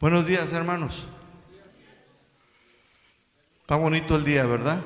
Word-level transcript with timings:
Buenos 0.00 0.28
días, 0.28 0.52
hermanos. 0.52 1.08
Está 3.62 3.74
bonito 3.74 4.14
el 4.14 4.24
día, 4.24 4.46
¿verdad? 4.46 4.80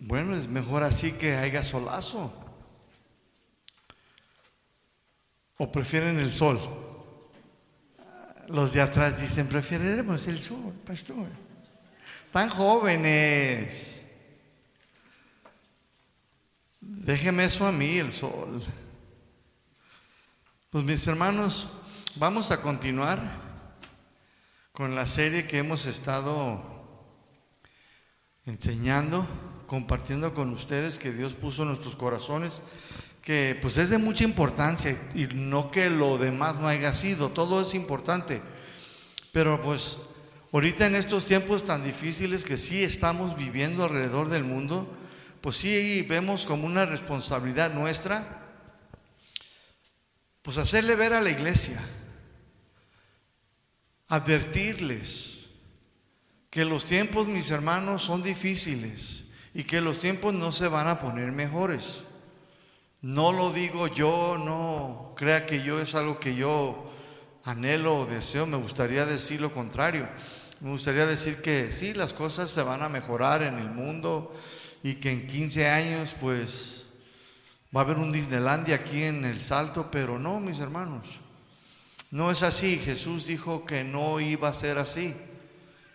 Bueno, 0.00 0.34
es 0.34 0.48
mejor 0.48 0.82
así 0.82 1.12
que 1.12 1.36
haya 1.36 1.62
solazo. 1.62 2.34
¿O 5.58 5.70
prefieren 5.70 6.18
el 6.18 6.32
sol? 6.32 6.58
Los 8.48 8.72
de 8.72 8.80
atrás 8.80 9.20
dicen, 9.20 9.46
preferiremos 9.46 10.26
el 10.26 10.40
sol, 10.40 10.74
pastor. 10.84 11.28
Tan 12.32 12.48
jóvenes. 12.48 14.04
Déjeme 16.80 17.44
eso 17.44 17.64
a 17.64 17.70
mí, 17.70 17.98
el 17.98 18.12
sol. 18.12 18.60
Pues 20.70 20.84
mis 20.84 21.06
hermanos, 21.06 21.68
vamos 22.16 22.50
a 22.50 22.60
continuar 22.60 23.20
con 24.72 24.94
la 24.94 25.06
serie 25.06 25.44
que 25.44 25.58
hemos 25.58 25.86
estado 25.86 26.62
enseñando, 28.44 29.26
compartiendo 29.66 30.34
con 30.34 30.50
ustedes 30.50 30.98
que 30.98 31.12
Dios 31.12 31.32
puso 31.32 31.62
en 31.62 31.68
nuestros 31.68 31.96
corazones, 31.96 32.52
que 33.22 33.58
pues 33.60 33.78
es 33.78 33.90
de 33.90 33.98
mucha 33.98 34.24
importancia 34.24 34.98
y 35.14 35.26
no 35.26 35.70
que 35.70 35.88
lo 35.88 36.18
demás 36.18 36.56
no 36.56 36.68
haya 36.68 36.92
sido, 36.92 37.30
todo 37.30 37.60
es 37.60 37.74
importante. 37.74 38.42
Pero 39.32 39.62
pues 39.62 40.00
ahorita 40.52 40.86
en 40.86 40.96
estos 40.96 41.24
tiempos 41.24 41.64
tan 41.64 41.84
difíciles 41.84 42.44
que 42.44 42.58
sí 42.58 42.82
estamos 42.82 43.36
viviendo 43.36 43.84
alrededor 43.84 44.28
del 44.28 44.44
mundo, 44.44 44.88
pues 45.40 45.56
sí 45.56 46.04
vemos 46.08 46.44
como 46.44 46.66
una 46.66 46.84
responsabilidad 46.84 47.72
nuestra 47.72 48.40
pues 50.42 50.58
hacerle 50.58 50.96
ver 50.96 51.12
a 51.12 51.20
la 51.20 51.30
iglesia, 51.30 51.80
advertirles 54.12 55.46
que 56.50 56.66
los 56.66 56.84
tiempos, 56.84 57.28
mis 57.28 57.50
hermanos, 57.50 58.02
son 58.02 58.22
difíciles 58.22 59.24
y 59.54 59.64
que 59.64 59.80
los 59.80 60.00
tiempos 60.00 60.34
no 60.34 60.52
se 60.52 60.68
van 60.68 60.86
a 60.86 60.98
poner 60.98 61.32
mejores. 61.32 62.04
No 63.00 63.32
lo 63.32 63.54
digo 63.54 63.86
yo, 63.86 64.36
no 64.36 65.14
crea 65.16 65.46
que 65.46 65.62
yo 65.62 65.80
es 65.80 65.94
algo 65.94 66.20
que 66.20 66.34
yo 66.34 66.92
anhelo 67.42 68.00
o 68.00 68.06
deseo, 68.06 68.44
me 68.46 68.58
gustaría 68.58 69.06
decir 69.06 69.40
lo 69.40 69.54
contrario. 69.54 70.06
Me 70.60 70.68
gustaría 70.68 71.06
decir 71.06 71.40
que 71.40 71.70
sí, 71.70 71.94
las 71.94 72.12
cosas 72.12 72.50
se 72.50 72.62
van 72.62 72.82
a 72.82 72.90
mejorar 72.90 73.42
en 73.42 73.54
el 73.54 73.70
mundo 73.70 74.34
y 74.82 74.96
que 74.96 75.10
en 75.10 75.26
15 75.26 75.70
años 75.70 76.14
pues 76.20 76.82
Va 77.74 77.80
a 77.80 77.84
haber 77.84 77.96
un 77.96 78.12
Disneylandia 78.12 78.74
aquí 78.74 79.02
en 79.02 79.24
el 79.24 79.40
Salto, 79.40 79.90
pero 79.90 80.18
no, 80.18 80.38
mis 80.40 80.60
hermanos. 80.60 81.21
No 82.12 82.30
es 82.30 82.42
así. 82.42 82.78
Jesús 82.78 83.26
dijo 83.26 83.64
que 83.64 83.82
no 83.82 84.20
iba 84.20 84.48
a 84.48 84.54
ser 84.54 84.78
así. 84.78 85.16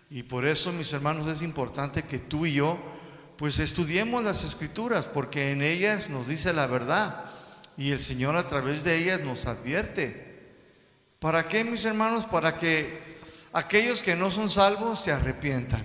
Y 0.10 0.24
por 0.24 0.46
eso, 0.46 0.74
mis 0.74 0.92
hermanos, 0.92 1.32
es 1.32 1.44
importante 1.44 2.04
que 2.04 2.18
tú 2.18 2.46
y 2.46 2.54
yo, 2.54 2.80
pues 3.38 3.60
estudiemos 3.60 4.24
las 4.24 4.44
escrituras, 4.44 5.06
porque 5.06 5.52
en 5.52 5.62
ellas 5.62 6.10
nos 6.10 6.28
dice 6.28 6.54
la 6.54 6.66
verdad. 6.66 7.26
Y 7.78 7.92
el 7.92 8.00
Señor 8.00 8.36
a 8.36 8.48
través 8.48 8.84
de 8.84 8.98
ellas 8.98 9.22
nos 9.22 9.46
advierte. 9.46 10.42
¿Para 11.20 11.48
qué, 11.48 11.64
mis 11.64 11.86
hermanos? 11.86 12.26
Para 12.26 12.58
que 12.58 13.20
aquellos 13.54 14.02
que 14.02 14.16
no 14.16 14.32
son 14.32 14.50
salvos 14.50 15.00
se 15.00 15.12
arrepientan. 15.12 15.84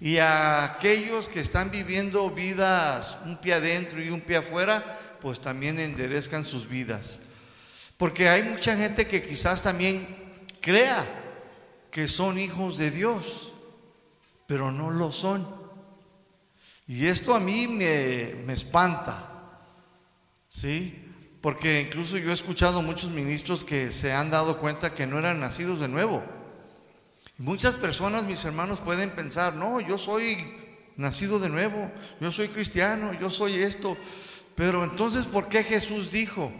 Y 0.00 0.18
aquellos 0.18 1.28
que 1.28 1.40
están 1.40 1.72
viviendo 1.72 2.30
vidas 2.30 3.16
un 3.24 3.36
pie 3.40 3.54
adentro 3.54 4.00
y 4.00 4.10
un 4.10 4.20
pie 4.20 4.36
afuera, 4.36 5.16
pues 5.20 5.40
también 5.40 5.80
enderezcan 5.80 6.44
sus 6.44 6.68
vidas. 6.68 7.20
Porque 8.02 8.28
hay 8.28 8.42
mucha 8.42 8.76
gente 8.76 9.06
que 9.06 9.22
quizás 9.22 9.62
también 9.62 10.08
crea 10.60 11.06
que 11.88 12.08
son 12.08 12.36
hijos 12.36 12.76
de 12.76 12.90
Dios, 12.90 13.52
pero 14.48 14.72
no 14.72 14.90
lo 14.90 15.12
son. 15.12 15.46
Y 16.88 17.06
esto 17.06 17.32
a 17.32 17.38
mí 17.38 17.68
me, 17.68 18.34
me 18.44 18.54
espanta, 18.54 19.60
¿sí? 20.48 21.00
Porque 21.40 21.82
incluso 21.82 22.18
yo 22.18 22.32
he 22.32 22.34
escuchado 22.34 22.82
muchos 22.82 23.08
ministros 23.08 23.64
que 23.64 23.92
se 23.92 24.12
han 24.12 24.30
dado 24.30 24.58
cuenta 24.58 24.94
que 24.94 25.06
no 25.06 25.16
eran 25.16 25.38
nacidos 25.38 25.78
de 25.78 25.86
nuevo. 25.86 26.24
Muchas 27.38 27.76
personas, 27.76 28.24
mis 28.24 28.44
hermanos, 28.44 28.80
pueden 28.80 29.10
pensar, 29.10 29.54
no, 29.54 29.80
yo 29.80 29.96
soy 29.96 30.56
nacido 30.96 31.38
de 31.38 31.50
nuevo, 31.50 31.88
yo 32.20 32.32
soy 32.32 32.48
cristiano, 32.48 33.12
yo 33.20 33.30
soy 33.30 33.62
esto. 33.62 33.96
Pero 34.56 34.82
entonces, 34.82 35.24
¿por 35.24 35.48
qué 35.48 35.62
Jesús 35.62 36.10
dijo 36.10 36.50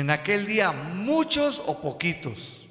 en 0.00 0.10
aquel 0.10 0.46
día 0.46 0.72
muchos 0.72 1.62
o 1.64 1.80
poquitos? 1.80 2.66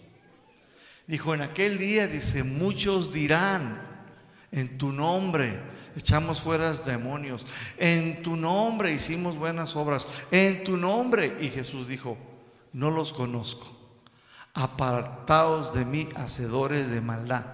Dijo, 1.07 1.33
en 1.33 1.41
aquel 1.41 1.77
día, 1.77 2.07
dice, 2.07 2.43
muchos 2.43 3.11
dirán, 3.11 3.81
en 4.51 4.77
tu 4.77 4.91
nombre 4.91 5.59
echamos 5.95 6.41
fuera 6.41 6.73
demonios, 6.73 7.45
en 7.77 8.21
tu 8.21 8.35
nombre 8.35 8.93
hicimos 8.93 9.37
buenas 9.37 9.75
obras, 9.75 10.07
en 10.29 10.63
tu 10.63 10.77
nombre. 10.77 11.37
Y 11.39 11.49
Jesús 11.49 11.87
dijo, 11.87 12.17
no 12.73 12.91
los 12.91 13.11
conozco, 13.11 13.75
apartados 14.53 15.73
de 15.73 15.83
mí, 15.83 16.07
hacedores 16.15 16.89
de 16.89 17.01
maldad. 17.01 17.45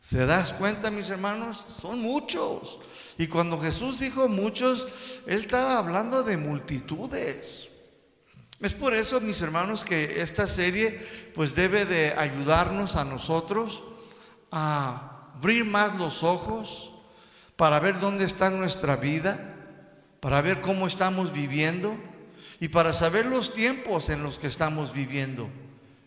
¿Se 0.00 0.26
das 0.26 0.52
cuenta, 0.52 0.90
mis 0.90 1.08
hermanos? 1.08 1.64
Son 1.70 2.00
muchos. 2.00 2.80
Y 3.16 3.28
cuando 3.28 3.58
Jesús 3.58 3.98
dijo 3.98 4.28
muchos, 4.28 4.86
Él 5.26 5.38
estaba 5.38 5.78
hablando 5.78 6.22
de 6.22 6.36
multitudes. 6.36 7.70
Es 8.64 8.72
por 8.72 8.94
eso, 8.94 9.20
mis 9.20 9.42
hermanos, 9.42 9.84
que 9.84 10.22
esta 10.22 10.46
serie 10.46 11.06
pues 11.34 11.54
debe 11.54 11.84
de 11.84 12.14
ayudarnos 12.14 12.96
a 12.96 13.04
nosotros 13.04 13.82
a 14.50 15.32
abrir 15.36 15.66
más 15.66 15.98
los 15.98 16.22
ojos 16.22 16.94
para 17.56 17.78
ver 17.78 18.00
dónde 18.00 18.24
está 18.24 18.48
nuestra 18.48 18.96
vida, 18.96 19.54
para 20.20 20.40
ver 20.40 20.62
cómo 20.62 20.86
estamos 20.86 21.30
viviendo 21.30 21.94
y 22.58 22.68
para 22.68 22.94
saber 22.94 23.26
los 23.26 23.52
tiempos 23.52 24.08
en 24.08 24.22
los 24.22 24.38
que 24.38 24.46
estamos 24.46 24.94
viviendo 24.94 25.50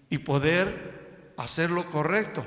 y 0.09 0.17
poder 0.17 1.33
hacer 1.37 1.69
lo 1.69 1.87
correcto 1.91 2.43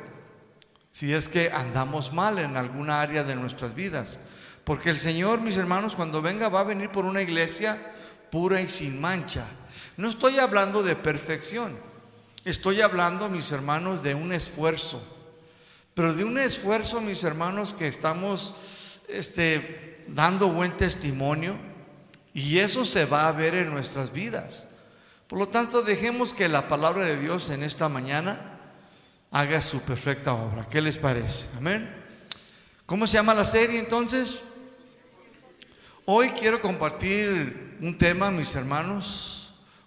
si 0.90 1.14
es 1.14 1.28
que 1.28 1.52
andamos 1.52 2.12
mal 2.12 2.40
en 2.40 2.56
alguna 2.56 3.00
área 3.00 3.22
de 3.22 3.36
nuestras 3.36 3.76
vidas. 3.76 4.18
Porque 4.64 4.90
el 4.90 4.98
Señor, 4.98 5.40
mis 5.40 5.56
hermanos, 5.56 5.94
cuando 5.94 6.20
venga 6.20 6.48
va 6.48 6.62
a 6.62 6.64
venir 6.64 6.90
por 6.90 7.04
una 7.04 7.22
iglesia 7.22 7.92
pura 8.30 8.60
y 8.60 8.68
sin 8.68 9.00
mancha. 9.00 9.44
No 9.96 10.08
estoy 10.08 10.38
hablando 10.38 10.82
de 10.82 10.96
perfección, 10.96 11.76
estoy 12.44 12.80
hablando, 12.80 13.28
mis 13.28 13.50
hermanos, 13.52 14.02
de 14.02 14.14
un 14.14 14.32
esfuerzo. 14.32 15.02
Pero 15.94 16.14
de 16.14 16.24
un 16.24 16.38
esfuerzo, 16.38 17.00
mis 17.00 17.24
hermanos, 17.24 17.74
que 17.74 17.88
estamos 17.88 18.54
este, 19.08 20.04
dando 20.08 20.48
buen 20.48 20.76
testimonio 20.76 21.56
y 22.32 22.58
eso 22.58 22.84
se 22.84 23.04
va 23.04 23.28
a 23.28 23.32
ver 23.32 23.54
en 23.54 23.70
nuestras 23.70 24.12
vidas. 24.12 24.64
Por 25.26 25.38
lo 25.38 25.48
tanto, 25.48 25.82
dejemos 25.82 26.32
que 26.32 26.48
la 26.48 26.68
palabra 26.68 27.04
de 27.04 27.16
Dios 27.16 27.50
en 27.50 27.62
esta 27.62 27.88
mañana 27.88 28.58
haga 29.30 29.60
su 29.60 29.80
perfecta 29.82 30.34
obra. 30.34 30.66
¿Qué 30.68 30.80
les 30.80 30.96
parece? 30.96 31.48
Amén. 31.56 31.88
¿Cómo 32.86 33.06
se 33.06 33.14
llama 33.14 33.34
la 33.34 33.44
serie 33.44 33.78
entonces? 33.78 34.42
Hoy 36.04 36.30
quiero 36.30 36.60
compartir 36.60 37.76
un 37.80 37.96
tema, 37.96 38.30
mis 38.32 38.54
hermanos, 38.56 39.39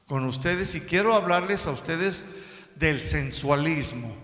con 0.07 0.25
ustedes 0.25 0.75
y 0.75 0.81
quiero 0.81 1.13
hablarles 1.13 1.67
a 1.67 1.71
ustedes 1.71 2.25
del 2.75 2.99
sensualismo. 2.99 4.15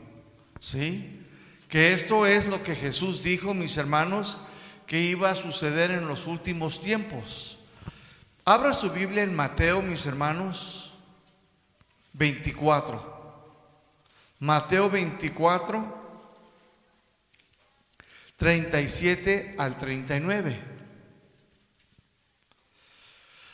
¿Sí? 0.59 1.25
Que 1.67 1.93
esto 1.93 2.25
es 2.25 2.47
lo 2.47 2.63
que 2.63 2.75
Jesús 2.75 3.23
dijo, 3.23 3.53
mis 3.53 3.77
hermanos, 3.77 4.39
que 4.85 4.99
iba 5.01 5.29
a 5.29 5.35
suceder 5.35 5.91
en 5.91 6.07
los 6.07 6.25
últimos 6.25 6.81
tiempos. 6.81 7.59
Abra 8.43 8.73
su 8.73 8.89
Biblia 8.89 9.21
en 9.23 9.35
Mateo, 9.35 9.81
mis 9.81 10.05
hermanos, 10.07 10.93
24. 12.13 13.19
Mateo 14.39 14.89
24, 14.89 15.99
37 18.35 19.55
al 19.57 19.77
39. 19.77 20.59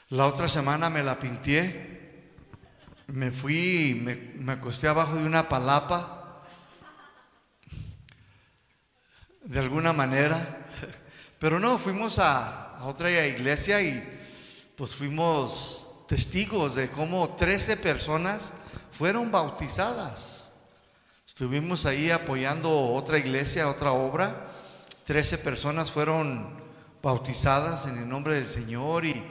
La 0.10 0.28
otra 0.28 0.48
semana 0.48 0.90
me 0.90 1.04
la 1.04 1.20
pinté, 1.20 1.95
me 3.08 3.32
fui, 3.32 4.00
me, 4.04 4.16
me 4.16 4.54
acosté 4.54 4.88
abajo 4.88 5.16
de 5.16 5.26
una 5.26 5.48
palapa, 5.48 6.44
de 9.44 9.60
alguna 9.60 9.94
manera, 9.94 10.68
pero 11.40 11.60
no, 11.60 11.78
fuimos 11.78 12.18
a, 12.20 12.78
otra 12.82 13.26
iglesia 13.26 13.82
y 13.82 14.04
pues 14.76 14.96
fuimos 14.96 15.88
testigos 16.08 16.76
de 16.76 16.90
cómo 16.90 17.36
13 17.36 17.78
personas 17.78 18.52
fueron 18.92 19.32
bautizadas. 19.32 20.50
Estuvimos 21.26 21.86
ahí 21.86 22.12
apoyando 22.12 22.94
otra 22.94 23.18
iglesia, 23.18 23.70
otra 23.70 23.92
obra. 23.92 24.52
Trece 25.06 25.38
personas 25.38 25.92
fueron 25.92 26.64
bautizadas 27.02 27.88
en 27.88 27.98
el 27.98 28.08
nombre 28.08 28.36
del 28.36 28.48
Señor 28.48 29.06
y 29.06 29.24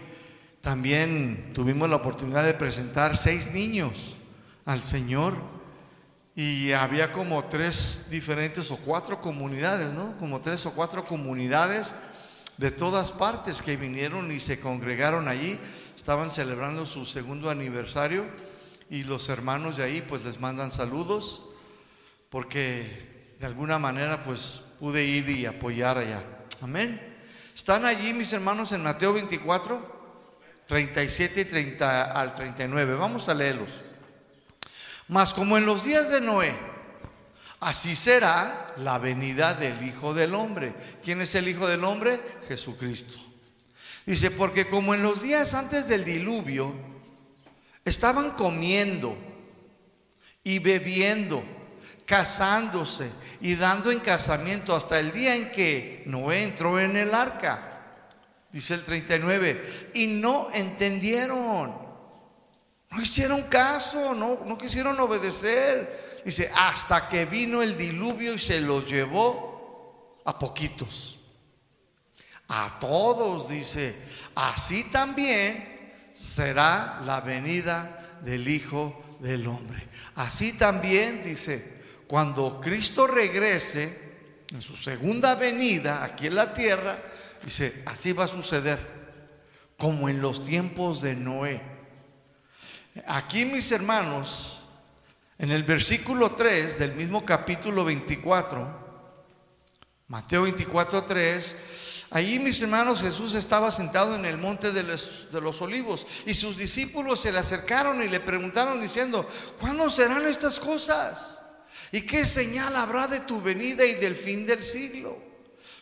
también 0.64 1.50
tuvimos 1.52 1.90
la 1.90 1.96
oportunidad 1.96 2.42
de 2.42 2.54
presentar 2.54 3.18
seis 3.18 3.52
niños 3.52 4.16
al 4.64 4.82
Señor 4.82 5.34
y 6.34 6.72
había 6.72 7.12
como 7.12 7.44
tres 7.44 8.06
diferentes 8.08 8.70
o 8.70 8.78
cuatro 8.78 9.20
comunidades, 9.20 9.92
¿no? 9.92 10.16
Como 10.16 10.40
tres 10.40 10.64
o 10.64 10.72
cuatro 10.72 11.04
comunidades 11.04 11.92
de 12.56 12.70
todas 12.70 13.12
partes 13.12 13.60
que 13.60 13.76
vinieron 13.76 14.32
y 14.32 14.40
se 14.40 14.58
congregaron 14.58 15.28
allí. 15.28 15.60
Estaban 15.94 16.30
celebrando 16.30 16.86
su 16.86 17.04
segundo 17.04 17.50
aniversario 17.50 18.24
y 18.88 19.02
los 19.02 19.28
hermanos 19.28 19.76
de 19.76 19.84
ahí 19.84 20.00
pues 20.00 20.24
les 20.24 20.40
mandan 20.40 20.72
saludos 20.72 21.44
porque 22.30 23.34
de 23.38 23.44
alguna 23.44 23.78
manera 23.78 24.22
pues 24.22 24.62
pude 24.80 25.04
ir 25.04 25.28
y 25.28 25.44
apoyar 25.44 25.98
allá. 25.98 26.24
Amén. 26.62 27.18
¿Están 27.54 27.84
allí 27.84 28.14
mis 28.14 28.32
hermanos 28.32 28.72
en 28.72 28.82
Mateo 28.82 29.12
24? 29.12 29.93
37 30.66 31.40
y 31.40 31.44
30 31.44 32.12
al 32.12 32.34
39. 32.34 32.94
Vamos 32.94 33.28
a 33.28 33.34
leerlos. 33.34 33.70
Mas 35.08 35.34
como 35.34 35.58
en 35.58 35.66
los 35.66 35.84
días 35.84 36.10
de 36.10 36.20
Noé, 36.20 36.54
así 37.60 37.94
será 37.94 38.74
la 38.78 38.98
venida 38.98 39.54
del 39.54 39.86
Hijo 39.86 40.14
del 40.14 40.34
Hombre. 40.34 40.74
¿Quién 41.02 41.20
es 41.20 41.34
el 41.34 41.48
Hijo 41.48 41.66
del 41.66 41.84
Hombre? 41.84 42.20
Jesucristo. 42.48 43.18
Dice, 44.06 44.30
porque 44.30 44.66
como 44.66 44.94
en 44.94 45.02
los 45.02 45.22
días 45.22 45.54
antes 45.54 45.88
del 45.88 46.04
diluvio, 46.04 46.74
estaban 47.84 48.32
comiendo 48.32 49.16
y 50.42 50.58
bebiendo, 50.58 51.42
casándose 52.04 53.10
y 53.40 53.54
dando 53.54 53.90
en 53.90 54.00
casamiento 54.00 54.76
hasta 54.76 54.98
el 54.98 55.12
día 55.12 55.34
en 55.34 55.50
que 55.50 56.02
Noé 56.06 56.42
entró 56.42 56.78
en 56.78 56.96
el 56.96 57.14
arca. 57.14 57.73
Dice 58.54 58.72
el 58.74 58.84
39, 58.84 59.90
y 59.94 60.06
no 60.06 60.48
entendieron 60.54 61.84
no 62.94 63.02
hicieron 63.02 63.42
caso, 63.42 64.14
no, 64.14 64.44
no 64.46 64.56
quisieron 64.56 64.98
obedecer. 65.00 66.22
Dice, 66.24 66.50
hasta 66.54 67.08
que 67.08 67.24
vino 67.24 67.60
el 67.60 67.76
diluvio 67.76 68.34
y 68.34 68.38
se 68.38 68.60
los 68.60 68.88
llevó 68.88 70.20
a 70.24 70.38
poquitos. 70.38 71.18
A 72.46 72.78
todos, 72.78 73.48
dice, 73.48 73.96
así 74.36 74.84
también 74.84 76.10
será 76.12 77.00
la 77.04 77.20
venida 77.20 78.18
del 78.22 78.46
Hijo 78.46 79.02
del 79.18 79.44
Hombre. 79.48 79.88
Así 80.14 80.52
también, 80.52 81.20
dice, 81.20 81.82
cuando 82.06 82.60
Cristo 82.60 83.08
regrese 83.08 84.04
en 84.52 84.62
su 84.62 84.76
segunda 84.76 85.34
venida 85.34 86.04
aquí 86.04 86.28
en 86.28 86.36
la 86.36 86.54
tierra, 86.54 87.02
dice, 87.44 87.82
así 87.86 88.12
va 88.12 88.24
a 88.24 88.28
suceder, 88.28 88.78
como 89.76 90.08
en 90.08 90.20
los 90.20 90.44
tiempos 90.44 91.02
de 91.02 91.14
Noé. 91.14 91.60
Aquí, 93.06 93.44
mis 93.44 93.70
hermanos, 93.72 94.60
en 95.38 95.50
el 95.50 95.64
versículo 95.64 96.32
3 96.32 96.78
del 96.78 96.94
mismo 96.94 97.24
capítulo 97.24 97.84
24, 97.84 98.84
Mateo 100.08 100.42
24, 100.42 101.04
3, 101.04 101.56
Allí, 102.14 102.38
mis 102.38 102.62
hermanos, 102.62 103.00
Jesús 103.00 103.34
estaba 103.34 103.72
sentado 103.72 104.14
en 104.14 104.24
el 104.24 104.38
monte 104.38 104.70
de 104.70 104.84
los, 104.84 105.26
de 105.32 105.40
los, 105.40 105.60
olivos 105.60 106.06
y 106.24 106.34
sus 106.34 106.56
discípulos 106.56 107.20
se 107.20 107.32
le 107.32 107.40
acercaron 107.40 108.00
y 108.04 108.08
le 108.08 108.20
preguntaron 108.20 108.80
diciendo, 108.80 109.28
¿cuándo 109.60 109.90
serán 109.90 110.24
estas 110.24 110.60
cosas? 110.60 111.40
¿Y 111.90 112.02
qué 112.02 112.24
señal 112.24 112.76
habrá 112.76 113.08
de 113.08 113.18
tu 113.18 113.40
venida 113.40 113.84
y 113.84 113.94
del 113.94 114.14
fin 114.14 114.46
del 114.46 114.62
siglo? 114.62 115.33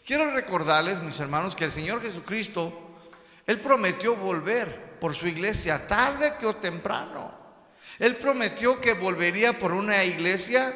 Quiero 0.05 0.33
recordarles, 0.33 1.01
mis 1.01 1.19
hermanos, 1.21 1.55
que 1.55 1.65
el 1.65 1.73
Señor 1.73 2.03
Jesucristo, 2.03 2.73
Él 3.47 3.61
prometió 3.61 4.17
volver 4.17 4.99
por 4.99 5.15
su 5.15 5.29
iglesia, 5.29 5.87
tarde 5.87 6.35
que 6.39 6.47
o 6.47 6.57
temprano. 6.57 7.33
Él 7.99 8.17
prometió 8.17 8.81
que 8.81 8.95
volvería 8.95 9.59
por 9.59 9.73
una 9.73 10.03
iglesia 10.05 10.75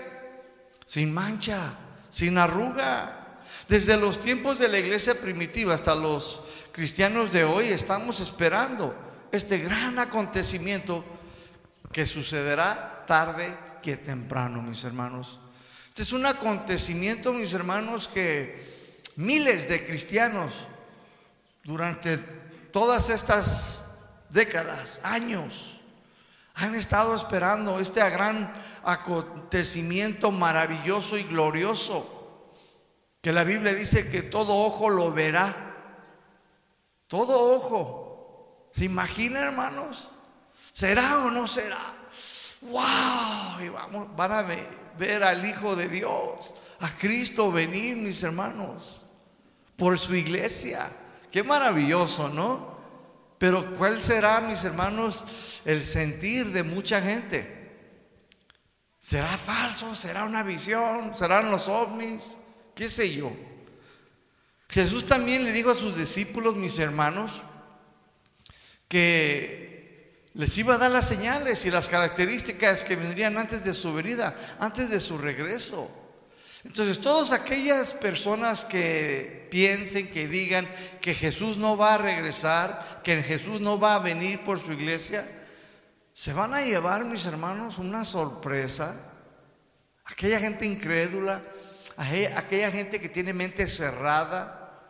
sin 0.84 1.12
mancha, 1.12 1.74
sin 2.10 2.38
arruga. 2.38 3.40
Desde 3.68 3.96
los 3.96 4.20
tiempos 4.20 4.58
de 4.60 4.68
la 4.68 4.78
iglesia 4.78 5.20
primitiva 5.20 5.74
hasta 5.74 5.94
los 5.94 6.42
cristianos 6.70 7.32
de 7.32 7.44
hoy 7.44 7.68
estamos 7.68 8.20
esperando 8.20 8.94
este 9.32 9.58
gran 9.58 9.98
acontecimiento 9.98 11.04
que 11.90 12.06
sucederá 12.06 13.04
tarde 13.06 13.56
que 13.82 13.96
temprano, 13.96 14.62
mis 14.62 14.84
hermanos. 14.84 15.40
Este 15.88 16.02
es 16.02 16.12
un 16.12 16.26
acontecimiento, 16.26 17.32
mis 17.32 17.52
hermanos, 17.54 18.06
que 18.06 18.75
miles 19.16 19.68
de 19.68 19.84
cristianos 19.84 20.66
durante 21.64 22.18
todas 22.70 23.10
estas 23.10 23.82
décadas, 24.30 25.00
años, 25.02 25.80
han 26.54 26.74
estado 26.74 27.14
esperando 27.14 27.80
este 27.80 28.08
gran 28.08 28.52
acontecimiento 28.84 30.30
maravilloso 30.30 31.18
y 31.18 31.24
glorioso, 31.24 32.52
que 33.20 33.32
la 33.32 33.44
Biblia 33.44 33.74
dice 33.74 34.08
que 34.08 34.22
todo 34.22 34.54
ojo 34.54 34.88
lo 34.88 35.12
verá, 35.12 35.74
todo 37.08 37.52
ojo. 37.52 38.70
¿Se 38.72 38.84
imagina, 38.84 39.40
hermanos? 39.40 40.10
¿Será 40.72 41.24
o 41.24 41.30
no 41.30 41.46
será? 41.46 41.94
¡Wow! 42.60 43.60
Y 43.64 43.68
vamos, 43.68 44.14
van 44.14 44.32
a 44.32 44.42
ver 44.42 45.24
al 45.24 45.44
Hijo 45.44 45.74
de 45.74 45.88
Dios, 45.88 46.54
a 46.80 46.90
Cristo 46.90 47.50
venir, 47.50 47.96
mis 47.96 48.22
hermanos, 48.22 49.05
por 49.76 49.98
su 49.98 50.14
iglesia. 50.14 50.90
Qué 51.30 51.42
maravilloso, 51.42 52.28
¿no? 52.28 52.76
Pero 53.38 53.74
¿cuál 53.74 54.00
será, 54.00 54.40
mis 54.40 54.64
hermanos, 54.64 55.24
el 55.64 55.84
sentir 55.84 56.52
de 56.52 56.62
mucha 56.62 57.02
gente? 57.02 57.54
¿Será 58.98 59.28
falso? 59.28 59.94
¿Será 59.94 60.24
una 60.24 60.42
visión? 60.42 61.16
¿Serán 61.16 61.50
los 61.50 61.68
ovnis? 61.68 62.22
¿Qué 62.74 62.88
sé 62.88 63.14
yo? 63.14 63.32
Jesús 64.68 65.06
también 65.06 65.44
le 65.44 65.52
dijo 65.52 65.70
a 65.70 65.74
sus 65.74 65.96
discípulos, 65.96 66.56
mis 66.56 66.78
hermanos, 66.78 67.42
que 68.88 70.26
les 70.34 70.58
iba 70.58 70.74
a 70.74 70.78
dar 70.78 70.90
las 70.90 71.08
señales 71.08 71.64
y 71.64 71.70
las 71.70 71.88
características 71.88 72.84
que 72.84 72.96
vendrían 72.96 73.38
antes 73.38 73.64
de 73.64 73.74
su 73.74 73.94
venida, 73.94 74.36
antes 74.58 74.90
de 74.90 75.00
su 75.00 75.18
regreso. 75.18 75.90
Entonces, 76.66 77.00
todas 77.00 77.30
aquellas 77.30 77.92
personas 77.92 78.64
que 78.64 79.46
piensen, 79.52 80.10
que 80.10 80.26
digan 80.26 80.66
que 81.00 81.14
Jesús 81.14 81.56
no 81.56 81.76
va 81.76 81.94
a 81.94 81.98
regresar, 81.98 83.00
que 83.04 83.22
Jesús 83.22 83.60
no 83.60 83.78
va 83.78 83.94
a 83.94 84.00
venir 84.00 84.42
por 84.42 84.58
su 84.58 84.72
iglesia, 84.72 85.46
se 86.12 86.32
van 86.32 86.54
a 86.54 86.62
llevar, 86.62 87.04
mis 87.04 87.24
hermanos, 87.24 87.78
una 87.78 88.04
sorpresa. 88.04 89.00
Aquella 90.06 90.40
gente 90.40 90.66
incrédula, 90.66 91.40
aquella 91.96 92.72
gente 92.72 93.00
que 93.00 93.08
tiene 93.08 93.32
mente 93.32 93.68
cerrada, 93.68 94.82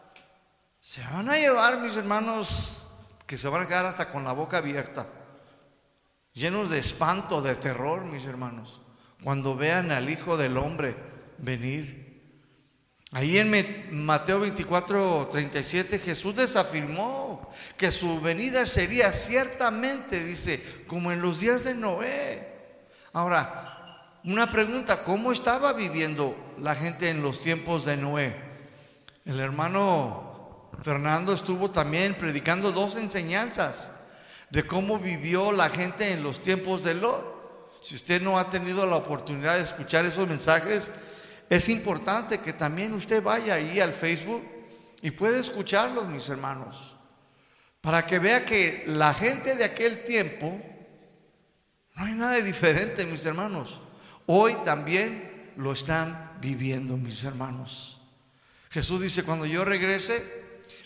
se 0.80 1.02
van 1.02 1.28
a 1.28 1.36
llevar, 1.36 1.78
mis 1.78 1.94
hermanos, 1.94 2.88
que 3.26 3.36
se 3.36 3.48
van 3.48 3.62
a 3.62 3.68
quedar 3.68 3.84
hasta 3.84 4.10
con 4.10 4.24
la 4.24 4.32
boca 4.32 4.58
abierta, 4.58 5.08
llenos 6.32 6.70
de 6.70 6.78
espanto, 6.78 7.42
de 7.42 7.54
terror, 7.54 8.02
mis 8.02 8.24
hermanos, 8.24 8.80
cuando 9.22 9.56
vean 9.56 9.92
al 9.92 10.08
Hijo 10.08 10.38
del 10.38 10.56
Hombre 10.56 11.15
venir. 11.38 12.06
Ahí 13.12 13.38
en 13.38 13.50
Mateo 14.04 14.40
24, 14.40 15.28
37 15.30 15.98
Jesús 15.98 16.34
desafirmó 16.34 17.50
que 17.76 17.92
su 17.92 18.20
venida 18.20 18.66
sería 18.66 19.12
ciertamente, 19.12 20.22
dice, 20.24 20.62
como 20.86 21.12
en 21.12 21.22
los 21.22 21.40
días 21.40 21.64
de 21.64 21.74
Noé. 21.74 22.48
Ahora, 23.12 24.20
una 24.24 24.50
pregunta, 24.50 25.04
¿cómo 25.04 25.32
estaba 25.32 25.72
viviendo 25.72 26.36
la 26.60 26.74
gente 26.74 27.08
en 27.08 27.22
los 27.22 27.40
tiempos 27.40 27.84
de 27.84 27.96
Noé? 27.96 28.36
El 29.24 29.40
hermano 29.40 30.70
Fernando 30.82 31.32
estuvo 31.32 31.70
también 31.70 32.14
predicando 32.14 32.72
dos 32.72 32.96
enseñanzas 32.96 33.90
de 34.50 34.66
cómo 34.66 34.98
vivió 34.98 35.52
la 35.52 35.68
gente 35.68 36.12
en 36.12 36.22
los 36.22 36.40
tiempos 36.40 36.82
de 36.84 36.94
Lot. 36.94 37.80
Si 37.82 37.94
usted 37.94 38.20
no 38.20 38.38
ha 38.38 38.48
tenido 38.48 38.84
la 38.84 38.96
oportunidad 38.96 39.56
de 39.56 39.62
escuchar 39.62 40.04
esos 40.06 40.28
mensajes, 40.28 40.90
es 41.48 41.68
importante 41.68 42.40
que 42.40 42.52
también 42.52 42.92
usted 42.94 43.22
vaya 43.22 43.54
ahí 43.54 43.80
al 43.80 43.92
Facebook 43.92 44.42
y 45.02 45.10
pueda 45.10 45.38
escucharlos, 45.38 46.08
mis 46.08 46.28
hermanos, 46.28 46.94
para 47.80 48.04
que 48.04 48.18
vea 48.18 48.44
que 48.44 48.84
la 48.86 49.14
gente 49.14 49.54
de 49.54 49.64
aquel 49.64 50.02
tiempo 50.02 50.60
no 51.94 52.04
hay 52.04 52.14
nada 52.14 52.36
diferente, 52.36 53.06
mis 53.06 53.24
hermanos. 53.24 53.80
Hoy 54.26 54.54
también 54.64 55.52
lo 55.56 55.72
están 55.72 56.38
viviendo, 56.40 56.96
mis 56.96 57.24
hermanos. 57.24 58.00
Jesús 58.70 59.00
dice, 59.00 59.22
cuando 59.22 59.46
yo 59.46 59.64
regrese, 59.64 60.22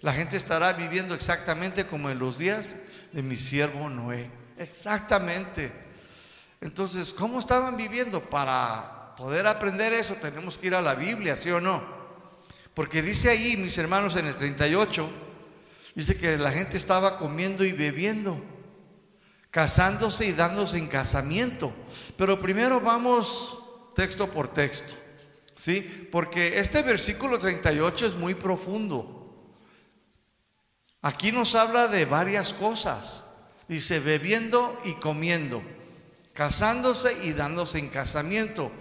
la 0.02 0.12
gente 0.12 0.36
estará 0.36 0.72
viviendo 0.74 1.14
exactamente 1.14 1.86
como 1.86 2.10
en 2.10 2.18
los 2.18 2.38
días 2.38 2.76
de 3.12 3.22
mi 3.22 3.36
siervo 3.36 3.88
Noé. 3.88 4.30
Exactamente. 4.58 5.72
Entonces, 6.60 7.12
¿cómo 7.12 7.40
estaban 7.40 7.76
viviendo? 7.76 8.20
Para 8.28 8.99
poder 9.20 9.46
aprender 9.46 9.92
eso 9.92 10.14
tenemos 10.14 10.56
que 10.56 10.68
ir 10.68 10.74
a 10.74 10.80
la 10.80 10.94
Biblia, 10.94 11.36
¿sí 11.36 11.50
o 11.50 11.60
no? 11.60 11.82
Porque 12.72 13.02
dice 13.02 13.28
ahí, 13.28 13.54
mis 13.54 13.76
hermanos, 13.76 14.16
en 14.16 14.24
el 14.24 14.34
38, 14.34 15.10
dice 15.94 16.16
que 16.16 16.38
la 16.38 16.50
gente 16.50 16.78
estaba 16.78 17.18
comiendo 17.18 17.62
y 17.62 17.72
bebiendo, 17.72 18.42
casándose 19.50 20.24
y 20.24 20.32
dándose 20.32 20.78
en 20.78 20.86
casamiento. 20.86 21.70
Pero 22.16 22.38
primero 22.38 22.80
vamos 22.80 23.58
texto 23.94 24.30
por 24.30 24.54
texto, 24.54 24.94
¿sí? 25.54 26.08
Porque 26.10 26.58
este 26.58 26.82
versículo 26.82 27.38
38 27.38 28.06
es 28.06 28.14
muy 28.14 28.34
profundo. 28.34 29.52
Aquí 31.02 31.30
nos 31.30 31.54
habla 31.54 31.88
de 31.88 32.06
varias 32.06 32.54
cosas. 32.54 33.24
Dice, 33.68 34.00
bebiendo 34.00 34.80
y 34.86 34.94
comiendo, 34.94 35.62
casándose 36.32 37.12
y 37.22 37.34
dándose 37.34 37.78
en 37.78 37.90
casamiento. 37.90 38.72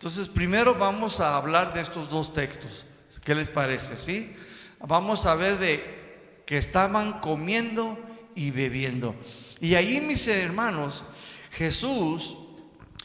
Entonces, 0.00 0.28
primero 0.28 0.76
vamos 0.76 1.20
a 1.20 1.36
hablar 1.36 1.74
de 1.74 1.82
estos 1.82 2.08
dos 2.08 2.32
textos. 2.32 2.86
¿Qué 3.22 3.34
les 3.34 3.50
parece? 3.50 3.98
¿Sí? 3.98 4.34
Vamos 4.78 5.26
a 5.26 5.34
ver 5.34 5.58
de 5.58 6.42
que 6.46 6.56
estaban 6.56 7.20
comiendo 7.20 7.98
y 8.34 8.50
bebiendo. 8.50 9.14
Y 9.60 9.74
ahí, 9.74 10.00
mis 10.00 10.26
hermanos, 10.26 11.04
Jesús 11.50 12.38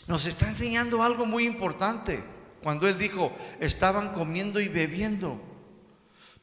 nos 0.08 0.26
está 0.26 0.48
enseñando 0.48 1.04
algo 1.04 1.26
muy 1.26 1.46
importante. 1.46 2.24
Cuando 2.64 2.88
Él 2.88 2.98
dijo, 2.98 3.34
estaban 3.60 4.14
comiendo 4.14 4.62
y 4.62 4.70
bebiendo. 4.70 5.38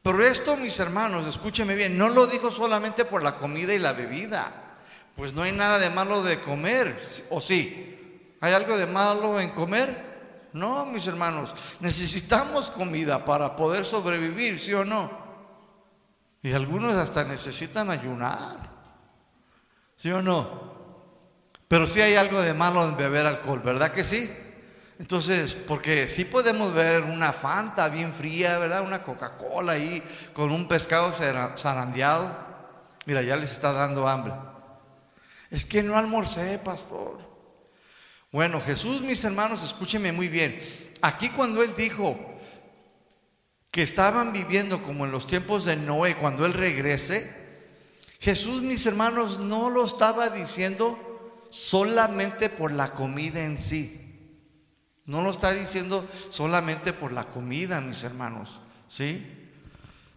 Pero 0.03 0.23
esto, 0.23 0.59
mis 0.59 0.79
hermanos, 0.79 1.27
escúcheme 1.27 1.75
bien, 1.75 1.97
no 1.97 2.11
lo 2.11 2.27
dijo 2.27 2.51
solamente 2.51 3.07
por 3.07 3.23
la 3.23 3.37
comida 3.37 3.73
y 3.73 3.79
la 3.79 3.95
bebida. 3.95 4.53
Pues 5.17 5.33
no 5.33 5.45
hay 5.45 5.53
nada 5.53 5.79
de 5.79 5.89
malo 5.89 6.23
de 6.23 6.41
comer, 6.41 7.01
¿o 7.31 7.41
sí? 7.41 8.35
¿Hay 8.43 8.53
algo 8.53 8.77
de 8.77 8.87
malo 8.87 9.41
en 9.41 9.49
comer? 9.53 10.12
No, 10.53 10.85
mis 10.87 11.07
hermanos, 11.07 11.55
necesitamos 11.81 12.71
comida 12.71 13.25
para 13.25 13.57
poder 13.57 13.85
sobrevivir, 13.85 14.59
¿sí 14.59 14.75
o 14.75 14.85
no? 14.85 15.11
Y 16.43 16.53
algunos 16.53 16.95
hasta 16.95 17.25
necesitan 17.25 17.91
ayunar, 17.91 18.59
¿sí 19.97 20.11
o 20.11 20.21
no? 20.21 20.73
Pero 21.69 21.87
sí 21.87 22.01
hay 22.01 22.17
algo 22.17 22.41
de 22.43 22.53
malo 22.53 22.85
en 22.85 22.97
beber 22.97 23.25
alcohol, 23.27 23.61
¿verdad 23.61 23.93
que 23.93 24.05
sí? 24.05 24.31
Entonces, 24.99 25.55
porque 25.55 26.09
sí 26.09 26.25
podemos 26.25 26.73
ver 26.73 27.03
una 27.03 27.33
Fanta 27.33 27.89
bien 27.89 28.13
fría, 28.13 28.59
¿verdad? 28.59 28.83
Una 28.83 29.03
Coca-Cola 29.03 29.73
ahí 29.73 30.03
con 30.33 30.53
un 30.53 30.69
pescado 30.69 31.13
zarandeado. 31.13 32.37
Mira, 33.07 33.23
ya 33.23 33.37
les 33.37 33.51
está 33.51 33.73
dando 33.73 34.07
hambre. 34.07 34.35
Es 35.51 35.65
que 35.65 35.83
no 35.83 35.97
almorcé, 35.97 36.59
pastor. 36.59 37.32
Bueno, 38.33 38.63
Jesús, 38.63 39.03
mis 39.03 39.23
hermanos, 39.25 39.63
escúchenme 39.63 40.11
muy 40.11 40.29
bien. 40.29 40.59
Aquí 41.03 41.29
cuando 41.29 41.63
Él 41.63 41.75
dijo 41.75 42.19
que 43.71 43.83
estaban 43.83 44.33
viviendo 44.33 44.83
como 44.83 45.05
en 45.05 45.13
los 45.13 45.27
tiempos 45.27 45.67
de 45.67 45.77
Noé, 45.77 46.17
cuando 46.17 46.47
Él 46.47 46.55
regrese, 46.55 47.37
Jesús, 48.21 48.63
mis 48.63 48.87
hermanos, 48.87 49.39
no 49.39 49.69
lo 49.69 49.85
estaba 49.85 50.31
diciendo 50.31 51.45
solamente 51.51 52.49
por 52.49 52.73
la 52.73 52.93
comida 52.93 53.45
en 53.45 53.59
sí. 53.59 53.99
No 55.05 55.21
lo 55.21 55.31
está 55.31 55.53
diciendo 55.53 56.09
solamente 56.31 56.95
por 56.95 57.13
la 57.13 57.25
comida, 57.25 57.83
mis 57.83 58.03
hermanos, 58.03 58.63
¿sí? 58.89 59.27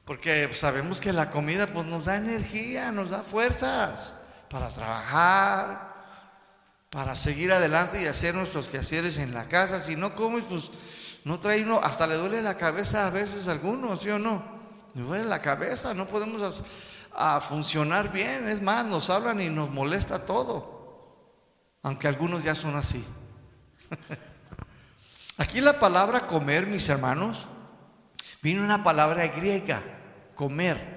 Porque 0.06 0.50
sabemos 0.54 1.02
que 1.02 1.12
la 1.12 1.32
comida 1.32 1.68
pues 1.68 1.86
nos 1.86 2.06
da 2.06 2.16
energía, 2.16 2.94
nos 2.94 3.10
da 3.10 3.24
fuerzas 3.24 4.14
para 4.50 4.70
trabajar, 4.70 5.95
para 6.90 7.16
seguir 7.16 7.52
adelante 7.52 8.02
y 8.02 8.06
hacer 8.06 8.36
nuestros 8.36 8.68
quehaceres 8.68 9.18
en 9.18 9.34
la 9.34 9.48
casa. 9.48 9.82
Si 9.82 9.96
no 9.96 10.16
comes, 10.16 10.44
pues 10.48 10.72
no 11.24 11.40
trae 11.40 11.64
uno, 11.64 11.80
hasta 11.82 12.08
le 12.08 12.16
duele 12.16 12.42
la 12.42 12.58
cabeza 12.58 13.08
a 13.08 13.10
veces 13.10 13.48
a 13.48 13.52
algunos, 13.52 14.02
¿sí 14.02 14.10
o 14.10 14.20
no? 14.20 14.44
Le 14.94 15.02
duele 15.02 15.26
la 15.26 15.42
cabeza, 15.42 15.94
no 15.94 16.08
podemos 16.08 16.64
a 17.16 17.42
funcionar 17.42 18.12
bien. 18.12 18.48
Es 18.48 18.62
más, 18.62 18.86
nos 18.86 19.10
hablan 19.10 19.42
y 19.42 19.50
nos 19.50 19.70
molesta 19.70 20.26
todo. 20.26 20.76
Aunque 21.82 22.08
algunos 22.08 22.44
ya 22.44 22.56
son 22.56 22.76
así. 22.76 23.04
Aquí 25.38 25.62
la 25.62 25.80
palabra 25.80 26.28
comer, 26.28 26.66
mis 26.66 26.88
hermanos, 26.88 27.48
viene 28.42 28.62
una 28.62 28.84
palabra 28.84 29.28
griega, 29.28 29.82
comer. 30.34 30.96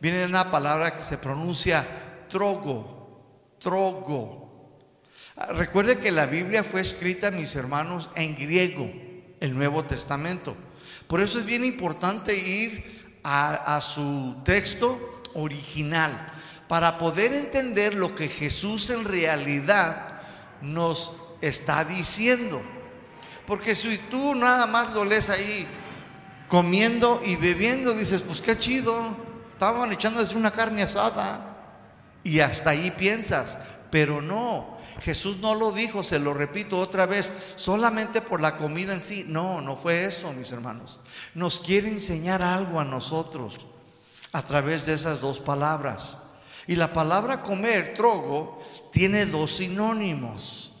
Viene 0.00 0.24
una 0.26 0.50
palabra 0.50 0.94
que 0.94 1.02
se 1.02 1.18
pronuncia 1.18 1.86
trogo, 2.28 3.56
trogo. 3.58 4.37
Recuerde 5.46 5.98
que 5.98 6.10
la 6.10 6.26
Biblia 6.26 6.64
fue 6.64 6.80
escrita, 6.80 7.30
mis 7.30 7.54
hermanos, 7.54 8.10
en 8.16 8.34
griego, 8.34 8.90
el 9.38 9.54
Nuevo 9.54 9.84
Testamento. 9.84 10.56
Por 11.06 11.20
eso 11.20 11.38
es 11.38 11.44
bien 11.44 11.64
importante 11.64 12.36
ir 12.36 13.20
a, 13.22 13.80
su 13.80 14.36
texto 14.44 15.20
original 15.34 16.32
para 16.66 16.98
poder 16.98 17.34
entender 17.34 17.94
lo 17.94 18.14
que 18.14 18.26
Jesús 18.26 18.90
en 18.90 19.04
realidad 19.04 20.20
nos 20.60 21.16
está 21.40 21.84
diciendo. 21.84 22.60
Porque 23.46 23.76
si 23.76 23.96
tú 24.10 24.34
nada 24.34 24.66
más 24.66 24.92
lo 24.92 25.04
lees 25.04 25.30
ahí 25.30 25.68
comiendo 26.48 27.22
y 27.24 27.36
bebiendo, 27.36 27.94
dices, 27.94 28.22
pues 28.22 28.42
qué 28.42 28.58
chido, 28.58 29.16
estaban 29.52 29.92
echándose 29.92 30.36
una 30.36 30.50
carne 30.50 30.82
asada. 30.82 31.44
Y 32.24 32.40
hasta 32.40 32.70
ahí 32.70 32.90
piensas, 32.90 33.56
pero 33.90 34.20
no, 34.20 34.77
Jesús 35.00 35.38
no 35.38 35.54
lo 35.54 35.70
dijo, 35.72 36.02
se 36.02 36.18
lo 36.18 36.34
repito 36.34 36.78
otra 36.78 37.06
vez, 37.06 37.30
solamente 37.56 38.20
por 38.20 38.40
la 38.40 38.56
comida 38.56 38.94
en 38.94 39.02
sí. 39.02 39.24
No, 39.26 39.60
no 39.60 39.76
fue 39.76 40.04
eso, 40.04 40.32
mis 40.32 40.50
hermanos. 40.50 40.98
Nos 41.34 41.60
quiere 41.60 41.88
enseñar 41.88 42.42
algo 42.42 42.80
a 42.80 42.84
nosotros 42.84 43.60
a 44.32 44.42
través 44.42 44.86
de 44.86 44.94
esas 44.94 45.20
dos 45.20 45.38
palabras. 45.40 46.18
Y 46.66 46.76
la 46.76 46.92
palabra 46.92 47.42
comer, 47.42 47.94
trogo, 47.94 48.62
tiene 48.90 49.24
dos 49.24 49.56
sinónimos. 49.56 50.72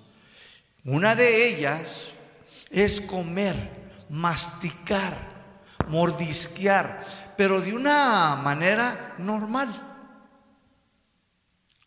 Una 0.84 1.14
de 1.14 1.48
ellas 1.48 2.08
es 2.70 3.00
comer, 3.00 3.56
masticar, 4.08 5.16
mordisquear, 5.88 7.04
pero 7.36 7.60
de 7.60 7.72
una 7.72 8.36
manera 8.36 9.14
normal. 9.18 9.84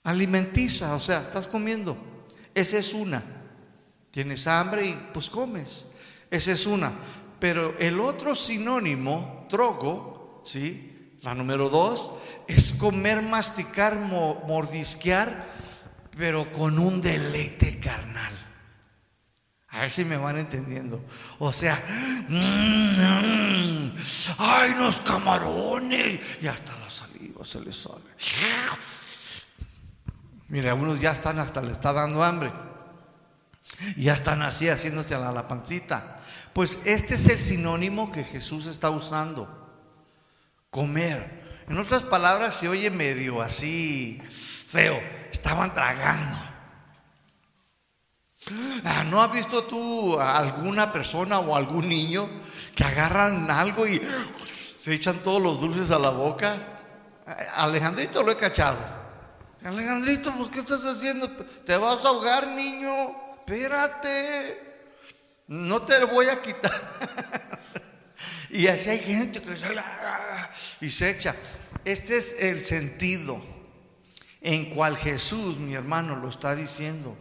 Alimentiza, 0.04 0.96
o 0.96 1.00
sea, 1.00 1.22
estás 1.24 1.48
comiendo. 1.48 2.11
Esa 2.54 2.78
es 2.78 2.94
una. 2.94 3.24
Tienes 4.12 4.46
hambre 4.48 4.88
y 4.88 5.10
pues 5.14 5.30
comes. 5.30 5.86
Esa 6.30 6.52
es 6.52 6.66
una. 6.66 6.94
Pero 7.40 7.78
el 7.80 8.00
otro 8.00 8.36
sinónimo, 8.36 9.46
trogo, 9.50 10.42
¿sí? 10.46 11.18
La 11.22 11.34
número 11.34 11.70
dos, 11.70 12.12
es 12.48 12.74
comer, 12.74 13.22
masticar, 13.22 13.96
mordisquear, 13.96 15.50
pero 16.18 16.52
con 16.52 16.78
un 16.80 17.02
deleite 17.02 17.80
carnal. 17.80 18.34
A 19.70 19.82
ver 19.82 19.92
si 19.92 20.04
me 20.04 20.18
van 20.18 20.38
entendiendo. 20.38 21.02
O 21.40 21.52
sea, 21.52 21.82
mm, 22.28 23.90
ay, 24.38 24.76
los 24.78 25.00
camarones. 25.02 26.20
Y 26.42 26.48
hasta 26.48 26.78
la 26.78 26.90
saliva 26.90 27.46
se 27.46 27.62
les 27.62 27.78
sale. 27.78 28.12
Mira, 30.52 30.72
algunos 30.72 31.00
ya 31.00 31.12
están, 31.12 31.40
hasta 31.40 31.62
le 31.62 31.72
está 31.72 31.94
dando 31.94 32.22
hambre. 32.22 32.52
Y 33.96 34.04
ya 34.04 34.14
están 34.14 34.42
así 34.42 34.68
haciéndose 34.68 35.16
a 35.16 35.20
la, 35.20 35.32
la 35.32 35.48
pancita. 35.48 36.20
Pues 36.52 36.78
este 36.84 37.14
es 37.14 37.30
el 37.30 37.40
sinónimo 37.40 38.12
que 38.12 38.26
Jesús 38.26 38.66
está 38.66 38.90
usando. 38.90 39.48
Comer. 40.70 41.64
En 41.70 41.78
otras 41.78 42.04
palabras, 42.04 42.56
se 42.56 42.68
oye 42.68 42.90
medio 42.90 43.42
así 43.42 44.22
feo. 44.68 45.02
Estaban 45.32 45.74
tragando. 45.74 46.38
Ah, 48.84 49.06
¿No 49.06 49.22
has 49.22 49.32
visto 49.32 49.64
tú 49.64 50.20
alguna 50.20 50.92
persona 50.92 51.40
o 51.40 51.56
algún 51.56 51.88
niño 51.88 52.30
que 52.76 52.84
agarran 52.84 53.50
algo 53.50 53.88
y 53.88 54.02
se 54.78 54.94
echan 54.94 55.24
todos 55.24 55.42
los 55.42 55.62
dulces 55.62 55.92
a 55.92 56.00
la 56.00 56.10
boca? 56.10 56.58
Alejandrito 57.56 58.22
lo 58.22 58.34
he 58.34 58.36
cachado. 58.36 59.01
Alejandrito, 59.64 60.34
pues, 60.36 60.50
¿qué 60.50 60.60
estás 60.60 60.84
haciendo? 60.86 61.30
Te 61.66 61.78
vas 61.78 62.04
a 62.04 62.10
ahogar, 62.10 62.48
niño. 62.48 63.12
Espérate. 63.40 64.72
No 65.48 65.84
te 65.84 66.00
lo 66.00 66.08
voy 66.08 66.30
a 66.30 66.42
quitar. 66.42 66.72
y 68.50 68.68
así 68.68 68.90
hay 68.90 69.00
gente 69.00 69.42
que 69.42 69.58
se, 69.58 70.86
y 70.86 70.90
se 70.90 71.10
echa. 71.12 71.36
Este 71.86 72.18
es 72.18 72.36
el 72.40 72.66
sentido 72.66 73.44
en 74.42 74.72
cual 74.72 74.98
Jesús, 74.98 75.58
mi 75.58 75.76
hermano, 75.76 76.16
lo 76.16 76.30
está 76.30 76.56
diciendo. 76.56 77.16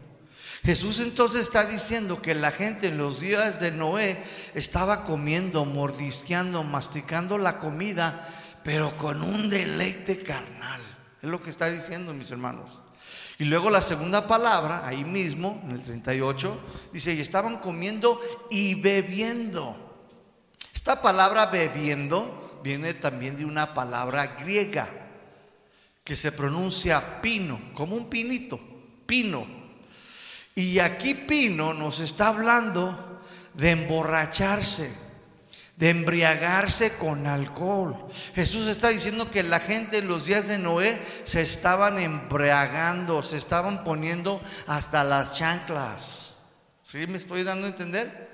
Jesús 0.65 0.99
entonces 1.01 1.43
está 1.43 1.65
diciendo 1.65 2.21
que 2.23 2.35
la 2.35 2.51
gente 2.51 2.89
en 2.89 2.99
los 2.99 3.21
días 3.21 3.61
de 3.61 3.71
Noé 3.71 4.23
estaba 4.55 5.05
comiendo, 5.05 5.65
mordisqueando, 5.65 6.63
masticando 6.63 7.39
la 7.39 7.59
comida, 7.59 8.29
pero 8.63 8.97
con 8.97 9.23
un 9.23 9.49
deleite 9.49 10.23
carnal. 10.23 10.90
Es 11.23 11.29
lo 11.29 11.43
que 11.43 11.51
está 11.51 11.71
diciendo, 11.71 12.15
mis 12.15 12.31
hermanos. 12.31 12.83
Y 13.39 13.45
luego 13.45 13.71
la 13.71 13.81
segunda 13.81 14.27
palabra, 14.27 14.87
ahí 14.87 15.05
mismo, 15.05 15.61
en 15.65 15.73
el 15.73 15.83
38, 15.83 16.61
dice, 16.93 17.15
y 17.15 17.21
estaban 17.21 17.59
comiendo 17.59 18.21
y 18.51 18.75
bebiendo. 18.75 19.77
Esta 20.75 21.01
palabra 21.03 21.47
bebiendo 21.47 22.61
viene 22.63 22.95
también 22.95 23.37
de 23.37 23.45
una 23.45 23.75
palabra 23.75 24.37
griega 24.39 24.89
que 26.05 26.17
se 26.17 26.33
pronuncia 26.33 27.21
pino, 27.21 27.61
como 27.75 27.97
un 27.97 28.09
pinito 28.09 28.59
pino. 29.07 29.47
Y 30.55 30.79
aquí 30.79 31.15
pino 31.15 31.75
nos 31.75 32.01
está 32.01 32.29
hablando 32.29 33.23
de 33.55 33.71
emborracharse, 33.71 34.93
de 35.81 35.89
embriagarse 35.89 36.93
con 36.99 37.27
alcohol. 37.27 38.07
Jesús 38.35 38.69
está 38.69 38.91
diciendo 38.91 39.31
que 39.31 39.43
la 39.43 39.61
gente 39.61 39.99
en 39.99 40.09
los 40.09 40.27
días 40.27 40.47
de 40.47 40.59
Noé 40.59 41.01
se 41.25 41.41
estaban 41.41 41.99
embriagando, 41.99 43.23
se 43.23 43.39
estaban 43.39 43.83
poniendo 43.83 44.43
hasta 44.67 45.03
las 45.05 45.35
chanclas. 45.35 46.35
¿Sí 46.83 47.07
me 47.07 47.17
estoy 47.17 47.45
dando 47.45 47.67
a 47.67 47.71
entender? 47.71 48.29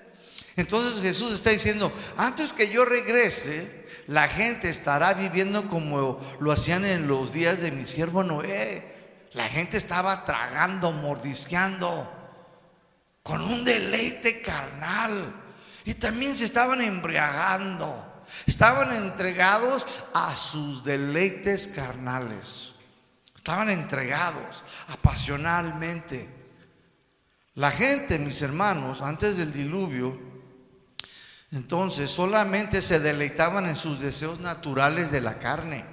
Entonces 0.57 1.01
Jesús 1.01 1.33
está 1.33 1.51
diciendo, 1.51 1.93
antes 2.17 2.53
que 2.53 2.69
yo 2.69 2.85
regrese, 2.85 3.87
la 4.09 4.27
gente 4.27 4.69
estará 4.69 5.15
viviendo 5.15 5.69
como 5.69 6.19
lo 6.41 6.51
hacían 6.51 6.85
en 6.85 7.07
los 7.07 7.33
días 7.33 7.61
de 7.61 7.71
mi 7.71 7.87
siervo 7.87 8.25
Noé. 8.25 8.93
La 9.35 9.49
gente 9.49 9.77
estaba 9.77 10.25
tragando, 10.25 10.91
mordisqueando, 10.91 12.13
con 13.23 13.41
un 13.43 13.63
deleite 13.63 14.43
carnal. 14.43 15.45
Y 15.87 15.95
también 15.95 16.37
se 16.37 16.45
estaban 16.45 16.81
embriagando. 16.81 18.25
Estaban 18.45 18.93
entregados 18.93 19.87
a 20.13 20.35
sus 20.35 20.85
deleites 20.85 21.69
carnales. 21.69 22.73
Estaban 23.35 23.71
entregados 23.71 24.65
apasionalmente. 24.89 26.29
La 27.55 27.71
gente, 27.71 28.19
mis 28.19 28.43
hermanos, 28.43 29.01
antes 29.01 29.37
del 29.37 29.53
diluvio, 29.53 30.19
entonces 31.53 32.11
solamente 32.11 32.83
se 32.83 32.99
deleitaban 32.99 33.67
en 33.67 33.77
sus 33.77 34.01
deseos 34.01 34.41
naturales 34.41 35.13
de 35.13 35.21
la 35.21 35.39
carne. 35.39 35.87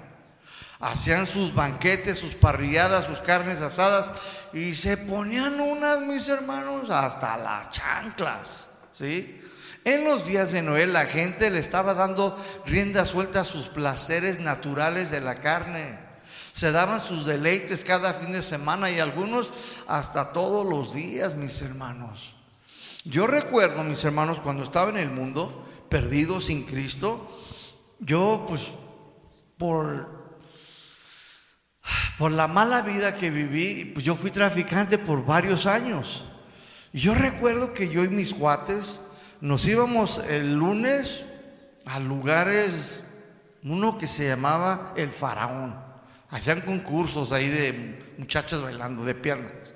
Hacían 0.80 1.28
sus 1.28 1.54
banquetes, 1.54 2.18
sus 2.18 2.34
parrilladas, 2.34 3.06
sus 3.06 3.20
carnes 3.20 3.60
asadas 3.60 4.12
y 4.52 4.74
se 4.74 4.96
ponían 4.96 5.60
unas, 5.60 6.00
mis 6.00 6.28
hermanos, 6.28 6.90
hasta 6.90 7.36
las 7.36 7.70
chanclas. 7.70 8.66
¿Sí? 8.90 9.40
En 9.84 10.04
los 10.04 10.26
días 10.26 10.50
de 10.52 10.62
Noé 10.62 10.86
la 10.86 11.04
gente 11.04 11.50
le 11.50 11.58
estaba 11.58 11.92
dando 11.92 12.42
rienda 12.64 13.04
suelta 13.04 13.40
a 13.40 13.44
sus 13.44 13.66
placeres 13.68 14.40
naturales 14.40 15.10
de 15.10 15.20
la 15.20 15.34
carne. 15.34 15.98
Se 16.54 16.72
daban 16.72 17.00
sus 17.00 17.26
deleites 17.26 17.84
cada 17.84 18.14
fin 18.14 18.32
de 18.32 18.42
semana 18.42 18.90
y 18.90 18.98
algunos 18.98 19.52
hasta 19.86 20.32
todos 20.32 20.66
los 20.66 20.94
días, 20.94 21.34
mis 21.34 21.60
hermanos. 21.60 22.34
Yo 23.04 23.26
recuerdo, 23.26 23.84
mis 23.84 24.02
hermanos, 24.04 24.40
cuando 24.40 24.62
estaba 24.62 24.88
en 24.88 24.96
el 24.96 25.10
mundo, 25.10 25.66
perdido 25.90 26.40
sin 26.40 26.64
Cristo, 26.64 27.30
yo 28.00 28.46
pues 28.48 28.62
por, 29.58 30.08
por 32.16 32.32
la 32.32 32.48
mala 32.48 32.80
vida 32.80 33.16
que 33.16 33.30
viví, 33.30 33.92
pues 33.92 34.02
yo 34.02 34.16
fui 34.16 34.30
traficante 34.30 34.96
por 34.96 35.26
varios 35.26 35.66
años. 35.66 36.24
Yo 36.94 37.14
recuerdo 37.14 37.74
que 37.74 37.90
yo 37.90 38.02
y 38.04 38.08
mis 38.08 38.32
cuates 38.32 38.98
nos 39.40 39.64
íbamos 39.66 40.18
el 40.18 40.54
lunes 40.54 41.24
a 41.84 42.00
lugares, 42.00 43.06
uno 43.62 43.98
que 43.98 44.06
se 44.06 44.28
llamaba 44.28 44.92
El 44.96 45.10
Faraón. 45.10 45.74
Hacían 46.30 46.62
concursos 46.62 47.30
ahí 47.32 47.48
de 47.48 48.14
muchachas 48.18 48.60
bailando 48.60 49.04
de 49.04 49.14
piernas. 49.14 49.74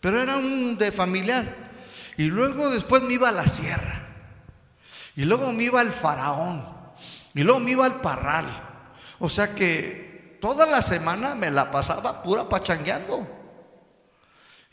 Pero 0.00 0.20
era 0.20 0.36
un 0.36 0.76
de 0.76 0.90
familiar. 0.90 1.70
Y 2.16 2.24
luego 2.24 2.70
después 2.70 3.02
me 3.02 3.14
iba 3.14 3.28
a 3.28 3.32
la 3.32 3.46
sierra. 3.46 4.08
Y 5.14 5.24
luego 5.24 5.52
me 5.52 5.64
iba 5.64 5.80
al 5.80 5.92
faraón. 5.92 6.66
Y 7.34 7.42
luego 7.42 7.60
me 7.60 7.72
iba 7.72 7.86
al 7.86 8.00
parral. 8.00 8.46
O 9.18 9.28
sea 9.28 9.54
que 9.54 10.38
toda 10.40 10.66
la 10.66 10.82
semana 10.82 11.34
me 11.34 11.50
la 11.50 11.70
pasaba 11.70 12.22
pura 12.22 12.48
pachangueando. 12.48 13.28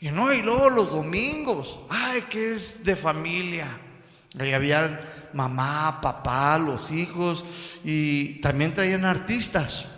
Y 0.00 0.10
no, 0.10 0.32
y 0.32 0.42
luego 0.42 0.70
los 0.70 0.90
domingos, 0.90 1.78
ay, 1.90 2.22
que 2.22 2.52
es 2.52 2.82
de 2.82 2.96
familia. 2.96 3.68
Ahí 4.38 4.52
había 4.52 5.00
mamá, 5.32 6.00
papá, 6.00 6.56
los 6.58 6.90
hijos 6.90 7.44
y 7.82 8.40
también 8.40 8.72
traían 8.72 9.04
artistas. 9.04 9.88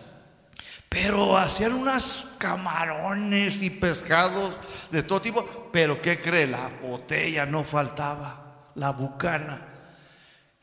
Pero 0.89 1.37
hacían 1.39 1.73
unas 1.73 2.27
camarones 2.39 3.63
y 3.63 3.71
pescados 3.71 4.61
de 4.91 5.03
todo 5.03 5.21
tipo. 5.21 5.71
Pero 5.73 6.01
¿qué 6.01 6.19
cree? 6.19 6.47
La 6.47 6.69
botella 6.83 7.47
no 7.47 7.65
faltaba, 7.65 8.71
la 8.75 8.91
bucana. 8.91 9.69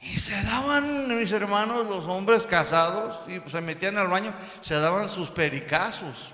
Y 0.02 0.18
se 0.18 0.42
daban, 0.44 1.18
mis 1.18 1.32
hermanos, 1.32 1.88
los 1.88 2.06
hombres 2.06 2.48
casados, 2.48 3.20
y 3.28 3.50
se 3.50 3.60
metían 3.60 3.98
al 3.98 4.08
baño, 4.08 4.34
se 4.62 4.76
daban 4.76 5.10
sus 5.10 5.30
pericazos. 5.30 6.34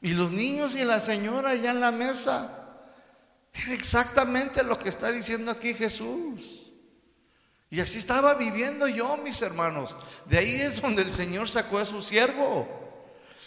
Y 0.00 0.14
los 0.14 0.30
niños 0.30 0.74
y 0.76 0.84
la 0.84 1.00
señora 1.00 1.50
allá 1.50 1.70
en 1.70 1.80
la 1.80 1.90
mesa. 1.90 2.61
Era 3.52 3.74
exactamente 3.74 4.62
lo 4.62 4.78
que 4.78 4.88
está 4.88 5.12
diciendo 5.12 5.50
aquí 5.50 5.74
Jesús. 5.74 6.70
Y 7.70 7.80
así 7.80 7.98
estaba 7.98 8.34
viviendo 8.34 8.86
yo, 8.86 9.16
mis 9.16 9.40
hermanos. 9.40 9.96
De 10.26 10.38
ahí 10.38 10.54
es 10.54 10.80
donde 10.80 11.02
el 11.02 11.14
Señor 11.14 11.48
sacó 11.48 11.78
a 11.78 11.84
su 11.84 12.02
siervo. 12.02 12.68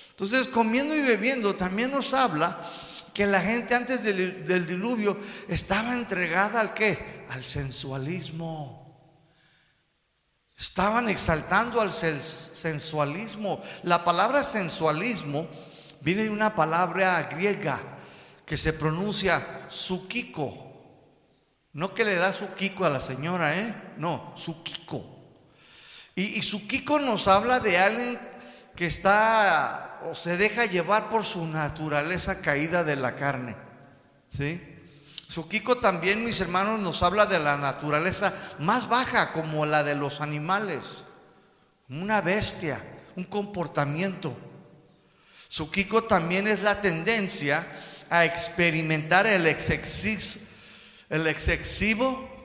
Entonces, 0.10 0.48
comiendo 0.48 0.96
y 0.96 1.02
bebiendo 1.02 1.56
también 1.56 1.92
nos 1.92 2.14
habla 2.14 2.62
que 3.14 3.26
la 3.26 3.42
gente 3.42 3.76
antes 3.76 4.04
del, 4.04 4.66
diluvio 4.66 5.18
estaba 5.48 5.94
entregada 5.94 6.60
al 6.60 6.74
qué? 6.74 7.26
Al 7.30 7.44
sensualismo. 7.44 8.84
Estaban 10.58 11.08
exaltando 11.08 11.80
al 11.80 11.94
sensualismo. 11.94 13.62
La 13.84 14.04
palabra 14.04 14.44
sensualismo 14.44 15.48
viene 16.02 16.24
de 16.24 16.30
una 16.30 16.56
palabra 16.56 17.22
griega 17.24 17.82
que 18.46 18.58
se 18.58 18.74
pronuncia 18.74 19.55
sukiko. 19.70 20.62
No 21.74 21.94
que 21.94 22.06
le 22.06 22.16
da 22.16 22.32
sukiko 22.32 22.86
a 22.86 22.90
la 22.90 23.02
señora, 23.02 23.58
¿eh? 23.58 23.94
No, 23.98 24.34
sukiko. 24.36 25.04
Y, 26.16 26.38
y 26.38 26.42
sukiko 26.42 27.00
nos 27.00 27.28
habla 27.28 27.60
de 27.60 27.78
alguien 27.78 28.20
que 28.76 28.86
está 28.86 30.02
o 30.06 30.16
se 30.16 30.38
deja 30.38 30.66
llevar 30.66 31.10
por 31.10 31.24
su 31.24 31.46
naturaleza 31.46 32.42
caída 32.42 32.84
de 32.84 32.96
la 32.96 33.16
carne. 33.16 33.56
¿Sí? 34.30 34.62
Sukiko 35.28 35.78
también, 35.78 36.24
mis 36.24 36.40
hermanos, 36.40 36.80
nos 36.80 37.02
habla 37.02 37.26
de 37.26 37.40
la 37.40 37.58
naturaleza 37.58 38.34
más 38.60 38.88
baja, 38.88 39.34
como 39.34 39.66
la 39.66 39.84
de 39.84 39.96
los 39.96 40.22
animales, 40.22 41.04
una 41.90 42.22
bestia, 42.22 42.82
un 43.16 43.24
comportamiento. 43.24 44.38
Sukiko 45.48 46.04
también 46.04 46.48
es 46.48 46.62
la 46.62 46.80
tendencia 46.82 47.68
a 48.10 48.26
experimentar 48.26 49.28
el, 49.28 49.46
el 49.48 51.28
excesivo 51.28 52.36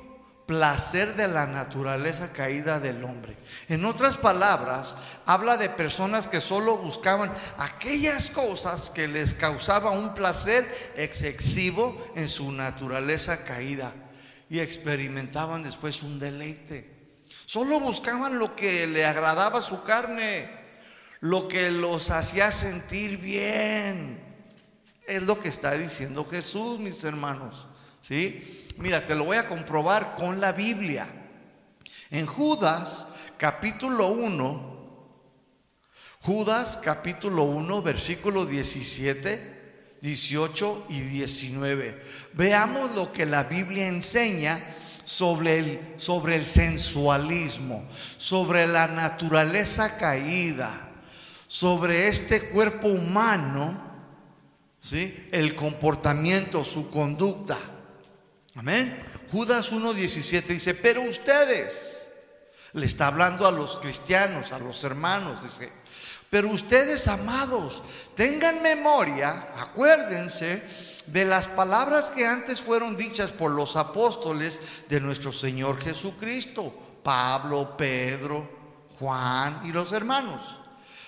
placer 0.51 1.15
de 1.15 1.29
la 1.29 1.47
naturaleza 1.47 2.33
caída 2.33 2.81
del 2.81 3.05
hombre. 3.05 3.37
En 3.69 3.85
otras 3.85 4.17
palabras, 4.17 4.97
habla 5.25 5.57
de 5.57 5.71
personas 5.71 6.27
que 6.27 6.41
solo 6.41 6.77
buscaban 6.77 7.33
aquellas 7.57 8.31
cosas 8.31 8.91
que 8.91 9.07
les 9.07 9.33
causaban 9.35 9.97
un 9.97 10.13
placer 10.13 10.93
excesivo 10.97 12.05
en 12.17 12.29
su 12.29 12.51
naturaleza 12.51 13.45
caída 13.45 13.95
y 14.49 14.59
experimentaban 14.59 15.63
después 15.63 16.03
un 16.03 16.19
deleite. 16.19 16.99
Solo 17.47 17.79
buscaban 17.79 18.41
lo 18.41 18.57
que 18.57 18.89
le 18.89 19.07
agradaba 19.07 19.61
a 19.61 19.63
su 19.63 19.85
carne, 19.85 20.51
lo 21.21 21.47
que 21.47 21.71
los 21.71 22.11
hacía 22.11 22.51
sentir 22.51 23.19
bien. 23.19 24.30
Es 25.11 25.25
lo 25.25 25.41
que 25.41 25.49
está 25.49 25.73
diciendo 25.73 26.25
Jesús, 26.25 26.79
mis 26.79 27.03
hermanos. 27.03 27.67
¿Sí? 28.01 28.69
Mira, 28.77 29.05
te 29.05 29.17
lo 29.17 29.25
voy 29.25 29.39
a 29.39 29.49
comprobar 29.49 30.15
con 30.15 30.41
la 30.41 30.53
Biblia. 30.53 31.09
En 32.11 32.27
Judas 32.27 33.09
capítulo 33.37 34.07
1, 34.07 35.09
Judas 36.21 36.79
capítulo 36.81 37.43
1, 37.43 37.83
versículo 37.83 38.47
17, 38.47 39.97
18 40.01 40.87
y 40.91 41.01
19. 41.01 42.05
Veamos 42.35 42.95
lo 42.95 43.11
que 43.13 43.27
la 43.27 43.43
Biblia 43.43 43.89
enseña 43.89 44.77
sobre 45.03 45.59
el, 45.59 45.95
sobre 45.97 46.37
el 46.37 46.47
sensualismo, 46.47 47.85
sobre 48.17 48.69
la 48.69 48.87
naturaleza 48.87 49.97
caída, 49.97 50.89
sobre 51.49 52.07
este 52.07 52.51
cuerpo 52.51 52.87
humano, 52.87 53.90
¿sí? 54.81 55.29
el 55.31 55.55
comportamiento, 55.55 56.65
su 56.65 56.91
conducta. 56.91 57.59
Amén. 58.57 59.01
Judas 59.31 59.73
1.17 59.73 60.43
dice, 60.47 60.75
pero 60.75 61.03
ustedes, 61.03 62.09
le 62.73 62.87
está 62.87 63.09
hablando 63.09 63.47
a 63.47 63.53
los 63.53 63.77
cristianos, 63.77 64.53
a 64.53 64.59
los 64.59 64.83
hermanos, 64.83 65.43
dice, 65.43 65.71
pero 66.29 66.49
ustedes, 66.49 67.09
amados, 67.09 67.83
tengan 68.15 68.63
memoria, 68.63 69.49
acuérdense 69.55 70.63
de 71.07 71.25
las 71.25 71.49
palabras 71.49 72.11
que 72.11 72.25
antes 72.25 72.61
fueron 72.61 72.97
dichas 72.97 73.33
por 73.33 73.51
los 73.51 73.75
apóstoles 73.75 74.61
de 74.89 75.01
nuestro 75.01 75.33
Señor 75.33 75.81
Jesucristo, 75.81 76.73
Pablo, 77.03 77.77
Pedro, 77.77 78.87
Juan 78.99 79.63
y 79.65 79.73
los 79.73 79.93
hermanos. 79.93 80.43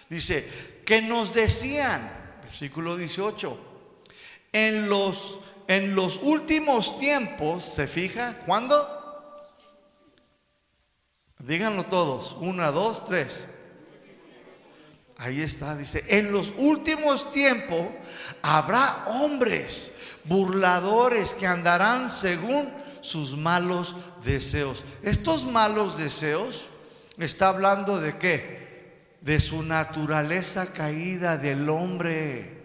Dice, 0.08 0.82
que 0.84 1.00
nos 1.00 1.32
decían, 1.32 2.21
versículo 2.52 2.98
18, 2.98 3.58
En 4.52 4.90
los, 4.90 5.38
en 5.68 5.94
los 5.94 6.20
últimos 6.22 6.98
tiempos, 7.00 7.64
¿se 7.64 7.86
fija? 7.86 8.40
¿Cuándo? 8.44 8.86
Díganlo 11.38 11.84
todos. 11.84 12.36
Una, 12.40 12.70
dos, 12.70 13.06
tres. 13.06 13.38
Ahí 15.16 15.40
está, 15.40 15.76
dice, 15.78 16.04
en 16.08 16.30
los 16.30 16.52
últimos 16.58 17.32
tiempos 17.32 17.86
habrá 18.42 19.06
hombres 19.06 19.94
burladores 20.24 21.32
que 21.32 21.46
andarán 21.46 22.10
según 22.10 22.70
sus 23.00 23.34
malos 23.34 23.96
deseos. 24.22 24.84
Estos 25.02 25.46
malos 25.46 25.96
deseos 25.96 26.66
está 27.16 27.48
hablando 27.48 27.98
de 27.98 28.18
qué? 28.18 28.61
De 29.22 29.40
su 29.40 29.62
naturaleza 29.62 30.72
caída 30.72 31.38
del 31.38 31.68
hombre. 31.70 32.60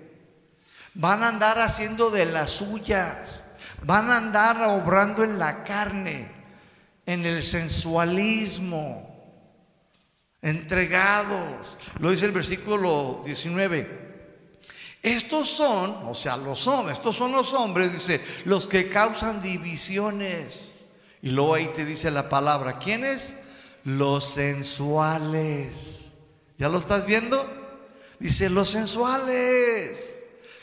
Van 0.93 1.23
a 1.23 1.29
andar 1.29 1.59
haciendo 1.59 2.09
de 2.09 2.25
las 2.25 2.51
suyas. 2.51 3.45
Van 3.83 4.09
a 4.09 4.17
andar 4.17 4.61
obrando 4.63 5.23
en 5.23 5.39
la 5.39 5.63
carne, 5.63 6.31
en 7.05 7.25
el 7.25 7.43
sensualismo 7.43 9.07
entregados. 10.41 11.77
Lo 11.99 12.11
dice 12.11 12.25
el 12.25 12.31
versículo 12.31 13.21
19. 13.23 14.07
Estos 15.01 15.49
son, 15.49 16.07
o 16.07 16.13
sea, 16.13 16.37
los 16.37 16.67
hombres, 16.67 16.97
estos 16.97 17.15
son 17.15 17.31
los 17.31 17.53
hombres, 17.53 17.93
dice, 17.93 18.21
los 18.45 18.67
que 18.67 18.89
causan 18.89 19.41
divisiones. 19.41 20.73
Y 21.21 21.29
luego 21.29 21.55
ahí 21.55 21.67
te 21.73 21.85
dice 21.85 22.11
la 22.11 22.29
palabra, 22.29 22.77
¿quiénes? 22.79 23.35
Los 23.83 24.25
sensuales. 24.33 26.06
¿Ya 26.57 26.69
lo 26.69 26.79
estás 26.79 27.05
viendo? 27.05 27.45
Dice, 28.19 28.49
los 28.49 28.69
sensuales. 28.69 30.13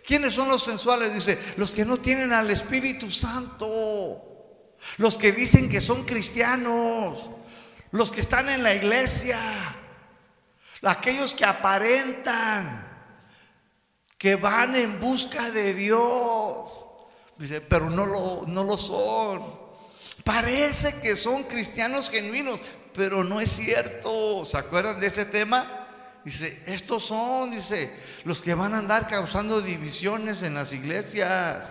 ¿Quiénes 0.07 0.35
son 0.35 0.48
los 0.48 0.62
sensuales? 0.62 1.14
Dice, 1.14 1.38
los 1.57 1.70
que 1.70 1.85
no 1.85 1.96
tienen 1.96 2.33
al 2.33 2.50
Espíritu 2.50 3.11
Santo. 3.11 4.76
Los 4.98 5.16
que 5.16 5.33
dicen 5.33 5.70
que 5.70 5.80
son 5.80 6.04
cristianos 6.04 7.30
los 7.94 8.11
que 8.11 8.22
están 8.22 8.48
en 8.48 8.64
la 8.64 8.74
iglesia, 8.74 9.38
aquellos 10.83 11.33
que 11.33 11.44
aparentan, 11.44 12.88
que 14.18 14.35
van 14.35 14.74
en 14.74 14.98
busca 14.98 15.52
de 15.52 15.72
Dios. 15.74 16.87
Dice, 17.38 17.61
pero 17.61 17.88
no 17.88 18.04
lo, 18.04 18.46
no 18.48 18.64
lo 18.64 18.76
son. 18.76 19.61
Parece 20.24 21.00
que 21.00 21.16
son 21.16 21.44
cristianos 21.44 22.11
genuinos, 22.11 22.59
pero 22.92 23.22
no 23.22 23.40
es 23.40 23.52
cierto. 23.52 24.44
¿Se 24.44 24.59
acuerdan 24.59 24.98
de 24.98 25.07
ese 25.07 25.24
tema? 25.24 25.84
Dice, 26.24 26.62
estos 26.64 27.04
son, 27.04 27.50
dice, 27.50 27.94
los 28.24 28.40
que 28.40 28.54
van 28.54 28.74
a 28.74 28.78
andar 28.78 29.06
causando 29.06 29.60
divisiones 29.60 30.42
en 30.42 30.54
las 30.54 30.72
iglesias. 30.72 31.66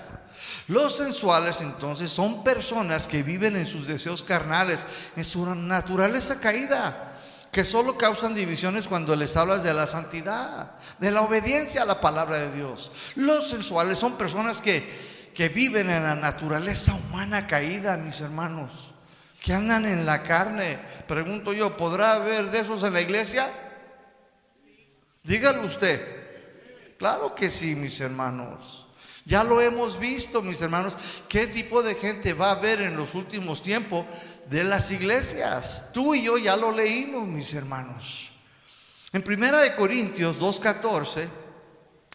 Los 0.68 0.98
sensuales 0.98 1.58
entonces 1.62 2.12
son 2.12 2.44
personas 2.44 3.08
que 3.08 3.24
viven 3.24 3.56
en 3.56 3.66
sus 3.66 3.88
deseos 3.88 4.24
carnales, 4.24 4.86
en 5.16 5.24
su 5.24 5.44
naturaleza 5.56 6.40
caída, 6.40 7.16
que 7.52 7.64
solo 7.64 7.98
causan 7.98 8.36
divisiones 8.36 8.88
cuando 8.88 9.16
les 9.16 9.36
hablas 9.36 9.64
de 9.64 9.74
la 9.74 9.88
santidad, 9.88 10.74
de 11.00 11.12
la 11.12 11.22
obediencia 11.22 11.82
a 11.82 11.86
la 11.86 12.00
palabra 12.00 12.38
de 12.38 12.52
Dios. 12.52 12.92
Los 13.16 13.50
sensuales 13.50 13.98
son 13.98 14.18
personas 14.18 14.62
que, 14.62 15.32
que 15.34 15.50
viven 15.50 15.90
en 15.90 16.04
la 16.04 16.16
naturaleza 16.16 16.94
humana 16.94 17.48
caída, 17.48 17.98
mis 17.98 18.22
hermanos, 18.22 18.94
que 19.42 19.54
andan 19.54 19.86
en 19.86 20.06
la 20.06 20.22
carne. 20.22 20.80
Pregunto 21.08 21.54
yo, 21.54 21.76
¿podrá 21.76 22.14
haber 22.14 22.52
de 22.52 22.60
esos 22.60 22.84
en 22.84 22.94
la 22.94 23.02
iglesia? 23.02 23.63
Dígalo 25.24 25.66
usted. 25.66 26.24
Claro 26.98 27.34
que 27.34 27.50
sí, 27.50 27.76
mis 27.76 28.00
hermanos. 28.00 28.88
Ya 29.26 29.44
lo 29.44 29.62
hemos 29.62 29.98
visto, 29.98 30.42
mis 30.42 30.62
hermanos, 30.62 30.98
qué 31.30 31.48
tipo 31.48 31.82
de 31.82 31.96
gente 31.96 32.34
va 32.34 32.50
a 32.50 32.56
haber 32.56 32.82
en 32.82 32.98
los 32.98 33.16
últimos 33.16 33.64
tiempos 33.64 34.06
de 34.50 34.66
las 34.66 34.92
iglesias. 34.92 35.90
Tú 35.94 36.14
y 36.14 36.24
yo 36.24 36.38
ya 36.38 36.58
lo 36.58 36.72
leímos, 36.72 37.26
mis 37.26 37.54
hermanos. 37.54 38.32
En 39.14 39.22
Primera 39.22 39.62
de 39.62 39.74
Corintios 39.76 40.38
2:14, 40.38 41.30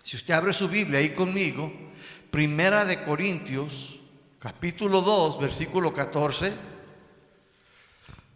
si 0.03 0.17
usted 0.17 0.35
abre 0.35 0.53
su 0.53 0.69
Biblia 0.69 0.99
ahí 0.99 1.11
conmigo, 1.11 1.73
Primera 2.31 2.85
de 2.85 3.03
Corintios, 3.03 4.01
capítulo 4.39 5.01
2, 5.01 5.41
versículo 5.41 5.95
14, 5.95 6.53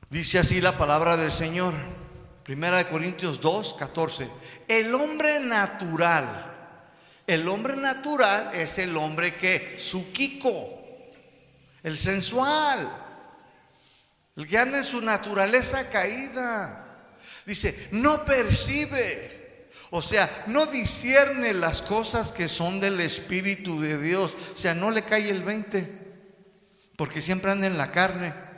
dice 0.08 0.38
así 0.38 0.62
la 0.62 0.78
palabra 0.78 1.18
del 1.18 1.30
Señor. 1.30 1.74
Primera 2.44 2.78
de 2.78 2.86
Corintios 2.86 3.40
2, 3.40 3.74
14. 3.78 4.28
El 4.68 4.94
hombre 4.94 5.40
natural 5.40 6.52
el 7.26 7.48
hombre 7.48 7.76
natural 7.76 8.50
es 8.52 8.78
el 8.78 8.96
hombre 8.96 9.34
que, 9.34 9.76
su 9.78 10.12
Kiko, 10.12 10.80
el 11.82 11.96
sensual, 11.96 12.92
el 14.36 14.46
que 14.46 14.58
anda 14.58 14.78
en 14.78 14.84
su 14.84 15.00
naturaleza 15.00 15.88
caída. 15.88 17.08
Dice, 17.46 17.88
no 17.92 18.24
percibe, 18.24 19.68
o 19.90 20.02
sea, 20.02 20.44
no 20.48 20.66
discierne 20.66 21.54
las 21.54 21.80
cosas 21.80 22.32
que 22.32 22.48
son 22.48 22.80
del 22.80 23.00
Espíritu 23.00 23.80
de 23.80 23.98
Dios. 23.98 24.36
O 24.52 24.56
sea, 24.56 24.74
no 24.74 24.90
le 24.90 25.04
cae 25.04 25.30
el 25.30 25.44
20, 25.44 26.00
porque 26.96 27.22
siempre 27.22 27.52
anda 27.52 27.66
en 27.66 27.78
la 27.78 27.92
carne. 27.92 28.51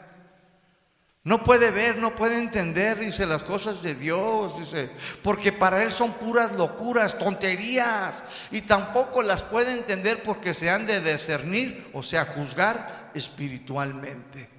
No 1.25 1.43
puede 1.43 1.71
ver, 1.71 1.97
no 1.97 2.15
puede 2.15 2.37
entender, 2.37 2.99
dice, 2.99 3.25
las 3.25 3.43
cosas 3.43 3.83
de 3.83 3.95
Dios, 3.95 4.59
dice, 4.59 4.91
porque 5.23 5.53
para 5.53 5.83
él 5.83 5.91
son 5.91 6.13
puras 6.13 6.53
locuras, 6.53 7.19
tonterías, 7.19 8.23
y 8.51 8.61
tampoco 8.61 9.23
las 9.23 9.43
puede 9.43 9.73
entender 9.73 10.23
porque 10.23 10.53
se 10.53 10.69
han 10.69 10.85
de 10.85 11.01
discernir, 11.01 11.89
o 11.95 12.03
sea, 12.03 12.27
juzgar 12.27 13.11
espiritualmente. 13.15 14.51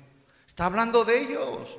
Está 0.47 0.65
hablando 0.65 1.06
de 1.06 1.21
ellos. 1.21 1.78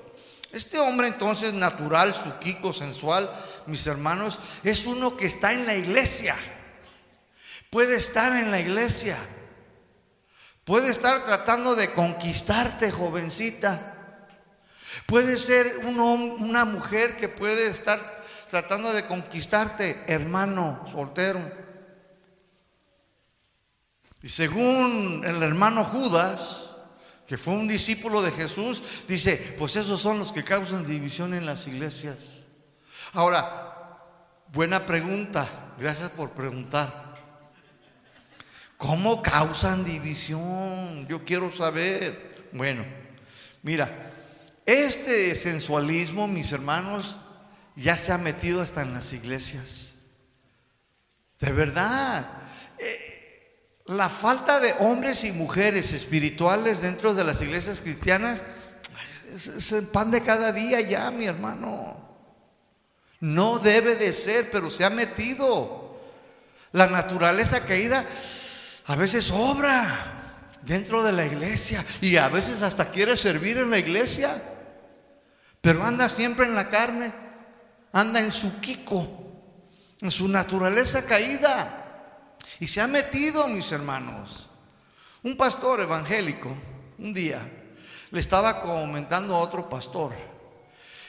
Este 0.52 0.78
hombre 0.78 1.08
entonces 1.08 1.52
natural, 1.52 2.14
suquico, 2.14 2.72
sensual, 2.72 3.28
mis 3.66 3.84
hermanos, 3.88 4.38
es 4.62 4.86
uno 4.86 5.16
que 5.16 5.26
está 5.26 5.52
en 5.52 5.66
la 5.66 5.74
iglesia. 5.74 6.36
Puede 7.70 7.96
estar 7.96 8.36
en 8.36 8.52
la 8.52 8.60
iglesia. 8.60 9.18
Puede 10.62 10.90
estar 10.90 11.24
tratando 11.24 11.74
de 11.74 11.92
conquistarte, 11.92 12.92
jovencita 12.92 13.94
Puede 15.06 15.36
ser 15.36 15.78
una 15.84 16.64
mujer 16.64 17.16
que 17.16 17.28
puede 17.28 17.68
estar 17.68 18.24
tratando 18.50 18.92
de 18.92 19.06
conquistarte, 19.06 20.04
hermano 20.06 20.84
soltero. 20.90 21.40
Y 24.22 24.28
según 24.28 25.22
el 25.24 25.42
hermano 25.42 25.84
Judas, 25.84 26.70
que 27.26 27.38
fue 27.38 27.54
un 27.54 27.68
discípulo 27.68 28.22
de 28.22 28.32
Jesús, 28.32 28.82
dice, 29.06 29.54
pues 29.56 29.76
esos 29.76 30.00
son 30.00 30.18
los 30.18 30.32
que 30.32 30.42
causan 30.42 30.84
división 30.84 31.34
en 31.34 31.46
las 31.46 31.66
iglesias. 31.68 32.40
Ahora, 33.12 33.98
buena 34.52 34.86
pregunta, 34.86 35.48
gracias 35.78 36.10
por 36.10 36.30
preguntar. 36.30 37.14
¿Cómo 38.76 39.22
causan 39.22 39.84
división? 39.84 41.06
Yo 41.08 41.24
quiero 41.24 41.50
saber. 41.50 42.48
Bueno, 42.52 42.84
mira, 43.62 44.12
este 44.66 45.34
sensualismo, 45.36 46.26
mis 46.26 46.52
hermanos, 46.52 47.16
ya 47.76 47.96
se 47.96 48.12
ha 48.12 48.18
metido 48.18 48.60
hasta 48.60 48.82
en 48.82 48.92
las 48.94 49.12
iglesias. 49.12 49.92
De 51.40 51.52
verdad. 51.52 52.26
Eh, 52.78 53.82
la 53.86 54.08
falta 54.08 54.58
de 54.58 54.74
hombres 54.80 55.22
y 55.22 55.30
mujeres 55.30 55.92
espirituales 55.92 56.80
dentro 56.80 57.14
de 57.14 57.22
las 57.22 57.40
iglesias 57.40 57.80
cristianas 57.80 58.42
es, 59.34 59.70
el 59.72 59.84
pan 59.84 60.10
de 60.10 60.22
cada 60.22 60.50
día 60.50 60.80
ya, 60.80 61.10
mi 61.10 61.26
hermano. 61.26 61.96
No 63.20 63.58
debe 63.58 63.94
de 63.94 64.12
ser, 64.12 64.50
pero 64.50 64.70
se 64.70 64.84
ha 64.84 64.90
metido. 64.90 66.00
La 66.72 66.86
naturaleza 66.86 67.60
caída 67.64 68.04
a 68.86 68.96
veces 68.96 69.30
obra 69.30 70.42
dentro 70.62 71.04
de 71.04 71.12
la 71.12 71.24
iglesia 71.24 71.84
y 72.00 72.16
a 72.16 72.28
veces 72.28 72.62
hasta 72.62 72.90
quiere 72.90 73.16
servir 73.16 73.58
en 73.58 73.70
la 73.70 73.78
iglesia. 73.78 74.42
Pero 75.66 75.84
anda 75.84 76.08
siempre 76.08 76.46
en 76.46 76.54
la 76.54 76.68
carne, 76.68 77.12
anda 77.92 78.20
en 78.20 78.30
su 78.30 78.60
Kiko, 78.60 79.08
en 80.00 80.12
su 80.12 80.28
naturaleza 80.28 81.04
caída. 81.04 82.36
Y 82.60 82.68
se 82.68 82.80
ha 82.80 82.86
metido, 82.86 83.48
mis 83.48 83.72
hermanos. 83.72 84.48
Un 85.24 85.36
pastor 85.36 85.80
evangélico, 85.80 86.56
un 86.98 87.12
día, 87.12 87.40
le 88.12 88.20
estaba 88.20 88.60
comentando 88.60 89.34
a 89.34 89.40
otro 89.40 89.68
pastor 89.68 90.14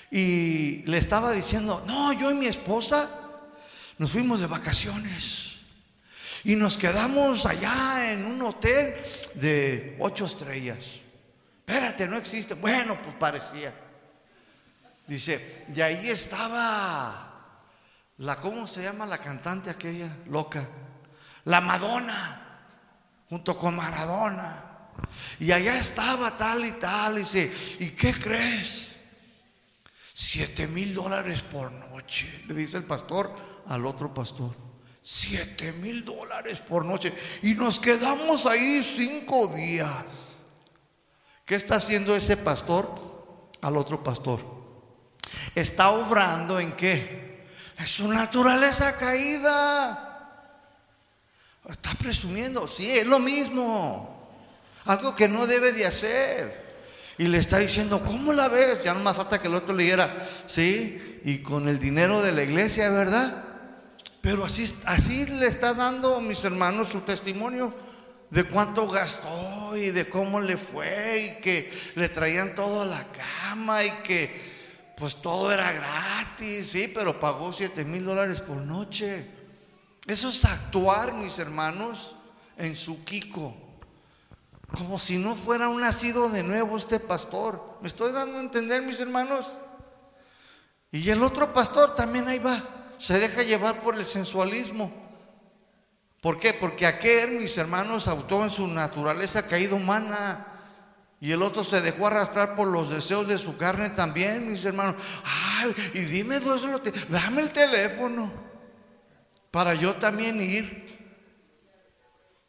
y 0.10 0.82
le 0.88 0.98
estaba 0.98 1.34
diciendo, 1.34 1.84
no, 1.86 2.12
yo 2.14 2.32
y 2.32 2.34
mi 2.34 2.48
esposa 2.48 3.12
nos 4.00 4.10
fuimos 4.10 4.40
de 4.40 4.48
vacaciones 4.48 5.60
y 6.44 6.56
nos 6.56 6.80
quedamos 6.80 7.46
allá 7.46 8.12
en 8.12 8.26
un 8.26 8.42
hotel 8.42 8.96
de 9.36 9.98
ocho 10.00 10.26
estrellas. 10.26 10.84
Espérate, 11.60 12.08
no 12.08 12.18
existe. 12.18 12.56
Bueno, 12.56 13.00
pues 13.04 13.14
parecía. 13.14 13.87
Dice, 15.08 15.66
y 15.74 15.82
ahí 15.82 16.10
estaba 16.10 17.28
la, 18.18 18.36
¿cómo 18.38 18.68
se 18.68 18.84
llama 18.84 19.06
la 19.06 19.20
cantante 19.20 19.70
aquella 19.70 20.18
loca? 20.28 20.68
La 21.46 21.62
Madonna. 21.62 22.44
junto 23.30 23.56
con 23.58 23.76
Maradona. 23.76 24.64
Y 25.40 25.52
allá 25.52 25.78
estaba 25.78 26.36
tal 26.36 26.66
y 26.66 26.72
tal. 26.74 27.18
Dice, 27.18 27.52
¿y 27.80 27.92
qué 27.92 28.14
crees? 28.14 28.96
Siete 30.14 30.68
mil 30.68 30.94
dólares 30.94 31.44
por 31.44 31.72
noche, 31.72 32.44
le 32.48 32.56
dice 32.56 32.78
el 32.78 32.86
pastor 32.86 33.36
al 33.68 33.86
otro 33.86 34.12
pastor. 34.14 34.56
Siete 35.02 35.72
mil 35.74 36.04
dólares 36.04 36.60
por 36.60 36.84
noche. 36.84 37.14
Y 37.44 37.54
nos 37.54 37.80
quedamos 37.80 38.46
ahí 38.46 38.84
cinco 38.84 39.48
días. 39.48 40.38
¿Qué 41.46 41.56
está 41.56 41.76
haciendo 41.76 42.16
ese 42.16 42.36
pastor 42.36 43.52
al 43.62 43.78
otro 43.78 44.04
pastor? 44.04 44.57
Está 45.56 45.92
obrando 45.92 46.60
en 46.60 46.74
qué? 46.74 47.46
En 47.78 47.88
su 47.88 48.08
naturaleza 48.08 48.98
caída. 48.98 50.04
Está 51.70 51.92
presumiendo, 51.96 52.68
sí, 52.68 52.90
es 52.90 53.06
lo 53.06 53.20
mismo. 53.20 54.30
Algo 54.86 55.16
que 55.16 55.28
no 55.28 55.46
debe 55.48 55.74
de 55.74 55.86
hacer. 55.86 56.68
Y 57.18 57.28
le 57.28 57.40
está 57.40 57.58
diciendo, 57.58 58.04
¿cómo 58.06 58.32
la 58.32 58.48
ves? 58.48 58.84
Ya 58.84 58.94
no 58.94 59.00
más 59.02 59.18
falta 59.18 59.42
que 59.42 59.48
el 59.48 59.56
otro 59.56 59.76
le 59.76 59.84
dijera, 59.84 60.16
sí, 60.46 61.20
y 61.26 61.40
con 61.40 61.68
el 61.68 61.80
dinero 61.80 62.22
de 62.22 62.32
la 62.32 62.44
iglesia, 62.44 62.90
¿verdad? 62.90 63.44
Pero 64.22 64.46
así, 64.46 64.72
así 64.86 65.26
le 65.26 65.48
está 65.48 65.74
dando, 65.74 66.22
mis 66.22 66.44
hermanos, 66.46 66.90
su 66.90 67.02
testimonio 67.02 67.74
de 68.30 68.44
cuánto 68.44 68.88
gastó 68.88 69.76
y 69.76 69.92
de 69.92 70.08
cómo 70.10 70.40
le 70.42 70.58
fue 70.58 71.38
y 71.38 71.42
que 71.42 71.72
le 71.96 72.10
traían 72.10 72.54
todo 72.56 72.82
a 72.82 72.86
la 72.86 73.06
cama 73.06 73.84
y 73.84 73.92
que 74.04 74.57
pues 74.98 75.16
todo 75.16 75.52
era 75.52 75.72
gratis, 75.72 76.72
sí, 76.72 76.92
pero 76.92 77.20
pagó 77.20 77.54
7 77.54 77.86
mil 77.86 78.04
dólares 78.04 78.42
por 78.42 78.58
noche. 78.58 79.30
Eso 80.08 80.30
es 80.30 80.44
actuar, 80.44 81.14
mis 81.14 81.38
hermanos, 81.38 82.16
en 82.58 82.76
su 82.76 83.04
Kiko. 83.04 83.56
Como 84.76 84.98
si 84.98 85.20
no 85.20 85.36
fuera 85.36 85.70
un 85.70 85.82
nacido 85.82 86.30
de 86.30 86.42
nuevo 86.42 86.78
este 86.78 87.00
pastor. 87.00 87.78
¿Me 87.80 87.88
estoy 87.90 88.12
dando 88.12 88.40
a 88.40 88.42
entender, 88.42 88.82
mis 88.82 89.00
hermanos? 89.00 89.58
Y 90.92 91.08
el 91.12 91.22
otro 91.22 91.54
pastor 91.54 91.94
también 91.94 92.28
ahí 92.28 92.40
va. 92.40 92.64
Se 92.98 93.20
deja 93.20 93.44
llevar 93.44 93.82
por 93.82 93.94
el 93.94 94.06
sensualismo. 94.06 94.92
¿Por 96.22 96.40
qué? 96.40 96.56
Porque 96.56 96.88
aquel, 96.88 97.34
mis 97.34 97.56
hermanos, 97.60 98.08
actuó 98.08 98.44
en 98.44 98.50
su 98.50 98.68
naturaleza 98.68 99.48
caída 99.48 99.76
humana. 99.76 100.57
Y 101.20 101.32
el 101.32 101.42
otro 101.42 101.64
se 101.64 101.82
dejó 101.82 102.08
arrastrar 102.08 102.56
por 102.56 102.68
los 102.68 102.90
deseos 102.90 103.28
de 103.28 103.38
su 103.38 103.58
carne 103.58 103.90
también, 103.90 104.46
mis 104.46 104.64
hermanos. 104.66 104.96
Ay, 105.24 105.74
y 105.96 106.00
dime, 106.02 106.40
dame 107.10 107.42
el 107.42 107.52
teléfono 107.52 108.32
para 109.50 109.74
yo 109.74 109.96
también 109.96 110.40
ir. 110.42 110.88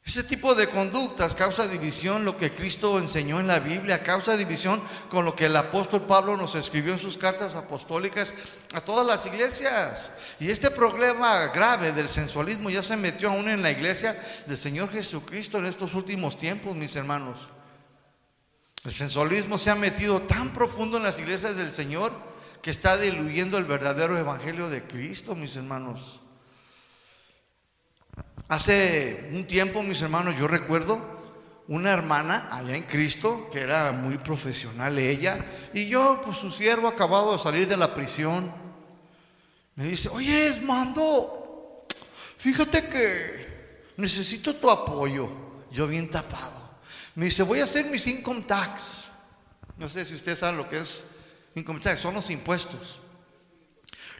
Ese 0.04 0.22
tipo 0.22 0.54
de 0.54 0.68
conductas 0.68 1.34
causa 1.34 1.66
división, 1.66 2.24
lo 2.24 2.38
que 2.38 2.50
Cristo 2.50 2.98
enseñó 2.98 3.40
en 3.40 3.46
la 3.46 3.58
Biblia, 3.58 4.02
causa 4.02 4.38
división 4.38 4.82
con 5.10 5.26
lo 5.26 5.34
que 5.34 5.46
el 5.46 5.56
apóstol 5.56 6.06
Pablo 6.06 6.34
nos 6.34 6.54
escribió 6.54 6.94
en 6.94 6.98
sus 6.98 7.18
cartas 7.18 7.54
apostólicas 7.54 8.32
a 8.72 8.80
todas 8.80 9.06
las 9.06 9.26
iglesias. 9.26 10.10
Y 10.40 10.50
este 10.50 10.70
problema 10.70 11.48
grave 11.48 11.92
del 11.92 12.08
sensualismo 12.08 12.70
ya 12.70 12.82
se 12.82 12.96
metió 12.96 13.28
aún 13.28 13.50
en 13.50 13.62
la 13.62 13.70
iglesia 13.70 14.18
del 14.46 14.56
Señor 14.56 14.90
Jesucristo 14.90 15.58
en 15.58 15.66
estos 15.66 15.92
últimos 15.92 16.38
tiempos, 16.38 16.74
mis 16.74 16.96
hermanos. 16.96 17.38
El 18.84 18.92
sensualismo 18.92 19.58
se 19.58 19.70
ha 19.70 19.74
metido 19.74 20.22
tan 20.22 20.52
profundo 20.52 20.96
en 20.96 21.02
las 21.02 21.18
iglesias 21.18 21.56
del 21.56 21.72
Señor 21.72 22.12
que 22.62 22.70
está 22.70 22.96
diluyendo 22.96 23.58
el 23.58 23.64
verdadero 23.64 24.16
evangelio 24.18 24.68
de 24.68 24.84
Cristo, 24.84 25.34
mis 25.34 25.56
hermanos. 25.56 26.20
Hace 28.48 29.28
un 29.32 29.46
tiempo, 29.46 29.82
mis 29.82 30.00
hermanos, 30.00 30.38
yo 30.38 30.48
recuerdo 30.48 31.18
una 31.68 31.92
hermana 31.92 32.48
allá 32.50 32.76
en 32.76 32.84
Cristo, 32.84 33.48
que 33.52 33.60
era 33.60 33.92
muy 33.92 34.16
profesional 34.18 34.98
ella, 34.98 35.44
y 35.74 35.86
yo, 35.88 36.22
pues 36.24 36.38
su 36.38 36.50
siervo, 36.50 36.88
acabado 36.88 37.32
de 37.32 37.38
salir 37.38 37.68
de 37.68 37.76
la 37.76 37.94
prisión, 37.94 38.52
me 39.74 39.84
dice, 39.84 40.08
oye, 40.08 40.48
Esmando, 40.48 41.86
fíjate 42.38 42.88
que 42.88 43.92
necesito 43.98 44.56
tu 44.56 44.70
apoyo. 44.70 45.28
Yo 45.70 45.86
bien 45.86 46.10
tapado. 46.10 46.57
Me 47.18 47.24
dice, 47.24 47.42
voy 47.42 47.58
a 47.58 47.64
hacer 47.64 47.86
mis 47.86 48.06
income 48.06 48.42
tax. 48.42 49.06
No 49.76 49.88
sé 49.88 50.06
si 50.06 50.14
ustedes 50.14 50.38
saben 50.38 50.56
lo 50.56 50.68
que 50.68 50.78
es 50.78 51.08
income 51.56 51.80
tax, 51.80 51.98
son 51.98 52.14
los 52.14 52.30
impuestos. 52.30 53.00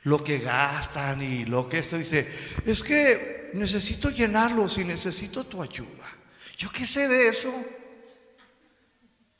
Lo 0.02 0.20
que 0.20 0.40
gastan 0.40 1.22
y 1.22 1.44
lo 1.44 1.68
que 1.68 1.78
esto 1.78 1.96
dice, 1.96 2.28
es 2.66 2.82
que 2.82 3.52
necesito 3.54 4.10
llenarlos 4.10 4.78
y 4.78 4.84
necesito 4.84 5.46
tu 5.46 5.62
ayuda. 5.62 6.08
Yo 6.56 6.72
qué 6.72 6.88
sé 6.88 7.06
de 7.06 7.28
eso. 7.28 7.54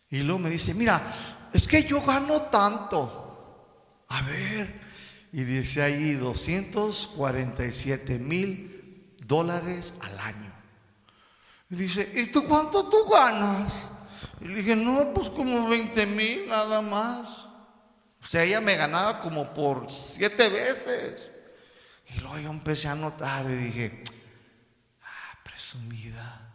Y 0.08 0.18
luego 0.18 0.38
me 0.38 0.50
dice, 0.50 0.72
mira, 0.72 1.50
es 1.52 1.66
que 1.66 1.82
yo 1.82 2.00
gano 2.02 2.42
tanto. 2.42 4.04
A 4.06 4.22
ver, 4.22 4.80
y 5.32 5.42
dice 5.42 5.82
ahí 5.82 6.12
247 6.12 8.20
mil 8.20 9.16
dólares 9.26 9.94
al 10.00 10.16
año. 10.20 10.47
Dice, 11.68 12.10
¿y 12.14 12.30
tú 12.30 12.44
cuánto 12.44 12.88
tú 12.88 13.08
ganas? 13.08 13.72
Y 14.40 14.48
le 14.48 14.56
dije, 14.56 14.74
no, 14.74 15.12
pues 15.12 15.28
como 15.30 15.68
20 15.68 16.06
mil 16.06 16.48
nada 16.48 16.80
más. 16.80 17.28
O 18.22 18.26
sea, 18.26 18.42
ella 18.42 18.60
me 18.60 18.76
ganaba 18.76 19.20
como 19.20 19.52
por 19.52 19.90
siete 19.90 20.48
veces. 20.48 21.30
Y 22.14 22.20
luego 22.20 22.38
yo 22.38 22.50
empecé 22.50 22.88
a 22.88 22.94
notar 22.94 23.46
y 23.46 23.54
dije, 23.54 24.02
ah, 25.02 25.38
presumida. 25.44 26.48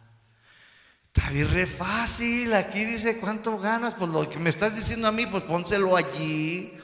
Está 1.06 1.30
bien 1.30 1.48
re 1.48 1.66
fácil, 1.66 2.52
aquí 2.54 2.84
dice 2.84 3.18
cuánto 3.18 3.56
ganas, 3.56 3.94
pues 3.94 4.10
lo 4.10 4.28
que 4.28 4.40
me 4.40 4.50
estás 4.50 4.74
diciendo 4.74 5.06
a 5.06 5.12
mí, 5.12 5.26
pues 5.26 5.44
pónselo 5.44 5.96
allí. 5.96 6.76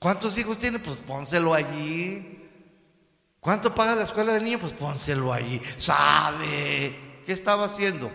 ¿Cuántos 0.00 0.36
hijos 0.36 0.58
tiene? 0.58 0.80
Pues 0.80 0.96
pónselo 0.98 1.54
allí. 1.54 2.40
¿Cuánto 3.38 3.72
paga 3.72 3.94
la 3.94 4.02
escuela 4.02 4.32
de 4.32 4.40
niño? 4.40 4.58
Pues 4.58 4.72
pónselo 4.72 5.32
allí. 5.32 5.62
¿Sabe? 5.76 7.03
¿Qué 7.24 7.32
estaba 7.32 7.64
haciendo? 7.64 8.10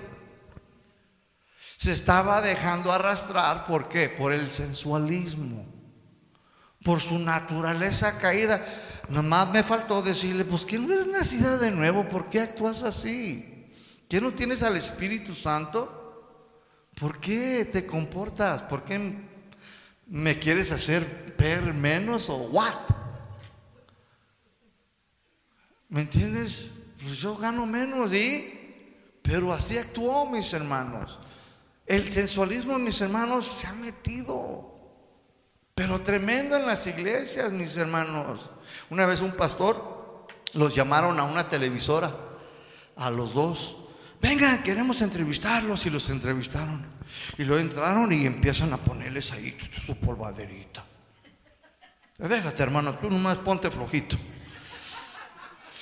Se 1.78 1.92
estaba 1.92 2.42
dejando 2.42 2.92
arrastrar, 2.92 3.66
¿por 3.66 3.88
qué? 3.88 4.10
Por 4.10 4.34
el 4.34 4.50
sensualismo, 4.50 5.66
por 6.84 7.00
su 7.00 7.18
naturaleza 7.18 8.20
caída. 8.20 8.66
Nomás 9.08 9.50
me 9.50 9.64
faltó 9.64 10.02
decirle, 10.02 10.46
pues 10.46 10.66
que 10.66 10.78
no 10.78 10.94
eres 10.94 11.08
nacida 11.08 11.58
de 11.58 11.72
nuevo, 11.72 12.08
¿por 12.10 12.30
qué 12.30 12.42
actúas 12.42 12.84
así? 12.84 13.72
¿Que 14.10 14.20
no 14.20 14.34
tienes 14.34 14.62
al 14.62 14.76
Espíritu 14.76 15.34
Santo? 15.34 15.96
¿Por 17.00 17.20
qué 17.20 17.64
te 17.72 17.86
comportas? 17.86 18.62
¿Por 18.64 18.84
qué 18.84 19.14
me 20.06 20.38
quieres 20.38 20.72
hacer 20.72 21.34
ver 21.38 21.74
menos 21.74 22.30
o 22.30 22.38
what? 22.38 22.76
¿Me 25.88 26.02
entiendes? 26.02 26.70
Pues 27.02 27.18
yo 27.20 27.38
gano 27.38 27.66
menos, 27.66 28.14
¿y? 28.14 28.59
Pero 29.22 29.54
así 29.54 29.78
actuó, 29.78 30.26
mis 30.26 30.52
hermanos. 30.54 31.20
El 31.86 32.12
sensualismo, 32.12 32.78
mis 32.78 33.02
hermanos, 33.02 33.48
se 33.48 33.68
ha 33.68 33.74
metido. 33.74 34.70
Pero 35.76 36.02
tremendo 36.02 36.58
en 36.58 36.66
las 36.66 36.86
iglesias, 36.88 37.52
mis 37.52 37.76
hermanos. 37.78 38.50
Una 38.90 39.06
vez 39.06 39.22
un 39.22 39.32
pastor 39.32 40.28
los 40.54 40.76
llamaron 40.76 41.20
a 41.20 41.24
una 41.24 41.48
televisora, 41.48 42.14
a 42.96 43.10
los 43.10 43.34
dos. 43.34 43.78
Vengan, 44.22 44.62
queremos 44.62 45.02
entrevistarlos 45.02 45.86
y 45.86 45.90
los 45.90 46.10
entrevistaron. 46.10 46.86
Y 47.38 47.46
lo 47.46 47.58
entraron 47.58 48.12
y 48.12 48.26
empiezan 48.26 48.74
a 48.74 48.78
ponerles 48.78 49.32
ahí 49.32 49.58
su 49.86 49.96
polvaderita. 49.96 50.84
Déjate, 52.18 52.62
hermano, 52.62 52.96
tú 52.96 53.10
nomás 53.10 53.38
ponte 53.38 53.72
flojito. 53.72 54.18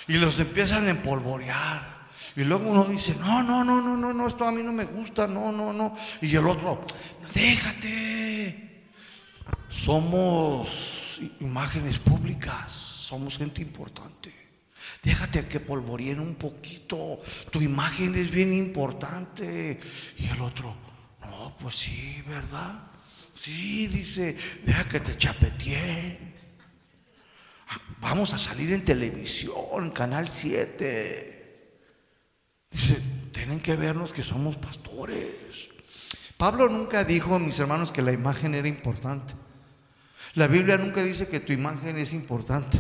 Y 0.08 0.13
los 0.13 0.39
empiezan 0.39 0.88
a 0.88 0.91
empolvorear. 0.91 1.96
Y 2.38 2.45
luego 2.45 2.69
uno 2.69 2.86
dice, 2.86 3.15
no, 3.19 3.43
no, 3.43 3.65
no, 3.65 3.82
no, 3.82 3.97
no, 3.97 4.13
no, 4.13 4.28
esto 4.28 4.45
a 4.45 4.52
mí 4.54 4.63
no 4.63 4.71
me 4.71 4.86
gusta, 4.86 5.28
no, 5.28 5.52
no, 5.52 5.73
no. 5.73 5.93
Y 6.21 6.34
el 6.34 6.47
otro, 6.47 6.86
déjate. 7.34 8.63
Somos 9.69 11.19
imágenes 11.41 12.00
públicas 12.00 12.88
somos 13.08 13.38
gente 13.38 13.62
importante. 13.62 14.34
Déjate 15.02 15.47
que 15.47 15.62
polvoreen 15.62 16.19
un 16.19 16.36
poquito. 16.36 17.21
Tu 17.50 17.62
imagen 17.62 18.15
es 18.15 18.30
bien 18.30 18.52
importante. 18.54 19.80
Y 20.17 20.28
el 20.28 20.41
otro, 20.41 20.76
no, 21.21 21.56
pues 21.58 21.76
sí, 21.76 22.21
¿verdad? 22.28 22.84
Sí, 23.34 23.88
dice, 23.88 24.36
deja 24.65 24.86
que 24.89 25.00
te 25.00 25.17
chapeteen. 25.17 26.36
Ah, 27.69 27.80
vamos 28.02 28.34
a 28.34 28.38
salir 28.38 28.73
en 28.73 28.84
televisión, 28.84 29.91
Canal 29.91 30.28
7. 30.28 31.37
Dice, 32.71 33.01
tienen 33.32 33.60
que 33.60 33.75
vernos 33.75 34.13
que 34.13 34.23
somos 34.23 34.58
pastores. 34.58 35.69
Pablo 36.38 36.69
nunca 36.69 37.03
dijo, 37.03 37.39
mis 37.39 37.60
hermanos, 37.60 37.91
que 37.91 38.01
la 38.01 38.12
imagen 38.12 38.53
era 38.53 38.67
importante. 38.67 39.34
La 40.36 40.47
Biblia 40.47 40.77
nunca 40.77 41.03
dice 41.03 41.27
que 41.27 41.39
tu 41.39 41.53
imagen 41.53 41.97
es 41.97 42.13
importante. 42.13 42.77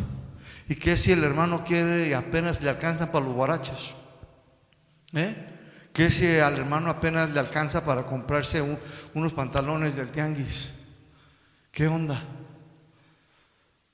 ¿Y 0.67 0.75
qué 0.75 0.97
si 0.97 1.11
el 1.11 1.23
hermano 1.23 1.63
quiere 1.63 2.09
y 2.09 2.13
apenas 2.13 2.61
le 2.61 2.69
alcanza 2.69 3.11
para 3.11 3.25
los 3.25 3.33
guarachos? 3.33 3.95
¿Eh? 5.13 5.35
¿Qué 5.93 6.11
si 6.11 6.37
al 6.37 6.57
hermano 6.57 6.89
apenas 6.89 7.31
le 7.31 7.39
alcanza 7.39 7.83
para 7.83 8.05
comprarse 8.05 8.61
unos 9.13 9.33
pantalones 9.33 9.95
del 9.95 10.11
tianguis? 10.11 10.71
¿Qué 11.71 11.87
onda? 11.87 12.21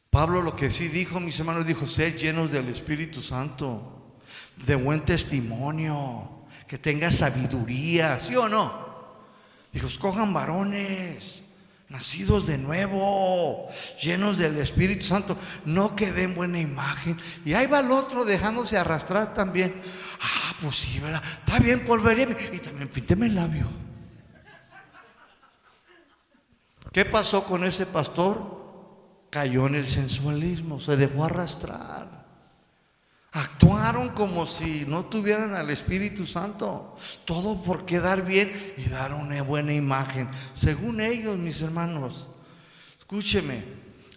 Pablo 0.10 0.42
lo 0.42 0.56
que 0.56 0.70
sí 0.70 0.90
dijo, 0.90 1.20
mis 1.20 1.40
hermanos, 1.40 1.66
dijo, 1.66 1.88
ser 1.88 2.18
llenos 2.18 2.52
del 2.52 2.70
Espíritu 2.70 3.22
Santo, 3.22 3.93
de 4.66 4.76
buen 4.76 5.04
testimonio, 5.06 6.30
que 6.68 6.78
tenga 6.78 7.12
sabiduría, 7.12 8.20
¿sí 8.20 8.36
o 8.36 8.48
no? 8.48 8.84
Dijo, 9.72 9.88
escojan 9.88 10.34
varones, 10.34 11.44
nacidos 11.90 12.48
de 12.48 12.58
nuevo, 12.58 13.68
llenos 14.02 14.38
del 14.38 14.58
Espíritu 14.58 15.04
Santo, 15.04 15.38
no 15.66 15.96
que 15.96 16.12
den 16.12 16.34
buena 16.34 16.60
imagen. 16.60 17.20
Y 17.46 17.54
ahí 17.54 17.68
va 17.68 17.80
el 17.80 17.92
otro 17.92 18.26
dejándose 18.26 18.78
arrastrar 18.78 19.34
también. 19.34 19.76
Ah, 20.22 20.56
pues 20.62 20.78
sí, 20.78 21.00
¿verdad? 21.00 21.24
Está 21.24 21.60
bien, 21.60 21.86
volveré. 21.86 22.52
Y 22.54 22.60
también 22.60 22.90
pínteme 22.90 23.28
el 23.28 23.36
labio. 23.36 23.68
¿Qué 26.92 27.06
pasó 27.06 27.44
con 27.44 27.64
ese 27.64 27.88
pastor? 27.88 28.62
Cayó 29.32 29.66
en 29.66 29.76
el 29.76 29.88
sensualismo, 29.88 30.80
se 30.80 30.96
dejó 30.96 31.26
arrastrar. 31.26 32.13
Actuaron 33.34 34.10
como 34.10 34.46
si 34.46 34.86
no 34.86 35.06
tuvieran 35.06 35.56
al 35.56 35.72
Espíritu 35.72 36.28
Santo. 36.28 36.96
Todo 37.26 37.62
por 37.64 37.84
quedar 37.84 38.24
bien 38.24 38.76
y 38.78 38.90
dar 38.90 39.12
una 39.12 39.42
buena 39.42 39.74
imagen. 39.74 40.30
Según 40.54 41.02
ellos, 41.02 41.36
mis 41.38 41.60
hermanos. 41.64 42.28
Escúcheme, 43.00 43.56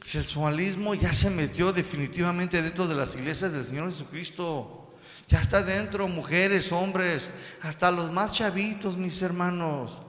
el 0.02 0.06
sensualismo 0.06 0.94
ya 0.94 1.14
se 1.14 1.30
metió 1.30 1.72
definitivamente 1.72 2.60
dentro 2.60 2.86
de 2.86 2.94
las 2.94 3.14
iglesias 3.14 3.52
del 3.54 3.64
Señor 3.64 3.88
Jesucristo. 3.88 4.94
Ya 5.28 5.40
está 5.40 5.62
dentro, 5.62 6.06
mujeres, 6.08 6.70
hombres, 6.70 7.30
hasta 7.62 7.90
los 7.90 8.12
más 8.12 8.32
chavitos, 8.32 8.98
mis 8.98 9.22
hermanos. 9.22 10.02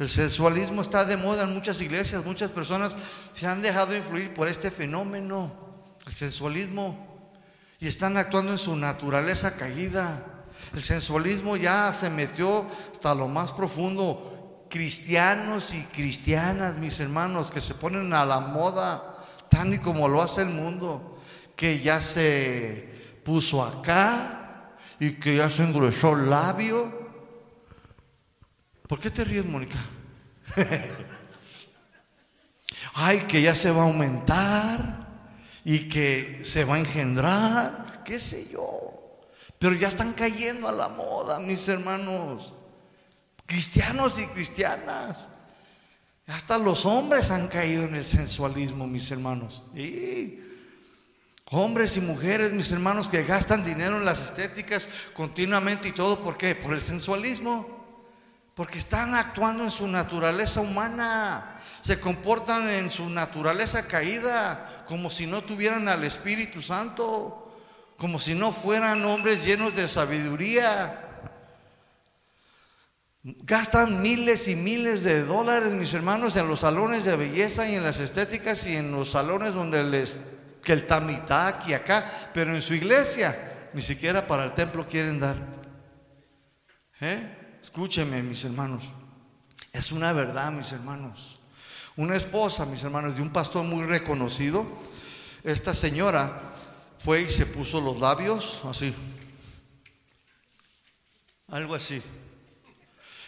El 0.00 0.08
sensualismo 0.08 0.82
está 0.82 1.04
de 1.04 1.16
moda 1.16 1.44
en 1.44 1.54
muchas 1.54 1.80
iglesias. 1.80 2.24
Muchas 2.24 2.50
personas 2.50 2.96
se 3.34 3.46
han 3.46 3.62
dejado 3.62 3.96
influir 3.96 4.34
por 4.34 4.48
este 4.48 4.72
fenómeno. 4.72 5.94
El 6.04 6.12
sensualismo 6.12 7.11
y 7.82 7.88
están 7.88 8.16
actuando 8.16 8.52
en 8.52 8.58
su 8.58 8.76
naturaleza 8.76 9.56
caída. 9.56 10.24
El 10.72 10.82
sensualismo 10.82 11.56
ya 11.56 11.92
se 11.92 12.08
metió 12.10 12.64
hasta 12.92 13.12
lo 13.12 13.26
más 13.26 13.50
profundo. 13.50 14.68
Cristianos 14.70 15.74
y 15.74 15.82
cristianas, 15.86 16.76
mis 16.76 17.00
hermanos, 17.00 17.50
que 17.50 17.60
se 17.60 17.74
ponen 17.74 18.12
a 18.12 18.24
la 18.24 18.38
moda, 18.38 19.16
tan 19.50 19.74
y 19.74 19.78
como 19.78 20.06
lo 20.06 20.22
hace 20.22 20.42
el 20.42 20.50
mundo, 20.50 21.20
que 21.56 21.80
ya 21.80 22.00
se 22.00 23.18
puso 23.24 23.64
acá 23.64 24.76
y 25.00 25.14
que 25.14 25.38
ya 25.38 25.50
se 25.50 25.64
engrosó 25.64 26.12
el 26.12 26.30
labio. 26.30 27.10
¿Por 28.86 29.00
qué 29.00 29.10
te 29.10 29.24
ríes, 29.24 29.44
Mónica? 29.44 29.78
Ay, 32.94 33.22
que 33.26 33.42
ya 33.42 33.56
se 33.56 33.72
va 33.72 33.82
a 33.82 33.86
aumentar 33.86 35.01
y 35.64 35.88
que 35.88 36.40
se 36.44 36.64
va 36.64 36.76
a 36.76 36.80
engendrar, 36.80 38.02
qué 38.04 38.18
sé 38.18 38.48
yo. 38.48 39.20
Pero 39.58 39.74
ya 39.74 39.88
están 39.88 40.12
cayendo 40.12 40.68
a 40.68 40.72
la 40.72 40.88
moda, 40.88 41.38
mis 41.38 41.68
hermanos, 41.68 42.52
cristianos 43.46 44.18
y 44.18 44.26
cristianas. 44.26 45.28
Hasta 46.26 46.58
los 46.58 46.86
hombres 46.86 47.30
han 47.30 47.48
caído 47.48 47.84
en 47.84 47.94
el 47.94 48.04
sensualismo, 48.04 48.86
mis 48.86 49.10
hermanos. 49.10 49.62
Y 49.74 50.40
hombres 51.50 51.96
y 51.96 52.00
mujeres, 52.00 52.52
mis 52.52 52.72
hermanos, 52.72 53.08
que 53.08 53.22
gastan 53.24 53.64
dinero 53.64 53.98
en 53.98 54.04
las 54.04 54.20
estéticas 54.20 54.88
continuamente 55.14 55.88
y 55.88 55.92
todo, 55.92 56.20
¿por 56.20 56.36
qué? 56.36 56.54
Por 56.54 56.74
el 56.74 56.80
sensualismo. 56.80 57.82
Porque 58.54 58.78
están 58.78 59.14
actuando 59.14 59.64
en 59.64 59.70
su 59.70 59.88
naturaleza 59.88 60.60
humana, 60.60 61.56
se 61.80 61.98
comportan 61.98 62.68
en 62.68 62.90
su 62.90 63.08
naturaleza 63.08 63.86
caída, 63.86 64.81
como 64.92 65.08
si 65.08 65.26
no 65.26 65.42
tuvieran 65.42 65.88
al 65.88 66.04
Espíritu 66.04 66.60
Santo, 66.60 67.50
como 67.96 68.20
si 68.20 68.34
no 68.34 68.52
fueran 68.52 69.02
hombres 69.06 69.42
llenos 69.42 69.74
de 69.74 69.88
sabiduría. 69.88 71.22
Gastan 73.22 74.02
miles 74.02 74.48
y 74.48 74.54
miles 74.54 75.02
de 75.02 75.24
dólares, 75.24 75.72
mis 75.72 75.94
hermanos, 75.94 76.36
en 76.36 76.46
los 76.46 76.60
salones 76.60 77.04
de 77.04 77.16
belleza 77.16 77.66
y 77.66 77.76
en 77.76 77.84
las 77.84 78.00
estéticas 78.00 78.66
y 78.66 78.76
en 78.76 78.92
los 78.92 79.12
salones 79.12 79.54
donde 79.54 79.82
les, 79.82 80.14
que 80.62 80.74
el 80.74 80.86
tamitac 80.86 81.66
y 81.68 81.72
acá, 81.72 82.12
pero 82.34 82.54
en 82.54 82.60
su 82.60 82.74
iglesia, 82.74 83.70
ni 83.72 83.80
siquiera 83.80 84.26
para 84.26 84.44
el 84.44 84.52
templo 84.52 84.86
quieren 84.86 85.18
dar. 85.18 85.36
¿Eh? 87.00 87.58
Escúcheme, 87.62 88.22
mis 88.22 88.44
hermanos. 88.44 88.92
Es 89.72 89.90
una 89.90 90.12
verdad, 90.12 90.52
mis 90.52 90.70
hermanos. 90.70 91.31
Una 91.96 92.16
esposa, 92.16 92.64
mis 92.64 92.82
hermanos, 92.84 93.16
de 93.16 93.22
un 93.22 93.30
pastor 93.30 93.64
muy 93.64 93.84
reconocido. 93.84 94.66
Esta 95.44 95.74
señora 95.74 96.52
fue 96.98 97.22
y 97.22 97.30
se 97.30 97.46
puso 97.46 97.80
los 97.80 97.98
labios 97.98 98.60
así. 98.64 98.94
Algo 101.48 101.74
así. 101.74 102.02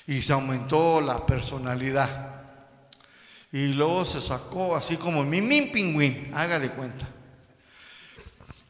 Y 0.07 0.23
se 0.23 0.33
aumentó 0.33 1.01
la 1.01 1.27
personalidad. 1.27 2.43
Y 3.53 3.69
luego 3.75 4.05
se 4.05 4.21
sacó 4.21 4.75
así 4.75 4.97
como 4.97 5.23
mi 5.25 5.41
min 5.41 5.71
pingüín, 5.71 6.33
hágale 6.35 6.71
cuenta. 6.71 7.07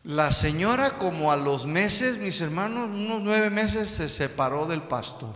La 0.02 0.30
señora 0.32 0.98
como 0.98 1.32
a 1.32 1.36
los 1.36 1.66
meses, 1.66 2.18
mis 2.18 2.40
hermanos, 2.40 2.90
unos 2.90 3.22
nueve 3.22 3.48
meses, 3.48 3.90
se 3.90 4.10
separó 4.10 4.66
del 4.66 4.82
pastor. 4.82 5.34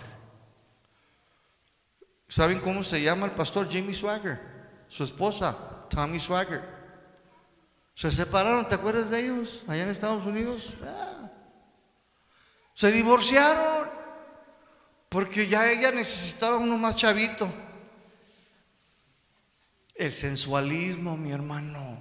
¿Saben 2.29 2.61
cómo 2.61 2.83
se 2.83 3.01
llama 3.01 3.25
el 3.25 3.33
pastor 3.33 3.71
Jimmy 3.71 3.95
Swagger? 3.95 4.48
Su 4.89 5.05
esposa, 5.05 5.57
Tommy 5.89 6.19
Swagger. 6.19 6.63
Se 7.95 8.11
separaron, 8.11 8.69
¿te 8.69 8.77
acuerdas 8.77 9.11
de 9.11 9.21
ellos? 9.21 9.63
Allá 9.67 9.83
en 9.83 9.89
Estados 9.91 10.25
Unidos. 10.25 10.75
Ah. 10.85 11.31
Se 12.75 12.93
divorciaron. 12.93 13.89
Porque 15.09 15.49
ya 15.49 15.71
ella 15.71 15.91
necesitaba 15.91 16.59
uno 16.59 16.77
más 16.77 16.95
chavito. 16.97 17.53
El 19.95 20.13
sensualismo, 20.13 21.17
mi 21.17 21.33
hermano. 21.33 21.99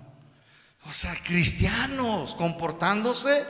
O 0.87 0.91
sea, 0.91 1.15
cristianos 1.23 2.35
comportándose 2.35 3.45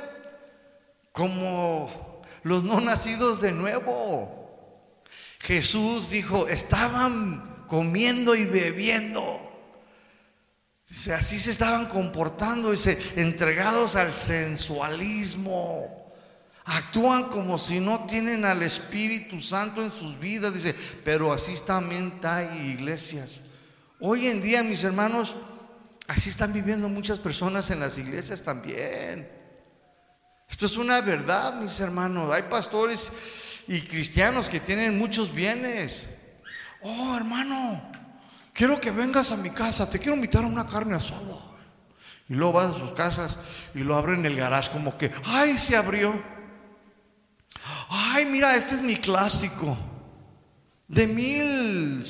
como 1.11 2.21
los 2.43 2.63
no 2.63 2.79
nacidos 2.79 3.41
de 3.41 3.51
nuevo. 3.51 5.03
Jesús 5.39 6.09
dijo, 6.09 6.47
estaban 6.47 7.56
comiendo 7.67 8.35
y 8.35 8.45
bebiendo. 8.45 9.43
Dice, 10.87 11.13
así 11.13 11.37
se 11.37 11.51
estaban 11.51 11.87
comportando, 11.87 12.71
dice, 12.71 12.97
entregados 13.15 13.95
al 13.95 14.13
sensualismo. 14.13 16.05
Actúan 16.63 17.25
como 17.25 17.57
si 17.57 17.79
no 17.79 18.05
tienen 18.05 18.45
al 18.45 18.63
Espíritu 18.63 19.41
Santo 19.41 19.83
en 19.83 19.91
sus 19.91 20.19
vidas, 20.19 20.53
dice, 20.53 20.75
pero 21.03 21.31
así 21.31 21.53
también 21.65 22.19
hay 22.23 22.71
iglesias. 22.71 23.41
Hoy 23.99 24.27
en 24.27 24.41
día, 24.41 24.63
mis 24.63 24.83
hermanos, 24.83 25.35
así 26.07 26.29
están 26.29 26.53
viviendo 26.53 26.87
muchas 26.87 27.19
personas 27.19 27.69
en 27.71 27.79
las 27.79 27.97
iglesias 27.97 28.41
también. 28.41 29.29
Esto 30.49 30.65
es 30.65 30.77
una 30.77 31.01
verdad, 31.01 31.61
mis 31.61 31.79
hermanos. 31.79 32.33
Hay 32.33 32.43
pastores 32.43 33.11
y 33.67 33.81
cristianos 33.81 34.49
que 34.49 34.59
tienen 34.59 34.97
muchos 34.97 35.33
bienes. 35.33 36.07
Oh, 36.81 37.15
hermano, 37.15 37.81
quiero 38.53 38.79
que 38.79 38.91
vengas 38.91 39.31
a 39.31 39.37
mi 39.37 39.49
casa, 39.49 39.89
te 39.89 39.99
quiero 39.99 40.15
invitar 40.15 40.43
a 40.43 40.47
una 40.47 40.67
carne 40.67 40.95
asada. 40.95 41.39
Y 42.29 42.33
luego 42.33 42.53
vas 42.53 42.75
a 42.75 42.79
sus 42.79 42.91
casas 42.91 43.39
y 43.73 43.79
lo 43.79 43.95
abren 43.95 44.19
en 44.19 44.25
el 44.27 44.35
garage 44.35 44.69
como 44.71 44.97
que, 44.97 45.11
ay, 45.25 45.57
se 45.57 45.75
abrió. 45.75 46.13
Ay, 47.89 48.25
mira, 48.25 48.55
este 48.55 48.75
es 48.75 48.81
mi 48.81 48.97
clásico. 48.97 49.77
De 50.87 51.07
mil 51.07 52.03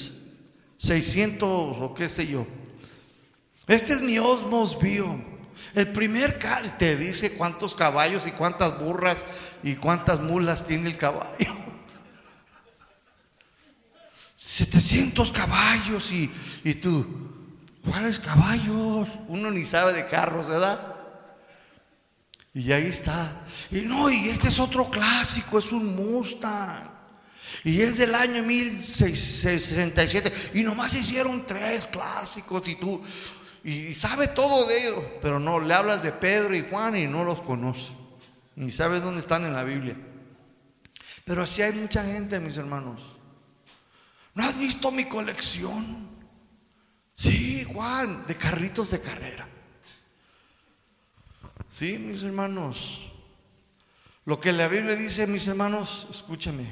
seiscientos 0.77 1.77
o 1.79 1.93
qué 1.93 2.09
sé 2.09 2.27
yo. 2.27 2.47
Este 3.67 3.93
es 3.93 4.01
mi 4.01 4.17
Osmos 4.17 4.79
Bio. 4.79 5.37
El 5.73 5.91
primer 5.91 6.39
te 6.77 6.95
dice 6.95 7.33
cuántos 7.33 7.75
caballos 7.75 8.25
y 8.25 8.31
cuántas 8.31 8.79
burras 8.79 9.17
y 9.61 9.75
cuántas 9.75 10.19
mulas 10.19 10.65
tiene 10.65 10.89
el 10.89 10.97
caballo. 10.97 11.66
700 14.37 15.31
caballos 15.31 16.11
y, 16.11 16.31
y 16.63 16.75
tú, 16.75 17.05
¿cuáles 17.83 18.19
caballos? 18.19 19.09
Uno 19.27 19.49
ni 19.49 19.65
sabe 19.65 19.93
de 19.93 20.05
carros, 20.05 20.47
¿verdad? 20.47 20.95
Y 22.53 22.71
ahí 22.71 22.85
está. 22.85 23.45
Y 23.71 23.81
no, 23.81 24.11
y 24.11 24.29
este 24.29 24.49
es 24.49 24.59
otro 24.59 24.89
clásico, 24.91 25.57
es 25.57 25.71
un 25.71 25.95
Mustang. 25.95 26.87
Y 27.63 27.81
es 27.81 27.97
del 27.97 28.13
año 28.13 28.43
1667. 28.43 30.31
Y 30.53 30.63
nomás 30.63 30.93
hicieron 30.93 31.43
tres 31.45 31.87
clásicos 31.87 32.67
y 32.67 32.75
tú, 32.75 33.01
y 33.63 33.95
sabe 33.95 34.27
todo 34.27 34.67
de 34.67 34.87
ellos, 34.87 35.03
pero 35.19 35.39
no, 35.39 35.59
le 35.59 35.73
hablas 35.73 36.03
de 36.03 36.11
Pedro 36.11 36.55
y 36.55 36.67
Juan 36.69 36.95
y 36.95 37.07
no 37.07 37.23
los 37.23 37.41
conoce, 37.41 37.93
ni 38.55 38.69
sabes 38.69 39.01
dónde 39.01 39.19
están 39.19 39.45
en 39.45 39.53
la 39.53 39.63
Biblia. 39.63 39.97
Pero 41.25 41.43
así 41.43 41.63
hay 41.63 41.73
mucha 41.73 42.03
gente, 42.03 42.39
mis 42.39 42.57
hermanos. 42.57 43.16
¿No 44.37 44.43
has 44.43 44.59
visto 44.59 44.91
mi 44.91 45.05
colección? 45.05 46.09
Sí, 47.15 47.65
Juan, 47.73 48.23
de 48.27 48.35
carritos 48.35 48.91
de 48.91 49.01
carrera. 49.01 49.47
Sí, 51.67 51.97
mis 51.97 52.21
hermanos. 52.21 53.01
Lo 54.25 54.39
que 54.39 54.53
la 54.53 54.67
Biblia 54.67 54.95
dice, 54.95 55.25
mis 55.25 55.47
hermanos, 55.47 56.05
escúcheme. 56.11 56.71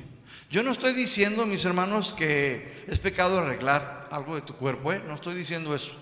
Yo 0.51 0.61
no 0.61 0.71
estoy 0.71 0.93
diciendo, 0.93 1.47
mis 1.47 1.65
hermanos, 1.65 2.13
que 2.13 2.85
es 2.87 2.99
pecado 2.99 3.39
arreglar 3.39 4.09
algo 4.11 4.35
de 4.35 4.43
tu 4.43 4.55
cuerpo, 4.55 4.93
¿eh? 4.93 5.01
No 5.03 5.15
estoy 5.15 5.33
diciendo 5.33 5.73
eso. 5.73 5.95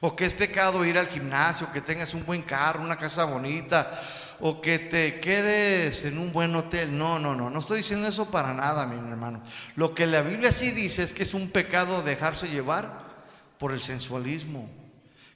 O 0.00 0.16
que 0.16 0.24
es 0.24 0.32
pecado 0.32 0.82
ir 0.86 0.96
al 0.96 1.08
gimnasio, 1.08 1.70
que 1.74 1.82
tengas 1.82 2.14
un 2.14 2.24
buen 2.24 2.40
carro, 2.40 2.80
una 2.80 2.96
casa 2.96 3.26
bonita, 3.26 4.00
o 4.40 4.60
que 4.60 4.78
te 4.78 5.20
quedes 5.20 6.04
en 6.04 6.18
un 6.18 6.32
buen 6.32 6.54
hotel. 6.54 6.96
No, 6.96 7.18
no, 7.18 7.34
no, 7.34 7.50
no 7.50 7.58
estoy 7.60 7.78
diciendo 7.78 8.08
eso 8.08 8.30
para 8.30 8.54
nada, 8.54 8.86
mi 8.86 8.96
hermano. 8.96 9.42
Lo 9.76 9.94
que 9.94 10.06
la 10.06 10.22
Biblia 10.22 10.52
sí 10.52 10.70
dice 10.70 11.02
es 11.02 11.12
que 11.12 11.22
es 11.22 11.34
un 11.34 11.50
pecado 11.50 12.02
dejarse 12.02 12.48
llevar 12.48 13.10
por 13.58 13.72
el 13.72 13.80
sensualismo, 13.80 14.70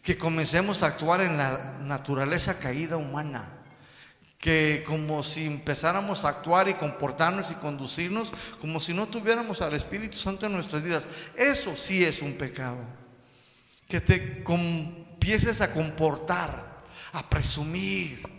que 0.02 0.16
comencemos 0.16 0.82
a 0.82 0.86
actuar 0.86 1.20
en 1.20 1.36
la 1.36 1.78
naturaleza 1.82 2.58
caída 2.58 2.96
humana, 2.96 3.50
que 4.38 4.82
como 4.86 5.22
si 5.22 5.46
empezáramos 5.46 6.24
a 6.24 6.30
actuar 6.30 6.68
y 6.68 6.74
comportarnos 6.74 7.50
y 7.50 7.54
conducirnos 7.54 8.32
como 8.60 8.80
si 8.80 8.92
no 8.92 9.08
tuviéramos 9.08 9.60
al 9.62 9.74
Espíritu 9.74 10.16
Santo 10.16 10.46
en 10.46 10.52
nuestras 10.52 10.82
vidas. 10.82 11.06
Eso 11.36 11.76
sí 11.76 12.02
es 12.04 12.22
un 12.22 12.34
pecado. 12.34 12.78
Que 13.88 14.00
te 14.00 14.42
empieces 14.46 15.60
a 15.60 15.72
comportar, 15.72 16.82
a 17.12 17.28
presumir, 17.28 18.33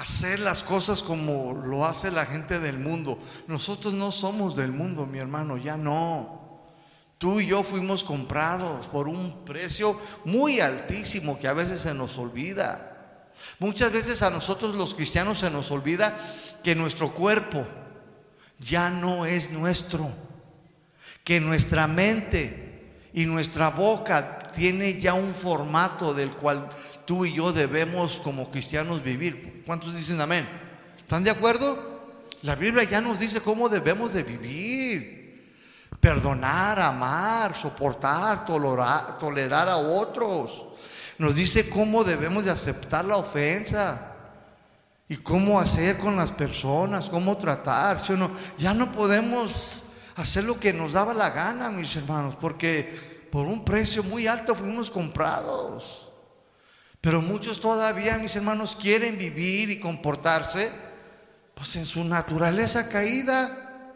hacer 0.00 0.40
las 0.40 0.62
cosas 0.62 1.02
como 1.02 1.52
lo 1.52 1.86
hace 1.86 2.10
la 2.10 2.26
gente 2.26 2.58
del 2.58 2.78
mundo. 2.78 3.18
Nosotros 3.46 3.94
no 3.94 4.12
somos 4.12 4.54
del 4.54 4.72
mundo, 4.72 5.06
mi 5.06 5.18
hermano, 5.18 5.56
ya 5.56 5.76
no. 5.76 6.60
Tú 7.18 7.40
y 7.40 7.46
yo 7.46 7.62
fuimos 7.62 8.04
comprados 8.04 8.86
por 8.88 9.08
un 9.08 9.44
precio 9.44 9.98
muy 10.24 10.60
altísimo 10.60 11.38
que 11.38 11.48
a 11.48 11.54
veces 11.54 11.80
se 11.80 11.94
nos 11.94 12.18
olvida. 12.18 13.30
Muchas 13.58 13.90
veces 13.90 14.22
a 14.22 14.30
nosotros 14.30 14.74
los 14.74 14.94
cristianos 14.94 15.38
se 15.38 15.50
nos 15.50 15.70
olvida 15.70 16.16
que 16.62 16.74
nuestro 16.74 17.14
cuerpo 17.14 17.66
ya 18.58 18.90
no 18.90 19.24
es 19.24 19.50
nuestro, 19.50 20.10
que 21.24 21.40
nuestra 21.40 21.86
mente 21.86 22.98
y 23.14 23.24
nuestra 23.24 23.70
boca 23.70 24.38
tiene 24.54 25.00
ya 25.00 25.14
un 25.14 25.34
formato 25.34 26.12
del 26.12 26.30
cual 26.32 26.68
tú 27.06 27.24
y 27.24 27.32
yo 27.32 27.52
debemos 27.52 28.20
como 28.22 28.50
cristianos 28.50 29.02
vivir. 29.02 29.62
¿Cuántos 29.64 29.94
dicen 29.94 30.20
amén? 30.20 30.46
¿Están 30.98 31.24
de 31.24 31.30
acuerdo? 31.30 31.96
La 32.42 32.54
Biblia 32.54 32.84
ya 32.84 33.00
nos 33.00 33.18
dice 33.18 33.40
cómo 33.40 33.68
debemos 33.68 34.12
de 34.12 34.22
vivir 34.22 35.16
perdonar, 36.00 36.78
amar, 36.78 37.54
soportar, 37.54 38.44
tolerar, 38.44 39.68
a 39.68 39.76
otros. 39.76 40.64
Nos 41.18 41.34
dice 41.34 41.68
cómo 41.68 42.04
debemos 42.04 42.44
de 42.44 42.50
aceptar 42.50 43.04
la 43.04 43.16
ofensa 43.16 44.12
y 45.08 45.16
cómo 45.16 45.58
hacer 45.58 45.98
con 45.98 46.16
las 46.16 46.30
personas, 46.30 47.08
cómo 47.08 47.36
tratar. 47.36 48.00
Ya 48.58 48.74
no 48.74 48.92
podemos 48.92 49.82
hacer 50.16 50.44
lo 50.44 50.60
que 50.60 50.72
nos 50.72 50.92
daba 50.92 51.14
la 51.14 51.30
gana, 51.30 51.70
mis 51.70 51.96
hermanos, 51.96 52.36
porque 52.40 53.26
por 53.30 53.46
un 53.46 53.64
precio 53.64 54.02
muy 54.02 54.26
alto 54.26 54.54
fuimos 54.54 54.90
comprados. 54.90 56.05
Pero 57.06 57.22
muchos 57.22 57.60
todavía, 57.60 58.18
mis 58.18 58.34
hermanos, 58.34 58.74
quieren 58.74 59.16
vivir 59.16 59.70
y 59.70 59.78
comportarse 59.78 60.72
pues 61.54 61.76
en 61.76 61.86
su 61.86 62.02
naturaleza 62.02 62.88
caída. 62.88 63.94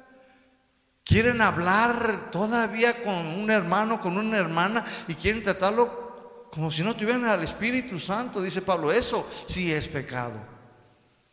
Quieren 1.02 1.40
hablar 1.40 2.30
todavía 2.30 3.02
con 3.02 3.26
un 3.26 3.50
hermano, 3.50 4.00
con 4.00 4.16
una 4.16 4.38
hermana 4.38 4.84
y 5.08 5.16
quieren 5.16 5.42
tratarlo 5.42 6.46
como 6.52 6.70
si 6.70 6.84
no 6.84 6.94
tuvieran 6.94 7.24
al 7.24 7.42
Espíritu 7.42 7.98
Santo, 7.98 8.40
dice 8.40 8.62
Pablo. 8.62 8.92
Eso 8.92 9.28
sí 9.44 9.72
es 9.72 9.88
pecado. 9.88 10.40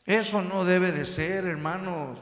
Eso 0.03 0.41
no 0.41 0.65
debe 0.65 0.91
de 0.91 1.05
ser, 1.05 1.45
hermanos. 1.45 2.17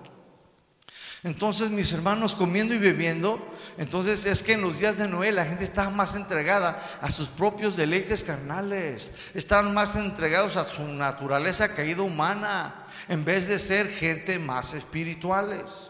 Entonces 1.25 1.71
mis 1.71 1.91
hermanos 1.91 2.35
comiendo 2.35 2.75
y 2.75 2.77
bebiendo, 2.77 3.43
entonces 3.79 4.27
es 4.27 4.43
que 4.43 4.53
en 4.53 4.61
los 4.61 4.77
días 4.77 4.99
de 4.99 5.07
Noé 5.07 5.31
la 5.31 5.43
gente 5.43 5.63
estaba 5.63 5.89
más 5.89 6.13
entregada 6.13 6.79
a 7.01 7.09
sus 7.09 7.29
propios 7.29 7.75
deleites 7.75 8.23
carnales, 8.23 9.09
estaban 9.33 9.73
más 9.73 9.95
entregados 9.95 10.55
a 10.55 10.69
su 10.69 10.83
naturaleza 10.83 11.73
caída 11.73 12.03
humana, 12.03 12.85
en 13.09 13.25
vez 13.25 13.47
de 13.47 13.57
ser 13.57 13.87
gente 13.87 14.37
más 14.37 14.75
espirituales. 14.75 15.89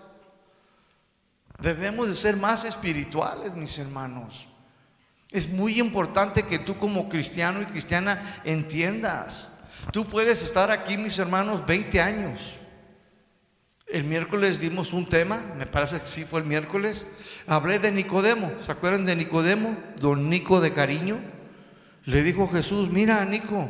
Debemos 1.59 2.07
de 2.07 2.15
ser 2.15 2.37
más 2.37 2.63
espirituales, 2.63 3.55
mis 3.55 3.77
hermanos. 3.77 4.47
Es 5.31 5.49
muy 5.49 5.81
importante 5.81 6.43
que 6.43 6.59
tú 6.59 6.77
como 6.77 7.09
cristiano 7.09 7.61
y 7.61 7.65
cristiana 7.65 8.39
entiendas. 8.45 9.49
Tú 9.91 10.05
puedes 10.05 10.41
estar 10.41 10.71
aquí, 10.71 10.95
mis 10.95 11.19
hermanos, 11.19 11.65
20 11.65 11.99
años. 11.99 12.39
El 13.95 14.03
miércoles 14.03 14.59
dimos 14.59 14.91
un 14.91 15.07
tema, 15.07 15.53
me 15.57 15.67
parece 15.67 16.01
que 16.01 16.07
sí 16.07 16.25
fue 16.25 16.41
el 16.41 16.45
miércoles. 16.45 17.05
Hablé 17.47 17.79
de 17.79 17.93
Nicodemo. 17.93 18.51
¿Se 18.59 18.73
acuerdan 18.73 19.05
de 19.05 19.15
Nicodemo? 19.15 19.77
Don 20.01 20.29
Nico 20.29 20.59
de 20.59 20.73
cariño. 20.73 21.17
Le 22.03 22.21
dijo 22.21 22.45
Jesús, 22.49 22.89
mira 22.89 23.23
Nico, 23.23 23.69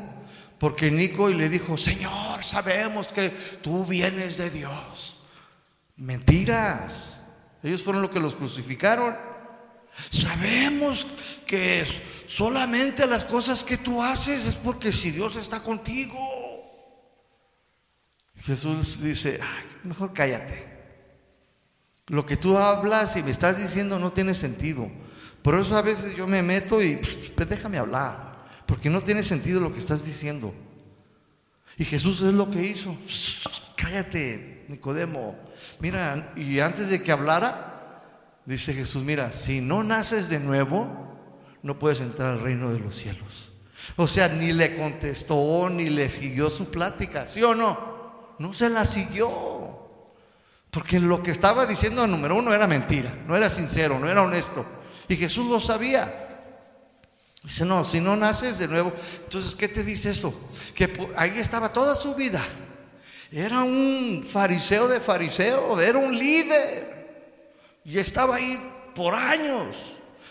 porque 0.58 0.90
Nico 0.90 1.30
y 1.30 1.36
le 1.36 1.48
dijo, 1.48 1.78
Señor, 1.78 2.44
sabemos 2.44 3.14
que 3.14 3.30
tú 3.62 3.86
vienes 3.86 4.36
de 4.36 4.50
Dios. 4.50 5.24
Mentiras. 5.96 7.20
Ellos 7.62 7.84
fueron 7.84 8.02
los 8.02 8.10
que 8.10 8.20
los 8.20 8.34
crucificaron. 8.34 9.16
Sabemos 10.10 11.06
que 11.46 11.86
solamente 12.26 13.06
las 13.06 13.26
cosas 13.26 13.64
que 13.64 13.78
tú 13.78 14.02
haces 14.02 14.48
es 14.48 14.56
porque 14.56 14.92
si 14.92 15.12
Dios 15.12 15.36
está 15.36 15.62
contigo. 15.62 16.35
Jesús 18.46 19.02
dice, 19.02 19.40
mejor 19.84 20.14
cállate. 20.14 20.76
Lo 22.08 22.26
que 22.26 22.38
tú 22.38 22.58
hablas 22.58 23.16
y 23.16 23.24
me 23.24 23.32
estás 23.32 23.58
diciendo 23.58 23.98
no 23.98 24.14
tiene 24.14 24.36
sentido. 24.36 24.88
Por 25.42 25.60
eso 25.60 25.76
a 25.76 25.82
veces 25.82 26.16
yo 26.16 26.28
me 26.28 26.44
meto 26.44 26.82
y 26.82 26.98
pues 27.36 27.50
déjame 27.50 27.80
hablar, 27.80 28.46
porque 28.68 28.90
no 28.90 29.02
tiene 29.02 29.24
sentido 29.24 29.60
lo 29.60 29.74
que 29.74 29.80
estás 29.80 30.06
diciendo. 30.06 30.54
Y 31.78 31.86
Jesús 31.86 32.22
es 32.22 32.36
lo 32.36 32.50
que 32.52 32.62
hizo. 32.62 32.96
Cállate, 33.76 34.66
Nicodemo. 34.68 35.36
Mira, 35.80 36.32
y 36.36 36.60
antes 36.60 36.90
de 36.90 37.02
que 37.02 37.12
hablara, 37.12 38.04
dice 38.46 38.74
Jesús, 38.74 39.04
mira, 39.04 39.34
si 39.34 39.60
no 39.60 39.84
naces 39.84 40.30
de 40.30 40.40
nuevo, 40.40 41.18
no 41.64 41.80
puedes 41.80 42.00
entrar 42.00 42.34
al 42.34 42.42
reino 42.42 42.72
de 42.72 42.80
los 42.80 42.96
cielos. 42.96 43.52
O 43.96 44.08
sea, 44.08 44.30
ni 44.30 44.54
le 44.54 44.76
contestó, 44.76 45.68
ni 45.70 45.90
le 45.90 46.10
siguió 46.10 46.50
su 46.50 46.70
plática, 46.70 47.26
¿sí 47.26 47.42
o 47.42 47.56
no? 47.56 47.95
No 48.40 48.54
se 48.54 48.70
la 48.70 48.86
siguió. 48.86 49.80
Porque 50.70 51.00
lo 51.00 51.24
que 51.24 51.32
estaba 51.32 51.66
diciendo, 51.66 52.06
número 52.06 52.36
uno, 52.36 52.54
era 52.54 52.68
mentira, 52.68 53.18
no 53.26 53.36
era 53.36 53.50
sincero, 53.50 53.98
no 53.98 54.10
era 54.10 54.24
honesto. 54.24 54.66
Y 55.08 55.16
Jesús 55.16 55.46
lo 55.48 55.60
sabía. 55.60 56.22
Dice, 57.44 57.64
no, 57.64 57.86
si 57.86 58.02
no 58.02 58.16
naces 58.16 58.58
de 58.58 58.68
nuevo, 58.68 58.92
entonces, 59.24 59.56
¿qué 59.56 59.68
te 59.68 59.84
dice 59.84 60.10
eso? 60.10 60.34
Que 60.74 61.14
ahí 61.16 61.38
estaba 61.38 61.72
toda 61.72 61.96
su 61.96 62.16
vida 62.16 62.44
era 63.32 63.64
un 63.64 64.26
fariseo 64.30 64.88
de 64.88 65.00
fariseo, 65.00 65.80
era 65.82 65.98
un 65.98 66.18
líder. 66.18 66.96
Y 67.84 68.00
estaba 68.00 68.38
ahí 68.38 68.60
por 68.96 69.14
años, 69.14 69.76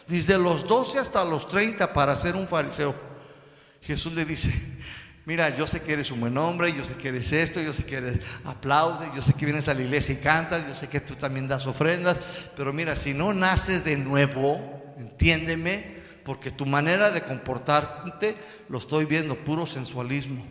desde 0.06 0.38
los 0.38 0.66
12 0.66 0.98
hasta 0.98 1.24
los 1.24 1.46
30 1.48 1.92
para 1.92 2.16
ser 2.16 2.34
un 2.34 2.48
fariseo. 2.48 2.94
Jesús 3.82 4.14
le 4.14 4.24
dice, 4.24 4.50
mira, 5.26 5.56
yo 5.56 5.66
sé 5.66 5.82
que 5.82 5.92
eres 5.92 6.10
un 6.10 6.20
buen 6.20 6.36
hombre, 6.38 6.72
yo 6.74 6.84
sé 6.84 6.94
que 6.94 7.08
eres 7.08 7.32
esto, 7.32 7.60
yo 7.60 7.72
sé 7.72 7.84
que 7.84 7.96
eres 7.96 8.20
aplaude, 8.44 9.10
yo 9.14 9.22
sé 9.22 9.34
que 9.34 9.44
vienes 9.44 9.68
a 9.68 9.74
la 9.74 9.82
iglesia 9.82 10.14
y 10.14 10.18
cantas, 10.18 10.66
yo 10.66 10.74
sé 10.74 10.88
que 10.88 11.00
tú 11.00 11.14
también 11.14 11.48
das 11.48 11.66
ofrendas, 11.66 12.18
pero 12.56 12.72
mira, 12.72 12.96
si 12.96 13.14
no 13.14 13.32
naces 13.32 13.84
de 13.84 13.96
nuevo, 13.96 14.94
entiéndeme, 14.98 16.02
porque 16.24 16.50
tu 16.50 16.66
manera 16.66 17.10
de 17.10 17.22
comportarte 17.22 18.36
lo 18.68 18.78
estoy 18.78 19.04
viendo, 19.04 19.36
puro 19.36 19.66
sensualismo 19.66 20.44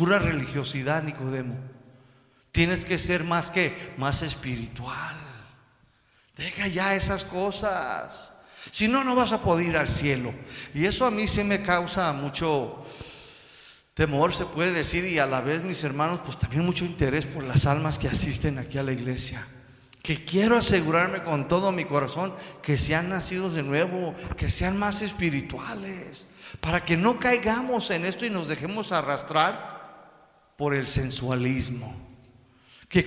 pura 0.00 0.18
religiosidad, 0.18 1.02
Nicodemo. 1.02 1.56
Tienes 2.52 2.86
que 2.86 2.96
ser 2.96 3.22
más 3.22 3.50
que 3.50 3.92
más 3.98 4.22
espiritual. 4.22 5.14
Deja 6.38 6.68
ya 6.68 6.94
esas 6.94 7.22
cosas. 7.22 8.32
Si 8.70 8.88
no, 8.88 9.04
no 9.04 9.14
vas 9.14 9.32
a 9.32 9.42
poder 9.42 9.68
ir 9.68 9.76
al 9.76 9.88
cielo. 9.88 10.32
Y 10.72 10.86
eso 10.86 11.04
a 11.04 11.10
mí 11.10 11.28
se 11.28 11.44
me 11.44 11.60
causa 11.60 12.10
mucho 12.14 12.82
temor, 13.94 14.32
se 14.32 14.44
puede 14.44 14.72
decir, 14.72 15.04
y 15.04 15.18
a 15.18 15.26
la 15.26 15.40
vez, 15.40 15.62
mis 15.62 15.82
hermanos, 15.84 16.20
pues 16.24 16.38
también 16.38 16.64
mucho 16.64 16.84
interés 16.84 17.26
por 17.26 17.44
las 17.44 17.66
almas 17.66 17.98
que 17.98 18.08
asisten 18.08 18.58
aquí 18.58 18.78
a 18.78 18.82
la 18.82 18.92
iglesia. 18.92 19.46
Que 20.02 20.24
quiero 20.24 20.56
asegurarme 20.56 21.22
con 21.22 21.48
todo 21.48 21.72
mi 21.72 21.84
corazón 21.84 22.34
que 22.62 22.76
sean 22.76 23.10
nacidos 23.10 23.52
de 23.52 23.62
nuevo, 23.62 24.14
que 24.36 24.48
sean 24.48 24.78
más 24.78 25.02
espirituales, 25.02 26.26
para 26.60 26.84
que 26.84 26.96
no 26.96 27.18
caigamos 27.18 27.90
en 27.90 28.06
esto 28.06 28.24
y 28.24 28.30
nos 28.30 28.48
dejemos 28.48 28.92
arrastrar 28.92 29.70
por 30.56 30.74
el 30.74 30.86
sensualismo. 30.86 31.94
que, 32.88 33.04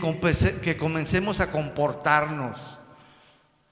que 0.61 0.77
comencemos 0.77 1.39
a 1.39 1.51
comportarnos, 1.51 2.79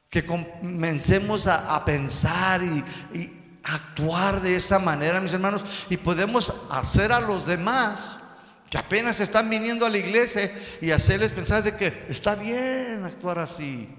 que 0.10 0.26
comencemos 0.26 1.48
a, 1.48 1.86
pensar 1.86 2.62
y, 2.62 2.84
y 3.18 3.41
actuar 3.64 4.42
de 4.42 4.56
esa 4.56 4.80
manera, 4.80 5.22
mis 5.22 5.34
hermanos, 5.34 5.64
y 5.90 5.98
podemos 5.98 6.54
hacer 6.70 7.12
a 7.12 7.20
los 7.20 7.46
demás 7.46 8.18
que 8.70 8.78
apenas 8.78 9.20
están 9.20 9.50
viniendo 9.50 9.86
a 9.86 9.90
la 9.90 9.98
iglesia 9.98 10.52
y 10.80 10.92
hacerles 10.92 11.32
pensar 11.32 11.62
de 11.62 11.76
que 11.76 12.06
está 12.08 12.36
bien 12.36 13.04
actuar 13.04 13.40
así. 13.40 13.90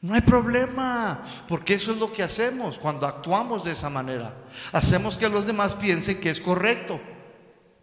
No 0.00 0.14
hay 0.14 0.22
problema, 0.22 1.22
porque 1.46 1.74
eso 1.74 1.90
es 1.90 1.98
lo 1.98 2.10
que 2.10 2.22
hacemos 2.22 2.78
cuando 2.78 3.06
actuamos 3.06 3.64
de 3.64 3.72
esa 3.72 3.90
manera. 3.90 4.34
Hacemos 4.72 5.18
que 5.18 5.28
los 5.28 5.44
demás 5.44 5.74
piensen 5.74 6.18
que 6.18 6.30
es 6.30 6.40
correcto, 6.40 6.98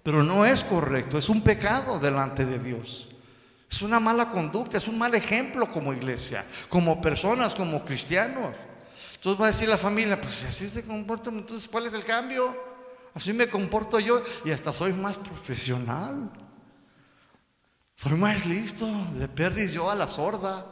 pero 0.01 0.23
no 0.23 0.43
es 0.43 0.63
correcto, 0.63 1.19
es 1.19 1.29
un 1.29 1.41
pecado 1.41 1.99
delante 1.99 2.45
de 2.45 2.57
Dios. 2.57 3.09
Es 3.69 3.81
una 3.81 3.99
mala 3.99 4.31
conducta, 4.31 4.77
es 4.77 4.87
un 4.87 4.97
mal 4.97 5.13
ejemplo 5.13 5.71
como 5.71 5.93
iglesia, 5.93 6.45
como 6.69 6.99
personas, 6.99 7.53
como 7.53 7.83
cristianos. 7.83 8.55
Entonces 9.18 9.41
va 9.41 9.47
a 9.47 9.51
decir 9.51 9.68
la 9.68 9.78
familia, 9.78 10.22
pues 10.22 10.36
si 10.36 10.45
así 10.45 10.70
se 10.70 10.86
comporta, 10.86 11.32
entonces 11.32 11.68
¿cuál 11.68 11.88
es 11.88 11.93
el 11.93 12.05
cambio? 12.05 12.55
Así 13.15 13.34
me 13.34 13.49
comporto 13.49 13.99
yo 13.99 14.22
y 14.45 14.51
hasta 14.51 14.72
soy 14.72 14.93
más 14.93 15.18
profesional. 15.18 16.30
Soy 17.95 18.13
más 18.13 18.45
listo, 18.45 18.88
de 19.15 19.28
perdiz 19.28 19.72
yo 19.72 19.89
a 19.89 19.95
la 19.95 20.07
sorda. 20.07 20.68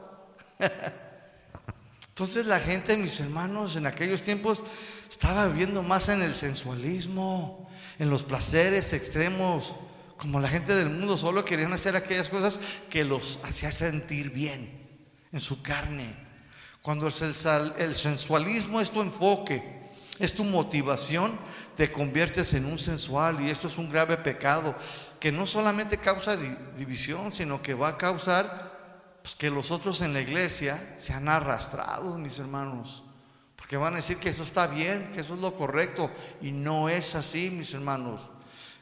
Entonces 2.10 2.46
la 2.46 2.60
gente, 2.60 2.96
mis 2.96 3.20
hermanos, 3.20 3.76
en 3.78 3.88
aquellos 3.88 4.22
tiempos 4.22 4.64
estaba 5.10 5.48
viviendo 5.48 5.82
más 5.82 6.08
en 6.08 6.22
el 6.22 6.36
sensualismo, 6.36 7.68
en 7.98 8.12
los 8.12 8.22
placeres 8.22 8.94
extremos, 8.94 9.74
como 10.18 10.40
la 10.40 10.48
gente 10.48 10.76
del 10.76 10.92
mundo 10.92 11.18
solo 11.18 11.44
querían 11.44 11.74
hacer 11.74 11.96
aquellas 11.96 12.30
cosas 12.30 12.60
que 12.92 13.04
los 13.04 13.40
hacía 13.44 13.72
sentir 13.72 14.30
bien 14.30 14.88
en 15.32 15.40
su 15.40 15.64
carne. 15.64 16.25
Cuando 16.86 17.08
el 17.08 17.96
sensualismo 17.96 18.80
es 18.80 18.92
tu 18.92 19.02
enfoque, 19.02 19.90
es 20.20 20.34
tu 20.34 20.44
motivación, 20.44 21.36
te 21.76 21.92
conviertes 21.92 22.54
en 22.54 22.66
un 22.66 22.78
sensual 22.78 23.42
y 23.42 23.50
esto 23.50 23.66
es 23.66 23.80
un 23.80 23.90
grave 23.90 24.18
pecado 24.18 24.76
que 25.20 25.32
no 25.32 25.48
solamente 25.48 25.98
causa 25.98 26.38
división, 26.38 27.32
sino 27.32 27.60
que 27.60 27.74
va 27.74 27.88
a 27.88 27.98
causar 27.98 29.18
pues 29.24 29.34
que 29.34 29.50
los 29.50 29.72
otros 29.72 30.02
en 30.02 30.14
la 30.14 30.22
iglesia 30.22 30.94
se 31.00 31.12
han 31.12 31.28
arrastrado, 31.28 32.20
mis 32.20 32.38
hermanos. 32.38 33.04
Porque 33.56 33.78
van 33.78 33.94
a 33.94 33.96
decir 33.96 34.18
que 34.18 34.30
eso 34.30 34.44
está 34.44 34.68
bien, 34.68 35.10
que 35.12 35.22
eso 35.22 35.34
es 35.34 35.40
lo 35.40 35.56
correcto. 35.56 36.12
Y 36.40 36.52
no 36.52 36.88
es 36.88 37.16
así, 37.16 37.50
mis 37.50 37.74
hermanos. 37.74 38.22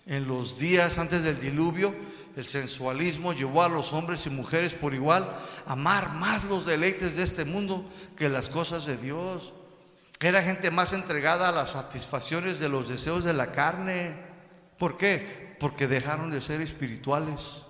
En 0.06 0.28
los 0.28 0.60
días 0.60 0.98
antes 0.98 1.24
del 1.24 1.40
diluvio, 1.40 1.96
el 2.36 2.46
sensualismo 2.46 3.34
llevó 3.34 3.64
a 3.64 3.70
los 3.70 3.94
hombres 3.94 4.26
y 4.26 4.30
mujeres 4.30 4.74
por 4.74 4.94
igual 4.94 5.36
a 5.66 5.74
amar 5.74 6.14
más 6.14 6.44
los 6.46 6.66
deleites 6.66 7.16
de 7.16 7.24
este 7.24 7.46
mundo 7.46 7.88
que 8.18 8.30
las 8.30 8.50
cosas 8.50 8.86
de 8.86 8.98
Dios. 8.98 9.54
Era 10.20 10.42
gente 10.42 10.72
más 10.72 10.94
entregada 10.94 11.50
a 11.50 11.52
las 11.52 11.72
satisfacciones 11.72 12.60
de 12.60 12.70
los 12.70 12.90
deseos 12.90 13.24
de 13.24 13.34
la 13.34 13.52
carne. 13.52 14.16
¿Por 14.80 14.98
qué? 14.98 15.56
Porque 15.60 15.88
dejaron 15.88 16.32
de 16.32 16.42
ser 16.42 16.62
espirituales. 16.62 17.62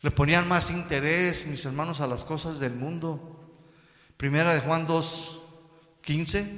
Le 0.00 0.10
ponían 0.10 0.48
más 0.48 0.70
interés, 0.70 1.44
mis 1.44 1.64
hermanos, 1.64 2.00
a 2.00 2.06
las 2.06 2.24
cosas 2.24 2.58
del 2.60 2.74
mundo. 2.74 3.52
Primera 4.16 4.54
de 4.54 4.60
Juan 4.60 4.86
2.15. 4.86 6.48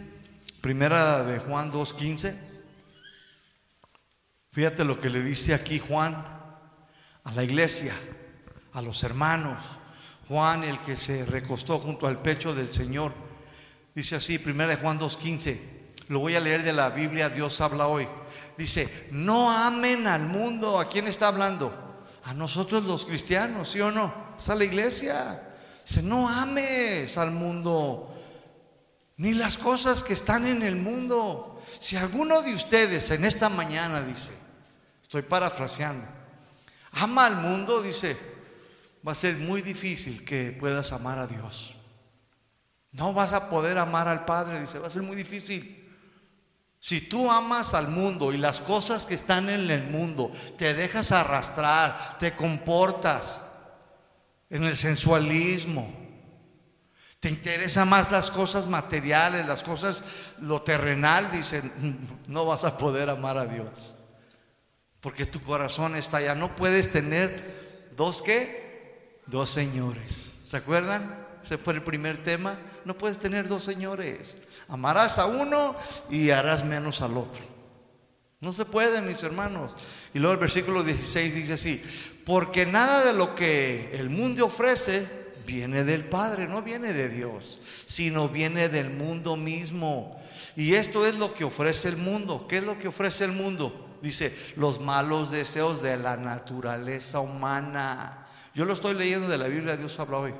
Primera 0.60 1.24
de 1.24 1.38
Juan 1.38 1.72
2.15. 1.72 2.38
Fíjate 4.52 4.84
lo 4.84 5.00
que 5.00 5.10
le 5.10 5.22
dice 5.22 5.54
aquí 5.54 5.78
Juan 5.78 6.39
a 7.24 7.32
la 7.32 7.44
iglesia, 7.44 7.94
a 8.72 8.82
los 8.82 9.02
hermanos. 9.04 9.62
Juan, 10.28 10.64
el 10.64 10.78
que 10.80 10.96
se 10.96 11.24
recostó 11.24 11.78
junto 11.78 12.06
al 12.06 12.22
pecho 12.22 12.54
del 12.54 12.68
Señor. 12.68 13.12
Dice 13.94 14.16
así, 14.16 14.38
primera 14.38 14.70
de 14.70 14.80
Juan 14.80 14.98
2.15. 14.98 15.60
Lo 16.08 16.20
voy 16.20 16.36
a 16.36 16.40
leer 16.40 16.62
de 16.62 16.72
la 16.72 16.90
Biblia, 16.90 17.28
Dios 17.28 17.60
habla 17.60 17.86
hoy. 17.86 18.08
Dice, 18.56 19.08
no 19.10 19.50
amen 19.50 20.06
al 20.06 20.26
mundo. 20.26 20.78
¿A 20.78 20.88
quién 20.88 21.06
está 21.08 21.28
hablando? 21.28 21.90
a 22.24 22.34
nosotros 22.34 22.84
los 22.84 23.06
cristianos, 23.06 23.70
¿sí 23.70 23.80
o 23.80 23.90
no? 23.90 24.12
Es 24.38 24.48
a 24.48 24.54
la 24.54 24.64
iglesia. 24.64 25.42
Dice, 25.84 26.02
no 26.02 26.28
ames 26.28 27.16
al 27.16 27.30
mundo, 27.30 28.14
ni 29.16 29.34
las 29.34 29.56
cosas 29.56 30.02
que 30.02 30.12
están 30.12 30.46
en 30.46 30.62
el 30.62 30.76
mundo. 30.76 31.62
Si 31.78 31.96
alguno 31.96 32.42
de 32.42 32.54
ustedes 32.54 33.10
en 33.10 33.24
esta 33.24 33.48
mañana 33.48 34.02
dice, 34.02 34.30
estoy 35.02 35.22
parafraseando, 35.22 36.06
ama 36.92 37.26
al 37.26 37.36
mundo, 37.36 37.82
dice, 37.82 38.16
va 39.06 39.12
a 39.12 39.16
ser 39.16 39.36
muy 39.36 39.62
difícil 39.62 40.24
que 40.24 40.56
puedas 40.58 40.92
amar 40.92 41.18
a 41.18 41.26
Dios. 41.26 41.74
No 42.92 43.12
vas 43.12 43.32
a 43.32 43.48
poder 43.48 43.78
amar 43.78 44.08
al 44.08 44.24
Padre, 44.24 44.60
dice, 44.60 44.78
va 44.78 44.88
a 44.88 44.90
ser 44.90 45.02
muy 45.02 45.16
difícil. 45.16 45.76
Si 46.80 47.02
tú 47.02 47.30
amas 47.30 47.74
al 47.74 47.88
mundo 47.88 48.32
y 48.32 48.38
las 48.38 48.58
cosas 48.58 49.04
que 49.04 49.14
están 49.14 49.50
en 49.50 49.70
el 49.70 49.84
mundo, 49.84 50.32
te 50.56 50.74
dejas 50.74 51.12
arrastrar, 51.12 52.16
te 52.18 52.34
comportas 52.34 53.40
en 54.48 54.64
el 54.64 54.76
sensualismo, 54.76 55.94
te 57.20 57.28
interesa 57.28 57.84
más 57.84 58.10
las 58.10 58.30
cosas 58.30 58.66
materiales, 58.66 59.46
las 59.46 59.62
cosas, 59.62 60.02
lo 60.40 60.62
terrenal, 60.62 61.30
dicen, 61.30 62.08
no 62.26 62.46
vas 62.46 62.64
a 62.64 62.78
poder 62.78 63.10
amar 63.10 63.36
a 63.36 63.44
Dios. 63.44 63.94
Porque 65.00 65.26
tu 65.26 65.40
corazón 65.40 65.96
está 65.96 66.18
allá. 66.18 66.34
No 66.34 66.54
puedes 66.56 66.90
tener 66.90 67.88
dos 67.96 68.22
qué? 68.22 69.18
Dos 69.26 69.50
señores. 69.50 70.32
¿Se 70.46 70.56
acuerdan? 70.56 71.26
Ese 71.42 71.58
fue 71.58 71.74
el 71.74 71.82
primer 71.82 72.22
tema. 72.22 72.58
No 72.84 72.96
puedes 72.96 73.18
tener 73.18 73.48
dos 73.48 73.64
señores. 73.64 74.36
Amarás 74.68 75.18
a 75.18 75.26
uno 75.26 75.74
y 76.10 76.30
harás 76.30 76.64
menos 76.64 77.00
al 77.00 77.16
otro. 77.16 77.42
No 78.40 78.52
se 78.52 78.64
puede, 78.64 79.02
mis 79.02 79.22
hermanos. 79.22 79.72
Y 80.14 80.18
luego 80.18 80.34
el 80.34 80.40
versículo 80.40 80.82
16 80.82 81.34
dice 81.34 81.52
así, 81.54 81.82
porque 82.24 82.64
nada 82.64 83.04
de 83.04 83.12
lo 83.12 83.34
que 83.34 83.90
el 83.92 84.08
mundo 84.08 84.46
ofrece 84.46 85.06
viene 85.46 85.84
del 85.84 86.04
Padre, 86.04 86.46
no 86.46 86.62
viene 86.62 86.92
de 86.92 87.08
Dios, 87.08 87.58
sino 87.86 88.28
viene 88.28 88.68
del 88.68 88.90
mundo 88.90 89.36
mismo. 89.36 90.20
Y 90.56 90.74
esto 90.74 91.06
es 91.06 91.16
lo 91.16 91.34
que 91.34 91.44
ofrece 91.44 91.88
el 91.88 91.96
mundo. 91.96 92.46
¿Qué 92.48 92.58
es 92.58 92.64
lo 92.64 92.78
que 92.78 92.88
ofrece 92.88 93.24
el 93.24 93.32
mundo? 93.32 93.89
Dice, 94.02 94.34
los 94.56 94.80
malos 94.80 95.30
deseos 95.30 95.82
de 95.82 95.96
la 95.98 96.16
naturaleza 96.16 97.20
humana. 97.20 98.26
Yo 98.54 98.64
lo 98.64 98.72
estoy 98.72 98.94
leyendo 98.94 99.28
de 99.28 99.38
la 99.38 99.48
Biblia, 99.48 99.76
Dios 99.76 99.98
habla 100.00 100.18
hoy. 100.18 100.34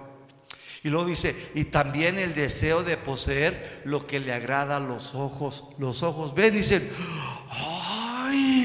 Y 0.83 0.89
luego 0.89 1.07
dice, 1.07 1.51
y 1.55 1.65
también 1.65 2.19
el 2.19 2.35
deseo 2.35 2.83
de 2.83 2.97
poseer 2.97 3.83
lo 3.85 4.07
que 4.07 4.19
le 4.19 4.33
agrada 4.33 4.77
a 4.77 4.81
los 4.81 5.15
ojos. 5.15 5.65
Los 5.79 6.03
ojos 6.03 6.35
ven 6.35 6.55
dicen, 6.55 6.91
¡ay! 7.51 8.61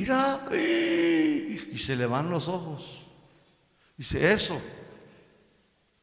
Mira, 0.00 0.40
y 0.50 1.78
se 1.78 1.94
le 1.94 2.06
van 2.06 2.30
los 2.30 2.48
ojos. 2.48 3.02
Dice, 3.96 4.32
eso 4.32 4.60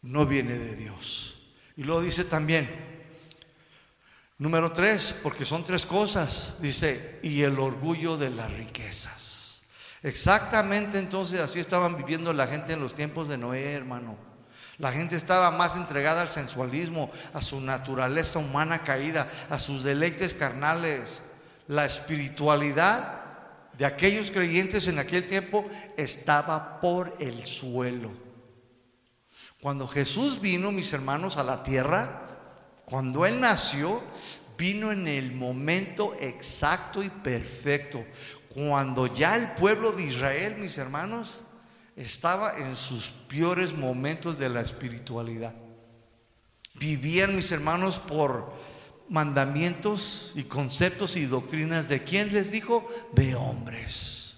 no 0.04 0.26
viene 0.26 0.54
de 0.54 0.76
Dios. 0.76 1.40
Y 1.76 1.84
luego 1.84 2.02
dice 2.02 2.24
también, 2.24 2.70
número 4.38 4.72
tres, 4.72 5.16
porque 5.24 5.46
son 5.46 5.64
tres 5.64 5.86
cosas, 5.86 6.56
dice, 6.60 7.20
y 7.24 7.42
el 7.42 7.60
orgullo 7.60 8.18
de 8.18 8.30
las 8.30 8.52
riquezas. 8.52 9.64
Exactamente 10.04 11.00
entonces 11.00 11.40
así 11.40 11.60
estaban 11.60 11.98
viviendo 11.98 12.32
la 12.34 12.48
gente 12.48 12.74
en 12.74 12.80
los 12.80 12.94
tiempos 12.94 13.28
de 13.28 13.38
Noé, 13.38 13.74
hermano. 13.74 14.16
La 14.78 14.92
gente 14.92 15.16
estaba 15.16 15.50
más 15.50 15.76
entregada 15.76 16.22
al 16.22 16.28
sensualismo, 16.28 17.10
a 17.34 17.42
su 17.42 17.60
naturaleza 17.60 18.38
humana 18.38 18.84
caída, 18.84 19.28
a 19.50 19.58
sus 19.58 19.84
deleites 19.84 20.36
carnales. 20.36 21.22
La 21.68 21.86
espiritualidad 21.86 23.22
de 23.76 23.86
aquellos 23.86 24.32
creyentes 24.32 24.88
en 24.88 25.00
aquel 25.00 25.28
tiempo 25.28 25.66
estaba 25.98 26.80
por 26.80 27.16
el 27.20 27.46
suelo. 27.48 28.12
Cuando 29.62 29.88
Jesús 29.88 30.40
vino, 30.40 30.72
mis 30.72 30.94
hermanos, 30.94 31.38
a 31.38 31.44
la 31.44 31.64
tierra, 31.64 32.27
cuando 32.90 33.26
Él 33.26 33.42
nació, 33.42 34.02
vino 34.58 34.94
en 34.94 35.10
el 35.10 35.34
momento 35.34 36.16
exacto 36.22 37.04
y 37.04 37.10
perfecto. 37.10 38.06
Cuando 38.48 39.08
ya 39.08 39.36
el 39.36 39.52
pueblo 39.56 39.92
de 39.92 40.04
Israel, 40.04 40.56
mis 40.58 40.78
hermanos, 40.78 41.42
estaba 41.98 42.58
en 42.58 42.78
sus 42.78 43.10
peores 43.10 43.76
momentos 43.76 44.40
de 44.40 44.48
la 44.48 44.62
espiritualidad. 44.62 45.54
Vivían 46.76 47.36
mis 47.36 47.52
hermanos 47.52 47.98
por 47.98 48.54
mandamientos 49.10 50.32
y 50.36 50.44
conceptos 50.44 51.18
y 51.18 51.26
doctrinas 51.26 51.90
de 51.90 52.06
quién 52.06 52.34
les 52.34 52.52
dijo, 52.52 52.88
de 53.12 53.36
hombres. 53.36 54.38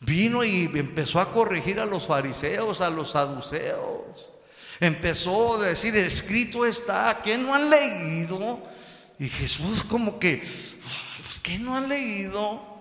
Vino 0.00 0.42
y 0.42 0.70
empezó 0.74 1.20
a 1.20 1.32
corregir 1.32 1.80
a 1.80 1.84
los 1.84 2.06
fariseos, 2.06 2.80
a 2.80 2.88
los 2.88 3.10
saduceos. 3.10 4.32
Empezó 4.80 5.56
a 5.56 5.68
decir, 5.68 5.96
escrito 5.96 6.66
está, 6.66 7.20
que 7.22 7.38
no 7.38 7.54
han 7.54 7.70
leído? 7.70 8.62
Y 9.18 9.28
Jesús 9.28 9.82
como 9.82 10.18
que, 10.18 10.38
pues, 11.24 11.40
¿qué 11.42 11.58
no 11.58 11.74
han 11.76 11.88
leído? 11.88 12.76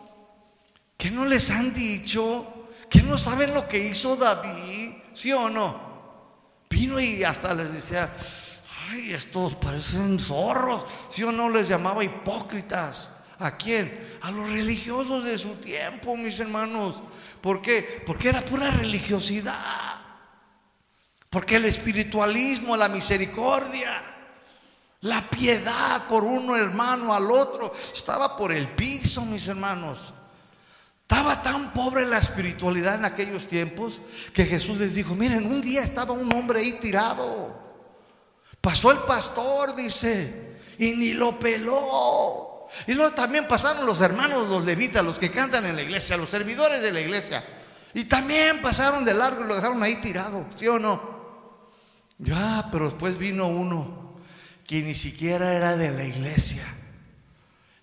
¿Qué 0.97 1.11
no 1.11 1.25
les 1.25 1.49
han 1.49 1.73
dicho? 1.73 2.67
¿Qué 2.89 3.01
no 3.01 3.17
saben 3.17 3.53
lo 3.53 3.67
que 3.67 3.87
hizo 3.87 4.15
David? 4.15 4.91
¿Sí 5.13 5.31
o 5.31 5.49
no? 5.49 5.95
Vino 6.69 6.99
y 6.99 7.23
hasta 7.23 7.53
les 7.53 7.73
decía, 7.73 8.13
ay, 8.89 9.13
estos 9.13 9.55
parecen 9.55 10.19
zorros. 10.19 10.85
¿Sí 11.09 11.23
o 11.23 11.31
no 11.31 11.49
les 11.49 11.69
llamaba 11.69 12.03
hipócritas? 12.03 13.09
¿A 13.39 13.55
quién? 13.57 14.17
A 14.21 14.31
los 14.31 14.49
religiosos 14.49 15.25
de 15.25 15.37
su 15.37 15.55
tiempo, 15.55 16.15
mis 16.15 16.39
hermanos. 16.39 17.01
¿Por 17.41 17.61
qué? 17.61 18.03
Porque 18.05 18.29
era 18.29 18.43
pura 18.43 18.71
religiosidad. 18.71 19.94
Porque 21.35 21.57
el 21.57 21.65
espiritualismo, 21.65 22.77
la 22.77 22.87
misericordia, 22.87 24.01
la 25.01 25.21
piedad 25.29 26.07
por 26.07 26.23
uno 26.23 26.55
hermano 26.55 27.13
al 27.13 27.29
otro, 27.29 27.73
estaba 27.93 28.37
por 28.37 28.53
el 28.53 28.69
piso, 28.69 29.25
mis 29.25 29.45
hermanos. 29.49 30.13
Estaba 31.01 31.41
tan 31.41 31.73
pobre 31.73 32.05
la 32.05 32.19
espiritualidad 32.19 32.95
en 32.95 33.03
aquellos 33.03 33.49
tiempos 33.49 33.99
que 34.33 34.45
Jesús 34.45 34.79
les 34.79 34.95
dijo, 34.95 35.13
miren, 35.13 35.45
un 35.45 35.59
día 35.59 35.83
estaba 35.83 36.13
un 36.13 36.33
hombre 36.33 36.61
ahí 36.61 36.79
tirado. 36.79 37.53
Pasó 38.61 38.91
el 38.91 38.99
pastor, 38.99 39.75
dice, 39.75 40.55
y 40.79 40.91
ni 40.91 41.11
lo 41.11 41.37
peló. 41.37 42.69
Y 42.87 42.93
luego 42.93 43.13
también 43.13 43.45
pasaron 43.45 43.85
los 43.85 43.99
hermanos, 43.99 44.47
los 44.47 44.63
levitas, 44.63 45.03
los 45.03 45.19
que 45.19 45.29
cantan 45.29 45.65
en 45.65 45.75
la 45.75 45.81
iglesia, 45.81 46.15
los 46.15 46.29
servidores 46.29 46.81
de 46.81 46.93
la 46.93 47.01
iglesia. 47.01 47.43
Y 47.93 48.05
también 48.05 48.61
pasaron 48.61 49.03
de 49.03 49.13
largo 49.13 49.43
y 49.43 49.47
lo 49.49 49.55
dejaron 49.55 49.83
ahí 49.83 49.99
tirado, 49.99 50.45
¿sí 50.55 50.65
o 50.69 50.79
no? 50.79 51.14
Ya, 52.17 52.69
pero 52.71 52.85
después 52.85 53.17
vino 53.17 53.47
uno 53.47 54.15
que 54.65 54.81
ni 54.81 54.93
siquiera 54.93 55.53
era 55.53 55.75
de 55.75 55.91
la 55.91 56.03
iglesia. 56.03 56.63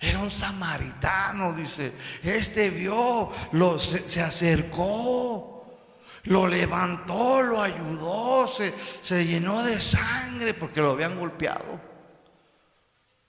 Era 0.00 0.18
un 0.18 0.30
samaritano, 0.30 1.52
dice. 1.52 1.92
Este 2.24 2.70
vio, 2.70 3.30
lo, 3.52 3.78
se, 3.78 4.20
acercó, 4.20 5.64
lo 6.24 6.46
levantó, 6.48 7.40
lo 7.40 7.62
ayudó, 7.62 8.48
se, 8.48 8.74
se, 9.00 9.24
llenó 9.24 9.62
de 9.62 9.80
sangre 9.80 10.54
porque 10.54 10.80
lo 10.80 10.90
habían 10.90 11.18
golpeado. 11.18 11.92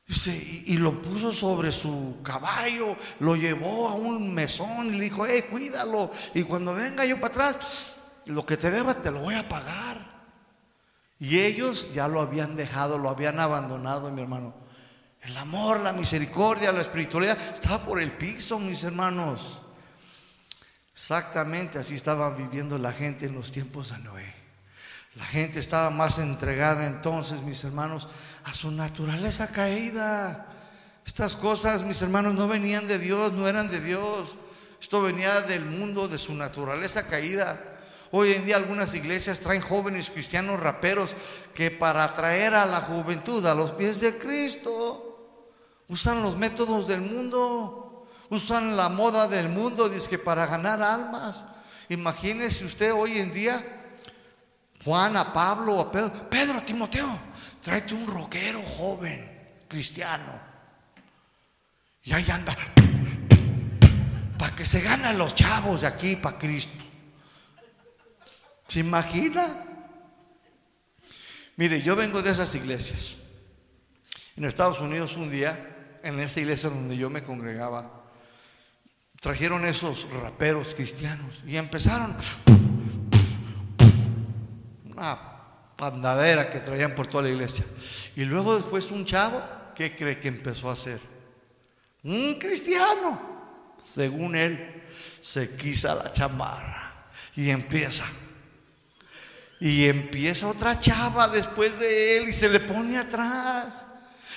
Dice, 0.08 0.32
y, 0.66 0.78
lo 0.78 0.99
puso 0.99 1.32
sobre 1.32 1.72
su 1.72 2.18
caballo, 2.24 2.97
lo 3.20 3.36
llevó 3.36 3.88
a 3.88 3.93
un 3.93 4.34
mesón 4.34 4.88
y 4.88 4.97
le 4.97 5.04
dijo, 5.06 5.26
hey, 5.28 5.45
cuídalo. 5.49 6.12
Y 6.34 6.41
cuando 6.43 6.74
venga 6.74 7.06
yo 7.06 7.20
para 7.20 7.28
atrás, 7.28 7.93
lo 8.26 8.43
que 8.45 8.58
te 8.58 8.72
deba 8.72 8.95
te 8.95 9.12
lo 9.12 9.22
voy 9.22 9.36
a 9.36 9.47
pagar. 9.47 10.12
Y 11.20 11.39
ellos 11.39 11.93
ya 11.93 12.07
lo 12.07 12.22
habían 12.22 12.55
dejado, 12.55 12.97
lo 12.97 13.09
habían 13.09 13.39
abandonado, 13.39 14.11
mi 14.11 14.22
hermano. 14.22 14.53
El 15.22 15.38
amor, 15.38 15.80
la 15.80 15.93
misericordia, 15.93 16.72
la 16.72 16.82
espiritualidad 16.82 17.38
estaba 17.53 17.84
por 17.84 18.01
el 18.01 18.11
piso, 18.11 18.59
mis 18.59 18.84
hermanos. 18.84 19.61
Exactamente 20.93 21.80
así 21.80 21.95
estaba 21.95 22.30
viviendo 22.32 22.78
la 22.78 22.91
gente 22.91 23.26
en 23.26 23.34
los 23.34 23.51
tiempos 23.51 23.91
de 23.91 23.99
Noé. 23.99 24.34
La 25.16 25.26
gente 25.26 25.59
estaba 25.59 25.89
más 25.89 26.20
entregada 26.20 26.86
entonces, 26.86 27.41
mis 27.41 27.64
hermanos, 27.64 28.07
a 28.43 28.53
su 28.53 28.72
naturaleza 28.72 29.51
caída. 29.51 30.47
Estas 31.05 31.36
cosas, 31.36 31.84
mis 31.84 32.01
hermanos, 32.01 32.34
no 32.34 32.47
venían 32.47 32.88
de 32.88 32.99
Dios, 32.99 33.32
no 33.32 33.47
eran 33.47 33.70
de 33.70 33.80
Dios. 33.80 34.36
Esto 34.82 35.01
venía 35.01 35.41
del 35.41 35.66
mundo, 35.66 36.07
de 36.07 36.18
su 36.18 36.34
naturaleza 36.34 37.07
caída. 37.07 37.72
Hoy 38.16 38.34
en 38.34 38.45
día 38.45 38.57
algunas 38.57 38.93
iglesias 38.93 39.39
traen 39.39 39.59
jóvenes 39.59 40.11
cristianos 40.11 40.59
raperos 40.59 41.18
que 41.51 41.72
para 41.72 42.03
atraer 42.03 42.53
a 42.53 42.64
la 42.64 42.80
juventud 42.82 43.43
a 43.43 43.55
los 43.55 43.72
pies 43.72 44.01
de 44.01 44.20
Cristo 44.20 45.49
usan 45.88 46.22
los 46.22 46.38
métodos 46.38 46.86
del 46.88 47.01
mundo, 47.01 48.05
usan 48.30 48.78
la 48.78 48.88
moda 48.88 49.28
del 49.28 49.49
mundo, 49.49 49.89
dice 49.89 50.09
que 50.09 50.20
para 50.20 50.45
ganar 50.45 50.84
almas. 50.84 51.43
Imagínese 51.89 52.66
usted 52.66 52.93
hoy 52.93 53.18
en 53.18 53.34
día, 53.34 53.66
Juan, 54.86 55.18
a 55.18 55.34
Pablo, 55.34 55.80
a 55.80 55.91
Pedro, 55.91 56.30
Pedro, 56.30 56.61
Timoteo, 56.61 57.18
tráete 57.61 57.95
un 57.95 58.05
rockero 58.05 58.61
joven, 58.61 59.64
cristiano. 59.68 60.39
Y 62.03 62.14
ahí 62.14 62.30
anda, 62.30 62.55
para 64.38 64.55
que 64.55 64.66
se 64.66 64.82
ganen 64.82 65.18
los 65.18 65.34
chavos 65.34 65.82
de 65.82 65.88
aquí, 65.88 66.16
para 66.16 66.38
Cristo. 66.38 66.92
¿Se 68.74 68.80
imagina? 68.80 69.45
Mire, 71.57 71.84
yo 71.84 71.95
vengo 71.95 72.24
de 72.24 72.32
esas 72.32 72.55
iglesias. 72.55 73.17
En 74.36 74.45
Estados 74.45 74.80
Unidos 74.82 75.15
un 75.15 75.30
día, 75.30 75.99
en 76.01 76.19
esa 76.19 76.39
iglesia 76.39 76.71
donde 76.71 76.97
yo 76.97 77.07
me 77.11 77.21
congregaba, 77.21 78.03
trajeron 79.21 79.63
esos 79.65 80.09
raperos 80.09 80.74
cristianos 80.74 81.43
y 81.45 81.55
empezaron 81.57 82.17
una 84.86 85.19
pandadera 85.78 86.49
que 86.49 86.59
traían 86.59 86.95
por 86.95 87.05
toda 87.05 87.26
la 87.26 87.30
iglesia. 87.30 87.65
Y 88.15 88.24
luego 88.24 88.55
después 88.55 88.89
un 88.89 89.05
chavo, 89.05 89.43
¿qué 89.76 89.95
cree 89.95 90.19
que 90.19 90.30
empezó 90.30 90.71
a 90.71 90.74
hacer? 90.74 90.99
Un 92.01 92.39
cristiano, 92.39 93.76
según 93.80 94.36
él, 94.36 94.82
se 95.21 95.55
quisa 95.55 95.93
la 95.93 96.11
chamarra 96.11 97.11
y 97.36 97.51
empieza. 97.51 98.05
Y 99.64 99.88
empieza 99.88 100.49
otra 100.49 100.78
chava 100.78 101.30
después 101.30 101.80
de 101.80 102.18
él 102.18 102.28
y 102.28 102.34
se 102.34 102.49
le 102.49 102.59
pone 102.59 102.97
atrás. 102.97 103.86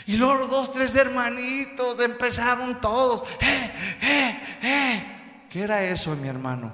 Y 0.06 0.16
luego 0.18 0.46
dos, 0.46 0.72
tres 0.72 0.94
hermanitos 0.94 1.98
empezaron 1.98 2.80
todos. 2.80 3.28
¡Eh, 3.40 3.72
eh, 4.02 4.40
eh! 4.62 5.46
¿Qué 5.50 5.62
era 5.62 5.82
eso, 5.82 6.14
mi 6.14 6.28
hermano? 6.28 6.72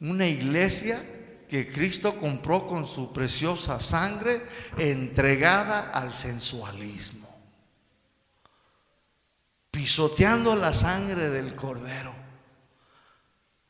Una 0.00 0.26
iglesia 0.26 1.02
que 1.48 1.70
Cristo 1.70 2.20
compró 2.20 2.68
con 2.68 2.86
su 2.86 3.10
preciosa 3.14 3.80
sangre 3.80 4.46
entregada 4.76 5.88
al 5.88 6.12
sensualismo. 6.12 7.34
Pisoteando 9.70 10.54
la 10.54 10.74
sangre 10.74 11.30
del 11.30 11.56
cordero 11.56 12.23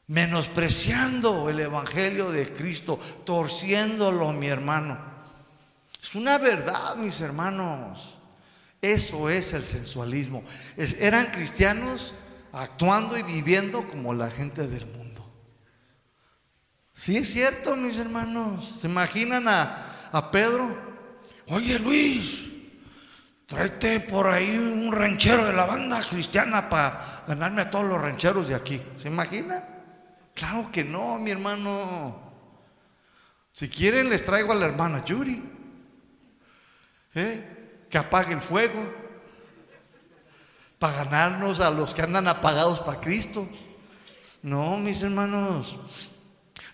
menospreciando 0.06 1.48
el 1.48 1.60
Evangelio 1.60 2.30
de 2.30 2.50
Cristo, 2.52 2.98
torciéndolo, 3.24 4.32
mi 4.32 4.48
hermano. 4.48 4.98
Es 6.02 6.14
una 6.14 6.38
verdad, 6.38 6.96
mis 6.96 7.20
hermanos. 7.20 8.14
Eso 8.82 9.30
es 9.30 9.54
el 9.54 9.64
sensualismo. 9.64 10.44
eran 10.76 11.30
cristianos 11.30 12.14
actuando 12.52 13.16
y 13.16 13.22
viviendo 13.22 13.88
como 13.88 14.12
la 14.12 14.30
gente 14.30 14.66
del 14.68 14.86
mundo. 14.86 15.26
Sí 16.94 17.16
es 17.16 17.32
cierto, 17.32 17.76
mis 17.76 17.98
hermanos. 17.98 18.74
¿Se 18.80 18.86
imaginan 18.86 19.48
a, 19.48 20.10
a 20.12 20.30
Pedro? 20.30 20.76
Oye, 21.48 21.78
Luis, 21.78 22.44
tráete 23.46 24.00
por 24.00 24.26
ahí 24.26 24.56
un 24.56 24.92
ranchero 24.92 25.46
de 25.46 25.54
la 25.54 25.64
banda 25.64 26.00
cristiana 26.02 26.68
para 26.68 27.24
ganarme 27.26 27.62
a 27.62 27.70
todos 27.70 27.86
los 27.86 28.00
rancheros 28.00 28.48
de 28.48 28.54
aquí. 28.54 28.80
¿Se 28.96 29.08
imagina? 29.08 29.73
Claro 30.34 30.70
que 30.70 30.82
no, 30.82 31.18
mi 31.18 31.30
hermano. 31.30 32.20
Si 33.52 33.68
quieren, 33.68 34.10
les 34.10 34.24
traigo 34.24 34.52
a 34.52 34.56
la 34.56 34.66
hermana 34.66 35.04
Yuri. 35.04 35.42
¿eh? 37.14 37.86
Que 37.88 37.98
apague 37.98 38.34
el 38.34 38.40
fuego. 38.40 38.92
Para 40.78 41.04
ganarnos 41.04 41.60
a 41.60 41.70
los 41.70 41.94
que 41.94 42.02
andan 42.02 42.26
apagados 42.26 42.80
para 42.80 43.00
Cristo. 43.00 43.48
No, 44.42 44.76
mis 44.76 45.02
hermanos. 45.02 45.78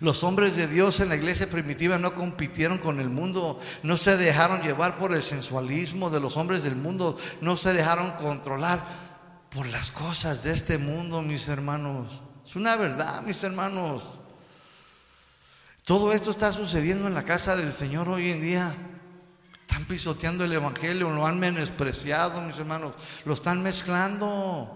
Los 0.01 0.25
hombres 0.25 0.57
de 0.57 0.67
Dios 0.67 0.99
en 1.01 1.11
la 1.11 1.17
iglesia 1.17 1.51
primitiva 1.51 1.99
no 1.99 2.15
compitieron 2.15 2.79
con 2.79 3.01
el 3.01 3.11
mundo, 3.11 3.61
no 3.83 3.99
se 3.99 4.17
dejaron 4.17 4.63
llevar 4.63 4.97
por 4.97 5.13
el 5.15 5.23
sensualismo 5.23 6.09
de 6.09 6.21
los 6.21 6.39
hombres 6.39 6.63
del 6.63 6.75
mundo, 6.75 7.19
no 7.43 7.55
se 7.59 7.75
dejaron 7.75 8.13
controlar 8.13 8.83
por 9.51 9.67
las 9.67 9.91
cosas 9.91 10.43
de 10.43 10.53
este 10.53 10.79
mundo, 10.79 11.21
mis 11.21 11.49
hermanos. 11.49 12.23
Es 12.51 12.57
una 12.57 12.75
verdad, 12.75 13.23
mis 13.23 13.45
hermanos. 13.45 14.03
Todo 15.85 16.13
esto 16.13 16.33
está 16.33 16.53
sucediendo 16.53 17.07
en 17.07 17.15
la 17.15 17.23
casa 17.23 17.55
del 17.55 17.73
Señor 17.73 18.09
hoy 18.09 18.33
en 18.33 18.43
día. 18.43 18.75
Están 19.61 19.85
pisoteando 19.85 20.43
el 20.43 20.53
Evangelio, 20.53 21.11
lo 21.11 21.25
han 21.25 21.39
menospreciado, 21.39 22.41
mis 22.41 22.59
hermanos. 22.59 22.97
Lo 23.25 23.35
están 23.35 23.63
mezclando 23.63 24.69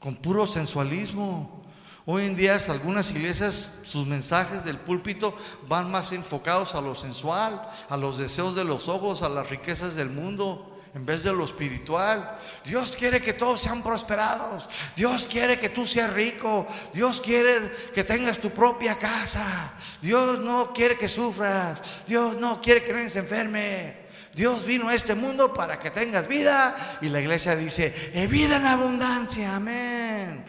con 0.00 0.16
puro 0.16 0.48
sensualismo. 0.48 1.64
Hoy 2.06 2.24
en 2.24 2.34
día 2.34 2.58
algunas 2.68 3.12
iglesias, 3.12 3.78
sus 3.84 4.04
mensajes 4.04 4.64
del 4.64 4.80
púlpito 4.80 5.36
van 5.68 5.88
más 5.88 6.10
enfocados 6.10 6.74
a 6.74 6.80
lo 6.80 6.96
sensual, 6.96 7.70
a 7.88 7.96
los 7.96 8.18
deseos 8.18 8.56
de 8.56 8.64
los 8.64 8.88
ojos, 8.88 9.22
a 9.22 9.28
las 9.28 9.48
riquezas 9.48 9.94
del 9.94 10.10
mundo 10.10 10.75
en 10.96 11.04
vez 11.04 11.22
de 11.22 11.30
lo 11.30 11.44
espiritual. 11.44 12.38
Dios 12.64 12.96
quiere 12.96 13.20
que 13.20 13.34
todos 13.34 13.60
sean 13.60 13.82
prosperados. 13.82 14.70
Dios 14.96 15.28
quiere 15.30 15.58
que 15.58 15.68
tú 15.68 15.86
seas 15.86 16.10
rico. 16.10 16.66
Dios 16.90 17.20
quiere 17.20 17.70
que 17.92 18.02
tengas 18.02 18.38
tu 18.38 18.48
propia 18.48 18.96
casa. 18.96 19.74
Dios 20.00 20.40
no 20.40 20.72
quiere 20.72 20.96
que 20.96 21.06
sufras. 21.06 21.78
Dios 22.06 22.38
no 22.38 22.62
quiere 22.62 22.82
que 22.82 22.94
nadie 22.94 23.18
enferme. 23.18 24.06
Dios 24.32 24.64
vino 24.64 24.88
a 24.88 24.94
este 24.94 25.14
mundo 25.14 25.52
para 25.52 25.78
que 25.78 25.90
tengas 25.90 26.26
vida. 26.26 26.98
Y 27.02 27.10
la 27.10 27.20
iglesia 27.20 27.54
dice, 27.54 27.90
vida 28.30 28.56
en 28.56 28.64
abundancia. 28.64 29.54
Amén. 29.54 30.46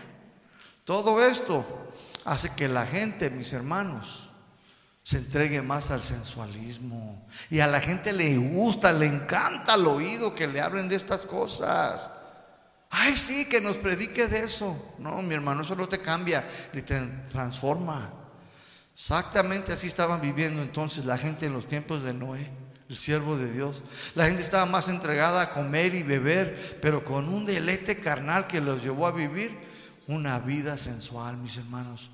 Todo 0.85 1.21
esto 1.21 1.91
hace 2.23 2.55
que 2.55 2.69
la 2.69 2.85
gente, 2.85 3.29
mis 3.29 3.51
hermanos, 3.51 4.26
se 5.07 5.19
entregue 5.19 5.61
más 5.61 5.89
al 5.89 6.03
sensualismo. 6.03 7.25
Y 7.49 7.61
a 7.61 7.67
la 7.67 7.79
gente 7.79 8.11
le 8.11 8.35
gusta, 8.35 8.91
le 8.91 9.05
encanta 9.05 9.75
al 9.75 9.87
oído 9.87 10.35
que 10.35 10.47
le 10.47 10.59
hablen 10.59 10.89
de 10.89 10.97
estas 10.97 11.25
cosas. 11.25 12.11
Ay, 12.89 13.15
sí, 13.15 13.45
que 13.45 13.61
nos 13.61 13.77
predique 13.77 14.27
de 14.27 14.41
eso. 14.41 14.95
No, 14.99 15.21
mi 15.21 15.33
hermano, 15.33 15.61
eso 15.61 15.77
no 15.77 15.87
te 15.87 15.99
cambia 15.99 16.45
ni 16.73 16.81
te 16.81 16.99
transforma. 17.31 18.11
Exactamente 18.93 19.71
así 19.71 19.87
estaban 19.87 20.19
viviendo 20.19 20.61
entonces 20.61 21.05
la 21.05 21.17
gente 21.17 21.45
en 21.45 21.53
los 21.53 21.67
tiempos 21.67 22.03
de 22.03 22.13
Noé, 22.13 22.51
el 22.89 22.97
siervo 22.97 23.37
de 23.37 23.49
Dios. 23.49 23.85
La 24.13 24.25
gente 24.25 24.41
estaba 24.41 24.65
más 24.65 24.89
entregada 24.89 25.41
a 25.41 25.49
comer 25.51 25.95
y 25.95 26.03
beber, 26.03 26.79
pero 26.81 27.05
con 27.05 27.29
un 27.29 27.45
deleite 27.45 28.01
carnal 28.01 28.45
que 28.45 28.59
los 28.59 28.83
llevó 28.83 29.07
a 29.07 29.13
vivir 29.13 29.57
una 30.05 30.37
vida 30.39 30.77
sensual, 30.77 31.37
mis 31.37 31.55
hermanos. 31.55 32.11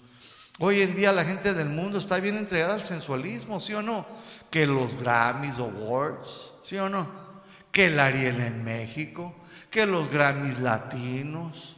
Hoy 0.60 0.82
en 0.82 0.94
día 0.94 1.12
la 1.12 1.26
gente 1.26 1.54
del 1.54 1.70
mundo 1.70 1.98
está 1.98 2.20
bien 2.20 2.38
entregada 2.38 2.76
al 2.76 2.82
sensualismo, 2.82 3.60
¿sí 3.60 3.74
o 3.74 3.82
no? 3.82 4.06
Que 4.52 4.68
los 4.68 4.96
Grammys 5.00 5.58
Awards, 5.58 6.54
¿sí 6.62 6.78
o 6.78 6.90
no? 6.90 7.08
Que 7.72 7.88
el 7.88 8.00
Ariel 8.00 8.40
en 8.40 8.64
México, 8.64 9.34
que 9.72 9.88
los 9.88 10.12
Grammys 10.12 10.60
latinos, 10.60 11.78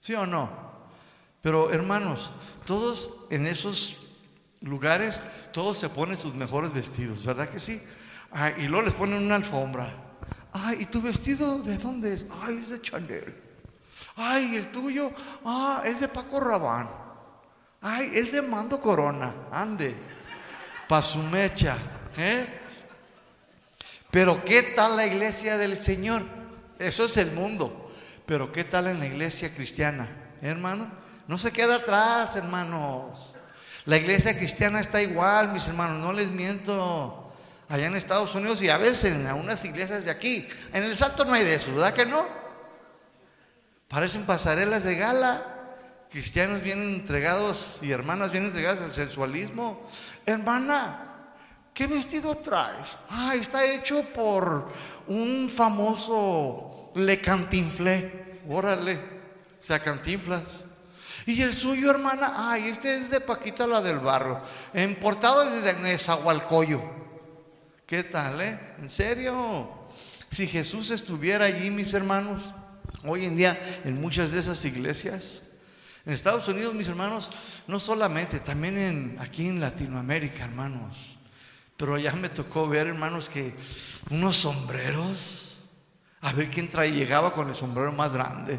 ¿sí 0.00 0.14
o 0.14 0.26
no? 0.26 0.48
Pero 1.42 1.72
hermanos, 1.72 2.30
todos 2.64 3.10
en 3.30 3.48
esos 3.48 3.96
lugares, 4.60 5.20
todos 5.52 5.76
se 5.76 5.88
ponen 5.88 6.16
sus 6.16 6.34
mejores 6.34 6.72
vestidos, 6.72 7.24
¿verdad 7.24 7.48
que 7.48 7.60
sí? 7.60 7.82
y 8.58 8.68
luego 8.68 8.84
les 8.84 8.94
ponen 8.94 9.24
una 9.24 9.36
alfombra. 9.36 9.90
Ay, 10.52 10.78
¿y 10.80 10.86
tu 10.86 11.00
vestido 11.00 11.62
de 11.62 11.78
dónde 11.78 12.12
es? 12.12 12.26
Ay, 12.42 12.60
es 12.62 12.68
de 12.68 12.80
Chanel. 12.80 13.34
Ay, 14.16 14.56
el 14.56 14.68
tuyo, 14.68 15.10
ah, 15.44 15.82
es 15.84 16.00
de 16.00 16.08
Paco 16.08 16.38
Rabán. 16.38 17.07
Ay, 17.80 18.10
es 18.14 18.32
de 18.32 18.42
Mando 18.42 18.80
Corona. 18.80 19.34
Ande, 19.52 19.94
pa' 20.88 21.02
su 21.02 21.18
mecha. 21.18 21.76
¿eh? 22.16 22.46
Pero 24.10 24.44
¿qué 24.44 24.62
tal 24.62 24.96
la 24.96 25.06
iglesia 25.06 25.58
del 25.58 25.76
Señor? 25.76 26.22
Eso 26.78 27.04
es 27.04 27.16
el 27.16 27.32
mundo. 27.32 27.92
Pero 28.26 28.52
¿qué 28.52 28.64
tal 28.64 28.88
en 28.88 28.98
la 28.98 29.06
iglesia 29.06 29.54
cristiana? 29.54 30.08
hermano? 30.40 30.90
No 31.26 31.36
se 31.38 31.52
queda 31.52 31.76
atrás, 31.76 32.36
hermanos. 32.36 33.36
La 33.84 33.96
iglesia 33.96 34.36
cristiana 34.36 34.80
está 34.80 35.02
igual, 35.02 35.52
mis 35.52 35.66
hermanos, 35.66 36.04
no 36.04 36.12
les 36.12 36.30
miento. 36.30 37.32
Allá 37.68 37.86
en 37.86 37.96
Estados 37.96 38.34
Unidos 38.34 38.62
y 38.62 38.70
a 38.70 38.78
veces 38.78 39.12
en 39.12 39.26
algunas 39.26 39.62
iglesias 39.64 40.04
de 40.04 40.10
aquí. 40.10 40.48
En 40.72 40.84
el 40.84 40.96
Salto 40.96 41.24
no 41.24 41.34
hay 41.34 41.44
de 41.44 41.54
eso, 41.54 41.72
¿verdad 41.74 41.92
que 41.92 42.06
no? 42.06 42.26
Parecen 43.88 44.24
pasarelas 44.24 44.84
de 44.84 44.96
gala. 44.96 45.57
Cristianos 46.10 46.62
vienen 46.62 46.88
entregados 46.94 47.78
y 47.82 47.90
hermanas 47.90 48.30
vienen 48.30 48.48
entregadas 48.48 48.80
al 48.80 48.92
sensualismo. 48.94 49.82
Hermana, 50.24 51.34
¿qué 51.74 51.86
vestido 51.86 52.36
traes? 52.38 52.98
Ah, 53.10 53.34
está 53.34 53.64
hecho 53.64 54.02
por 54.14 54.68
un 55.06 55.50
famoso 55.50 56.92
Le 56.94 57.20
Cantinflé. 57.20 58.40
Órale, 58.48 58.94
o 59.60 59.62
sea, 59.62 59.78
cantinflas. 59.80 60.44
Y 61.26 61.42
el 61.42 61.52
suyo, 61.52 61.90
hermana, 61.90 62.32
ay, 62.34 62.68
este 62.68 62.96
es 62.96 63.10
de 63.10 63.20
Paquita 63.20 63.66
la 63.66 63.82
del 63.82 63.98
barro, 63.98 64.40
importado 64.72 65.44
desde 65.44 65.74
Nezahualcoyo. 65.74 66.80
¿Qué 67.86 68.04
tal, 68.04 68.40
eh? 68.40 68.58
¿En 68.80 68.88
serio? 68.88 69.68
Si 70.30 70.46
Jesús 70.46 70.90
estuviera 70.90 71.44
allí, 71.44 71.70
mis 71.70 71.92
hermanos, 71.92 72.54
hoy 73.04 73.26
en 73.26 73.36
día 73.36 73.58
en 73.84 74.00
muchas 74.00 74.32
de 74.32 74.40
esas 74.40 74.64
iglesias, 74.64 75.42
en 76.08 76.14
Estados 76.14 76.48
Unidos, 76.48 76.72
mis 76.72 76.88
hermanos, 76.88 77.30
no 77.66 77.78
solamente, 77.78 78.40
también 78.40 79.18
aquí 79.20 79.46
en 79.46 79.60
Latinoamérica, 79.60 80.44
hermanos. 80.44 81.18
Pero 81.76 81.96
allá 81.96 82.14
me 82.14 82.30
tocó 82.30 82.66
ver, 82.66 82.86
hermanos, 82.86 83.28
que 83.28 83.54
unos 84.08 84.38
sombreros, 84.38 85.58
a 86.22 86.32
ver 86.32 86.48
quién 86.48 86.66
trae, 86.66 86.92
llegaba 86.92 87.34
con 87.34 87.50
el 87.50 87.54
sombrero 87.54 87.92
más 87.92 88.14
grande. 88.14 88.58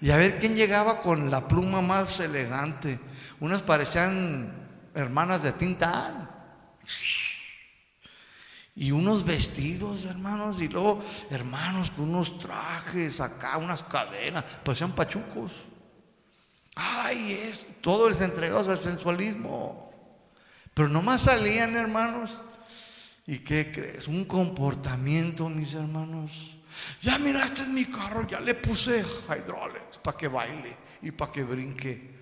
Y 0.00 0.10
a 0.10 0.16
ver 0.16 0.40
quién 0.40 0.56
llegaba 0.56 1.00
con 1.00 1.30
la 1.30 1.46
pluma 1.46 1.80
más 1.80 2.18
elegante. 2.18 2.98
Unas 3.38 3.62
parecían 3.62 4.52
hermanas 4.92 5.44
de 5.44 5.52
tinta. 5.52 6.28
Y 8.74 8.90
unos 8.90 9.24
vestidos, 9.24 10.06
hermanos, 10.06 10.60
y 10.60 10.66
luego 10.66 11.04
hermanos 11.30 11.92
con 11.92 12.10
unos 12.10 12.36
trajes 12.36 13.20
acá, 13.20 13.58
unas 13.58 13.84
cadenas, 13.84 14.42
parecían 14.64 14.92
pachucos. 14.92 15.52
Ay, 16.82 17.32
es 17.50 17.66
todo 17.80 18.08
es 18.08 18.20
entregados 18.20 18.68
al 18.68 18.78
sensualismo. 18.78 19.92
Pero 20.72 20.88
nomás 20.88 21.22
salían, 21.22 21.76
hermanos. 21.76 22.40
¿Y 23.26 23.38
qué 23.38 23.70
crees? 23.70 24.08
Un 24.08 24.24
comportamiento, 24.24 25.48
mis 25.48 25.74
hermanos 25.74 26.56
ya 27.02 27.18
mira, 27.18 27.44
es 27.44 27.68
mi 27.68 27.84
carro, 27.86 28.26
ya 28.26 28.40
le 28.40 28.54
puse 28.54 29.02
hydraulics 29.02 29.98
para 30.02 30.16
que 30.16 30.28
baile 30.28 30.76
y 31.02 31.10
para 31.10 31.32
que 31.32 31.42
brinque. 31.42 32.20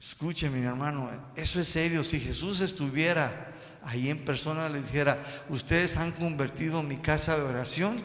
Escuche, 0.00 0.48
mi 0.48 0.64
hermano, 0.64 1.10
eso 1.36 1.60
es 1.60 1.68
serio. 1.68 2.02
Si 2.02 2.18
Jesús 2.20 2.60
estuviera 2.60 3.52
ahí 3.82 4.08
en 4.08 4.24
persona, 4.24 4.68
le 4.68 4.80
dijera, 4.80 5.22
ustedes 5.48 5.96
han 5.96 6.12
convertido 6.12 6.82
mi 6.82 6.98
casa 6.98 7.36
de 7.36 7.42
oración 7.42 7.96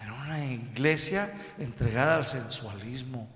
en 0.00 0.10
una 0.10 0.44
iglesia 0.44 1.34
entregada 1.58 2.16
al 2.16 2.26
sensualismo. 2.26 3.28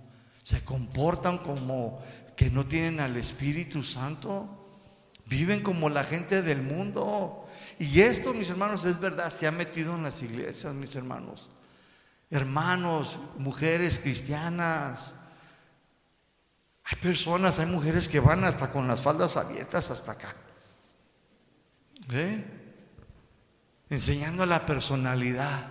Se 0.51 0.65
comportan 0.65 1.39
como 1.39 2.03
que 2.35 2.51
no 2.51 2.67
tienen 2.67 2.99
al 2.99 3.17
Espíritu 3.17 3.85
Santo. 3.85 4.83
Viven 5.27 5.63
como 5.63 5.89
la 5.89 6.03
gente 6.03 6.43
del 6.43 6.61
mundo. 6.61 7.47
Y 7.79 8.01
esto, 8.01 8.35
mis 8.35 8.51
hermanos, 8.51 8.85
es 8.85 8.99
verdad, 8.99 9.31
se 9.31 9.47
ha 9.47 9.53
metido 9.53 9.95
en 9.95 10.03
las 10.03 10.25
iglesias, 10.25 10.75
mis 10.75 10.97
hermanos. 10.97 11.49
Hermanos, 12.31 13.21
mujeres 13.39 14.01
cristianas. 14.01 15.15
Hay 16.83 16.99
personas, 17.01 17.61
hay 17.61 17.67
mujeres 17.67 18.09
que 18.09 18.19
van 18.19 18.43
hasta 18.43 18.73
con 18.73 18.89
las 18.89 19.01
faldas 19.01 19.37
abiertas 19.37 19.89
hasta 19.93 20.11
acá. 20.11 20.35
¿Eh? 22.11 22.45
Enseñando 23.89 24.45
la 24.47 24.67
personalidad. 24.67 25.69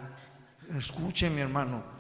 Escuche, 0.77 1.29
mi 1.29 1.41
hermano. 1.41 1.98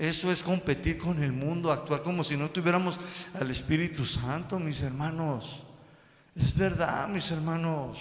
Eso 0.00 0.32
es 0.32 0.42
competir 0.42 0.96
con 0.96 1.22
el 1.22 1.30
mundo, 1.30 1.70
actuar 1.70 2.02
como 2.02 2.24
si 2.24 2.34
no 2.34 2.48
tuviéramos 2.48 2.98
al 3.38 3.50
Espíritu 3.50 4.02
Santo, 4.02 4.58
mis 4.58 4.80
hermanos. 4.80 5.62
Es 6.34 6.56
verdad, 6.56 7.06
mis 7.06 7.30
hermanos. 7.30 7.98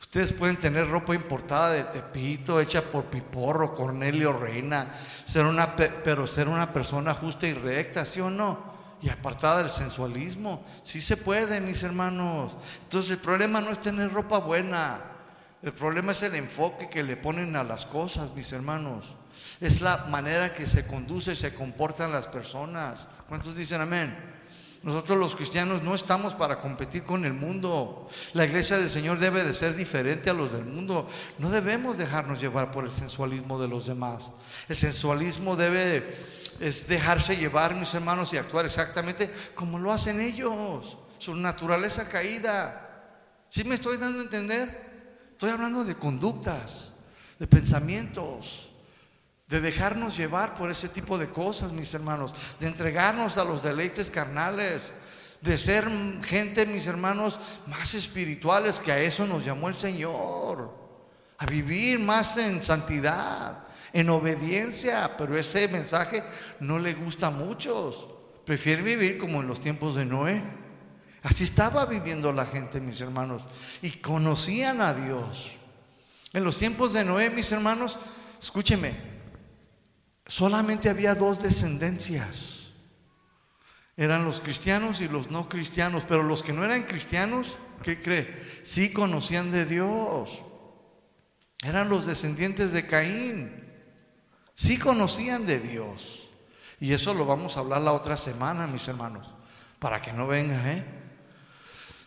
Ustedes 0.00 0.32
pueden 0.32 0.56
tener 0.56 0.88
ropa 0.88 1.14
importada 1.14 1.70
de 1.70 1.84
Tepito, 1.84 2.60
hecha 2.60 2.82
por 2.82 3.04
Piporro, 3.04 3.76
Cornelio 3.76 4.32
Reina, 4.32 4.92
ser 5.24 5.46
una, 5.46 5.76
pero 5.76 6.26
ser 6.26 6.48
una 6.48 6.72
persona 6.72 7.14
justa 7.14 7.46
y 7.46 7.54
recta, 7.54 8.04
¿sí 8.04 8.18
o 8.18 8.28
no? 8.28 8.74
Y 9.00 9.08
apartada 9.08 9.58
del 9.58 9.70
sensualismo. 9.70 10.64
Sí 10.82 11.00
se 11.00 11.16
puede, 11.16 11.60
mis 11.60 11.84
hermanos. 11.84 12.56
Entonces 12.82 13.12
el 13.12 13.18
problema 13.18 13.60
no 13.60 13.70
es 13.70 13.78
tener 13.78 14.12
ropa 14.12 14.38
buena. 14.38 15.00
El 15.62 15.72
problema 15.72 16.10
es 16.10 16.24
el 16.24 16.34
enfoque 16.34 16.88
que 16.88 17.04
le 17.04 17.16
ponen 17.16 17.54
a 17.54 17.62
las 17.62 17.86
cosas, 17.86 18.34
mis 18.34 18.52
hermanos. 18.52 19.14
Es 19.60 19.80
la 19.80 20.06
manera 20.08 20.52
que 20.52 20.66
se 20.66 20.86
conduce 20.86 21.32
y 21.32 21.36
se 21.36 21.54
comportan 21.54 22.12
las 22.12 22.28
personas. 22.28 23.06
¿Cuántos 23.28 23.56
dicen 23.56 23.80
amén? 23.80 24.36
Nosotros 24.86 25.18
los 25.18 25.34
cristianos 25.34 25.82
no 25.82 25.96
estamos 25.96 26.34
para 26.34 26.60
competir 26.60 27.02
con 27.02 27.24
el 27.24 27.32
mundo. 27.32 28.08
La 28.34 28.44
iglesia 28.44 28.78
del 28.78 28.88
Señor 28.88 29.18
debe 29.18 29.42
de 29.42 29.52
ser 29.52 29.74
diferente 29.74 30.30
a 30.30 30.32
los 30.32 30.52
del 30.52 30.64
mundo. 30.64 31.08
No 31.38 31.50
debemos 31.50 31.98
dejarnos 31.98 32.40
llevar 32.40 32.70
por 32.70 32.84
el 32.84 32.92
sensualismo 32.92 33.58
de 33.58 33.66
los 33.66 33.86
demás. 33.86 34.30
El 34.68 34.76
sensualismo 34.76 35.56
debe 35.56 36.14
es 36.60 36.86
dejarse 36.86 37.36
llevar, 37.36 37.74
mis 37.74 37.92
hermanos, 37.94 38.32
y 38.32 38.36
actuar 38.36 38.64
exactamente 38.64 39.28
como 39.56 39.78
lo 39.78 39.92
hacen 39.92 40.20
ellos. 40.20 40.98
Su 41.18 41.34
naturaleza 41.34 42.08
caída. 42.08 42.82
¿Sí 43.48 43.64
me 43.64 43.74
estoy 43.74 43.96
dando 43.96 44.20
a 44.20 44.22
entender? 44.22 45.30
Estoy 45.32 45.50
hablando 45.50 45.84
de 45.84 45.96
conductas, 45.96 46.92
de 47.40 47.46
pensamientos 47.48 48.70
de 49.48 49.60
dejarnos 49.60 50.16
llevar 50.16 50.56
por 50.56 50.70
ese 50.70 50.88
tipo 50.88 51.18
de 51.18 51.28
cosas, 51.28 51.72
mis 51.72 51.92
hermanos, 51.94 52.34
de 52.58 52.66
entregarnos 52.66 53.38
a 53.38 53.44
los 53.44 53.62
deleites 53.62 54.10
carnales, 54.10 54.82
de 55.40 55.56
ser 55.56 55.88
gente, 56.24 56.66
mis 56.66 56.86
hermanos, 56.86 57.38
más 57.66 57.94
espirituales, 57.94 58.80
que 58.80 58.90
a 58.90 58.98
eso 58.98 59.26
nos 59.26 59.44
llamó 59.44 59.68
el 59.68 59.74
Señor, 59.74 60.74
a 61.38 61.46
vivir 61.46 62.00
más 62.00 62.36
en 62.38 62.62
santidad, 62.62 63.64
en 63.92 64.10
obediencia, 64.10 65.16
pero 65.16 65.38
ese 65.38 65.68
mensaje 65.68 66.24
no 66.58 66.78
le 66.78 66.94
gusta 66.94 67.28
a 67.28 67.30
muchos, 67.30 68.08
prefieren 68.44 68.84
vivir 68.84 69.16
como 69.16 69.40
en 69.40 69.46
los 69.46 69.60
tiempos 69.60 69.94
de 69.94 70.04
Noé. 70.04 70.42
Así 71.22 71.44
estaba 71.44 71.86
viviendo 71.86 72.32
la 72.32 72.46
gente, 72.46 72.80
mis 72.80 73.00
hermanos, 73.00 73.44
y 73.82 73.90
conocían 73.90 74.80
a 74.80 74.92
Dios. 74.92 75.52
En 76.32 76.44
los 76.44 76.58
tiempos 76.58 76.92
de 76.92 77.04
Noé, 77.04 77.30
mis 77.30 77.50
hermanos, 77.52 77.98
escúcheme, 78.40 79.15
solamente 80.26 80.88
había 80.90 81.14
dos 81.14 81.42
descendencias. 81.42 82.68
Eran 83.96 84.24
los 84.24 84.40
cristianos 84.40 85.00
y 85.00 85.08
los 85.08 85.30
no 85.30 85.48
cristianos, 85.48 86.04
pero 86.06 86.22
los 86.22 86.42
que 86.42 86.52
no 86.52 86.64
eran 86.64 86.82
cristianos, 86.82 87.56
¿qué 87.82 87.98
cree? 87.98 88.42
Sí 88.62 88.90
conocían 88.90 89.50
de 89.50 89.64
Dios. 89.64 90.42
Eran 91.62 91.88
los 91.88 92.04
descendientes 92.04 92.72
de 92.72 92.86
Caín. 92.86 93.64
Sí 94.54 94.78
conocían 94.78 95.46
de 95.46 95.60
Dios. 95.60 96.30
Y 96.78 96.92
eso 96.92 97.14
lo 97.14 97.24
vamos 97.24 97.56
a 97.56 97.60
hablar 97.60 97.80
la 97.80 97.92
otra 97.92 98.18
semana, 98.18 98.66
mis 98.66 98.86
hermanos, 98.86 99.26
para 99.78 100.02
que 100.02 100.12
no 100.12 100.26
venga, 100.26 100.72
¿eh? 100.72 100.84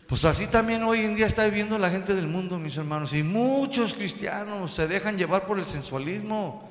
Pues 0.07 0.26
así 0.26 0.47
también 0.47 0.84
hoy 0.84 1.01
en 1.01 1.15
día 1.15 1.28
está 1.28 1.45
viviendo 1.45 1.78
la 1.78 1.89
gente 1.89 2.15
del 2.15 2.28
mundo, 2.28 2.57
mis 2.59 2.78
hermanos. 2.78 3.13
Y 3.13 3.24
muchos 3.24 3.93
cristianos 3.93 4.72
se 4.72 4.88
dejan 4.88 5.17
llevar 5.17 5.45
por 5.45 5.59
el 5.59 5.65
sensualismo. 5.65 6.68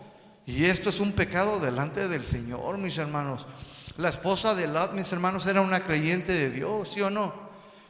Y 0.48 0.64
esto 0.64 0.88
es 0.88 0.98
un 0.98 1.12
pecado 1.12 1.60
delante 1.60 2.08
del 2.08 2.24
Señor, 2.24 2.78
mis 2.78 2.96
hermanos. 2.96 3.44
La 3.98 4.08
esposa 4.08 4.54
de 4.54 4.66
Lot, 4.66 4.94
mis 4.94 5.12
hermanos, 5.12 5.44
era 5.44 5.60
una 5.60 5.80
creyente 5.80 6.32
de 6.32 6.48
Dios, 6.48 6.88
¿sí 6.88 7.02
o 7.02 7.10
no? 7.10 7.34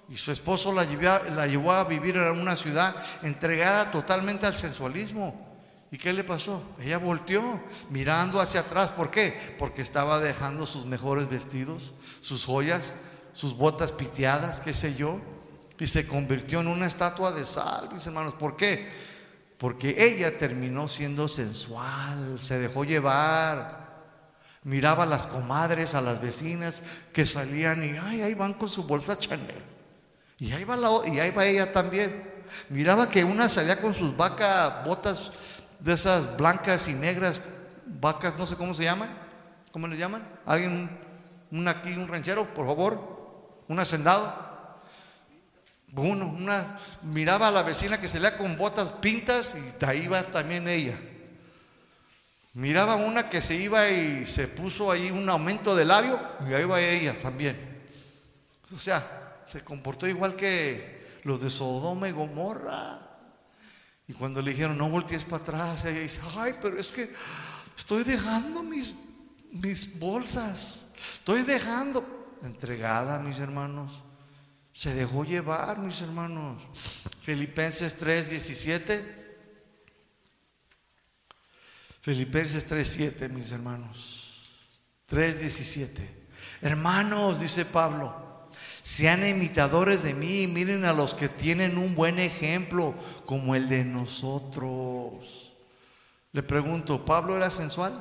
Y 0.09 0.17
su 0.17 0.33
esposo 0.33 0.73
la 0.73 0.85
llevó, 1.47 1.71
a 1.71 1.85
vivir 1.85 2.17
en 2.17 2.37
una 2.37 2.57
ciudad 2.57 2.97
entregada 3.23 3.93
totalmente 3.93 4.45
al 4.45 4.57
sensualismo. 4.57 5.47
¿Y 5.93 5.99
qué 5.99 6.13
le 6.13 6.25
pasó? 6.25 6.61
Ella 6.81 6.99
volteó 6.99 7.61
mirando 7.91 8.41
hacia 8.41 8.63
atrás. 8.63 8.89
¿Por 8.89 9.09
qué? 9.09 9.55
Porque 9.57 9.81
estaba 9.81 10.19
dejando 10.19 10.67
sus 10.67 10.85
mejores 10.85 11.29
vestidos, 11.29 11.95
sus 12.21 12.45
joyas, 12.45 12.93
sus 13.35 13.57
botas 13.57 13.93
piteadas, 13.93 14.61
qué 14.61 14.75
sé 14.75 14.97
yo 14.97 15.21
y 15.81 15.87
se 15.87 16.07
convirtió 16.07 16.61
en 16.61 16.67
una 16.67 16.87
estatua 16.87 17.31
de 17.33 17.45
sal, 17.45 17.91
mis 17.93 18.05
hermanos. 18.07 18.35
¿Por 18.35 18.57
qué? 18.57 18.89
Porque 19.59 19.97
ella 19.99 20.39
terminó 20.39 20.87
siendo 20.89 21.27
sensual, 21.27 22.39
se 22.39 22.59
dejó 22.59 22.85
llevar. 22.85 23.89
Miraba 24.63 25.03
a 25.03 25.07
las 25.07 25.27
comadres, 25.27 25.95
a 25.95 26.01
las 26.01 26.21
vecinas 26.21 26.81
que 27.13 27.27
salían 27.27 27.83
y 27.83 27.97
ay, 27.97 28.23
ahí 28.23 28.35
van 28.35 28.55
con 28.55 28.69
su 28.69 28.85
bolsa 28.85 29.19
Chanel. 29.19 29.63
Y 30.39 30.53
ahí 30.53 30.63
va, 30.63 30.77
la, 30.77 30.91
y 31.07 31.19
ahí 31.19 31.31
va 31.31 31.45
ella 31.45 31.73
también. 31.73 32.23
Miraba 32.69 33.09
que 33.09 33.25
una 33.25 33.49
salía 33.49 33.81
con 33.81 33.95
sus 33.95 34.17
vacas, 34.17 34.85
botas 34.85 35.33
de 35.81 35.93
esas 35.93 36.37
blancas 36.37 36.87
y 36.87 36.95
negras, 36.95 37.41
vacas, 38.01 38.39
no 38.39 38.47
sé 38.47 38.57
cómo 38.57 38.75
se 38.75 38.85
llaman. 38.85 39.11
¿Cómo 39.73 39.89
le 39.89 39.97
llaman? 39.97 40.27
¿Alguien, 40.47 40.89
un 41.51 41.69
aquí, 41.69 41.93
un 41.93 42.09
ranchero, 42.09 42.53
por 42.55 42.67
favor? 42.67 43.65
¿Un 43.69 43.81
hacendado? 43.81 44.48
Uno, 45.95 46.27
una, 46.27 46.79
miraba 47.03 47.49
a 47.49 47.51
la 47.51 47.63
vecina 47.63 48.01
que 48.01 48.07
se 48.07 48.15
salía 48.15 48.37
con 48.37 48.57
botas 48.57 48.91
pintas 48.91 49.55
y 49.55 49.85
ahí 49.85 50.07
va 50.07 50.23
también 50.23 50.69
ella. 50.69 50.99
Miraba 52.55 52.97
una 52.97 53.29
que 53.29 53.41
se 53.41 53.55
iba 53.55 53.89
y 53.89 54.27
se 54.27 54.49
puso 54.49 54.91
ahí 54.91 55.11
un 55.11 55.29
aumento 55.29 55.75
de 55.75 55.85
labio 55.85 56.21
y 56.49 56.53
ahí 56.53 56.65
va 56.65 56.81
ella 56.81 57.17
también. 57.21 57.85
O 58.75 58.79
sea, 58.79 59.41
se 59.45 59.63
comportó 59.63 60.07
igual 60.07 60.37
que 60.37 61.21
los 61.25 61.41
de 61.41 61.51
Sodoma 61.51 62.09
y 62.09 62.13
Gomorra. 62.13 62.99
Y 64.07 64.13
cuando 64.13 64.43
le 64.43 64.53
dijeron, 64.53 64.77
no 64.77 64.89
voltees 64.89 65.25
para 65.25 65.43
atrás, 65.43 65.85
ella 65.85 66.01
dice, 66.01 66.21
ay, 66.37 66.57
pero 66.61 66.79
es 66.79 66.91
que 66.91 67.13
estoy 67.77 68.05
dejando 68.05 68.63
mis, 68.63 68.95
mis 69.53 69.99
bolsas, 69.99 70.87
estoy 71.13 71.43
dejando, 71.43 72.37
entregada, 72.43 73.19
mis 73.19 73.39
hermanos. 73.39 74.03
Se 74.79 74.95
dejó 74.95 75.25
llevar, 75.25 75.81
mis 75.81 76.01
hermanos. 76.03 76.63
Filipenses 77.21 77.97
3, 77.97 78.31
17. 78.31 79.39
Filipenses 82.01 82.65
3, 82.65 82.89
7, 82.89 83.29
mis 83.29 83.51
hermanos. 83.51 84.53
3, 85.07 85.41
17. 85.41 86.29
Hermanos, 86.63 87.41
dice 87.41 87.65
Pablo, 87.65 88.49
sean 88.85 89.27
imitadores 89.27 90.05
de 90.05 90.15
mí, 90.15 90.47
miren 90.47 90.85
a 90.85 90.93
los 90.93 91.13
que 91.13 91.29
tienen 91.29 91.77
un 91.77 91.97
buen 91.97 92.21
ejemplo 92.21 92.95
como 93.27 93.57
el 93.57 93.69
de 93.69 93.85
nosotros. 93.85 95.55
Le 96.31 96.45
pregunto, 96.45 97.05
¿Pablo 97.05 97.37
era 97.37 97.51
sensual? 97.51 98.01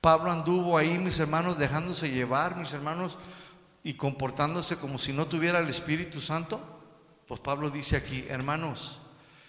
Pablo 0.00 0.30
anduvo 0.30 0.78
ahí, 0.78 0.98
mis 0.98 1.18
hermanos, 1.18 1.58
dejándose 1.58 2.10
llevar, 2.10 2.54
mis 2.54 2.72
hermanos, 2.72 3.18
y 3.84 3.94
comportándose 3.94 4.78
como 4.78 4.98
si 4.98 5.12
no 5.12 5.28
tuviera 5.28 5.60
el 5.60 5.68
Espíritu 5.68 6.20
Santo? 6.20 6.60
Pues 7.28 7.38
Pablo 7.40 7.70
dice 7.70 7.96
aquí, 7.96 8.24
hermanos, 8.28 9.00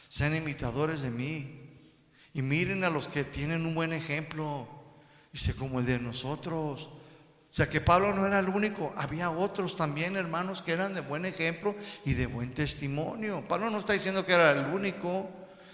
sean 0.10 0.36
imitadores 0.36 1.02
de 1.02 1.10
mí 1.10 1.62
y 2.34 2.42
miren 2.42 2.84
a 2.84 2.90
los 2.90 3.08
que 3.08 3.24
tienen 3.24 3.66
un 3.66 3.74
buen 3.74 3.94
ejemplo, 3.94 4.68
dice 5.32 5.56
como 5.56 5.80
el 5.80 5.86
de 5.86 6.00
nosotros. 6.00 6.84
O 6.84 7.56
sea 7.56 7.70
que 7.70 7.80
Pablo 7.80 8.14
no 8.14 8.28
era 8.28 8.40
el 8.40 8.50
único, 8.50 8.94
había 8.98 9.30
otros 9.32 9.78
también 9.78 10.18
hermanos 10.18 10.62
que 10.62 10.74
eran 10.74 10.94
de 10.94 11.00
buen 11.00 11.26
ejemplo 11.26 11.74
y 12.04 12.14
de 12.14 12.28
buen 12.28 12.54
testimonio. 12.54 13.48
Pablo 13.48 13.70
no 13.70 13.80
está 13.80 13.94
diciendo 13.94 14.26
que 14.26 14.34
era 14.34 14.52
el 14.52 14.66
único. 14.74 15.30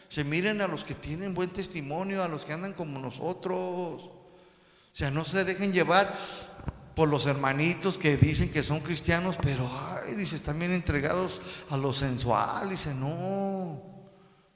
Se 0.07 0.23
miren 0.23 0.61
a 0.61 0.67
los 0.67 0.83
que 0.83 0.93
tienen 0.93 1.33
buen 1.33 1.51
testimonio, 1.51 2.21
a 2.21 2.27
los 2.27 2.45
que 2.45 2.53
andan 2.53 2.73
como 2.73 2.99
nosotros. 2.99 4.03
O 4.03 4.95
sea, 4.95 5.09
no 5.09 5.23
se 5.23 5.43
dejen 5.45 5.71
llevar 5.71 6.15
por 6.95 7.07
los 7.07 7.25
hermanitos 7.25 7.97
que 7.97 8.17
dicen 8.17 8.51
que 8.51 8.63
son 8.63 8.81
cristianos, 8.81 9.37
pero, 9.41 9.69
ay, 9.71 10.15
dice, 10.15 10.35
están 10.35 10.59
bien 10.59 10.71
entregados 10.71 11.41
a 11.69 11.77
lo 11.77 11.93
sensual. 11.93 12.69
Dice, 12.69 12.93
no, 12.93 13.81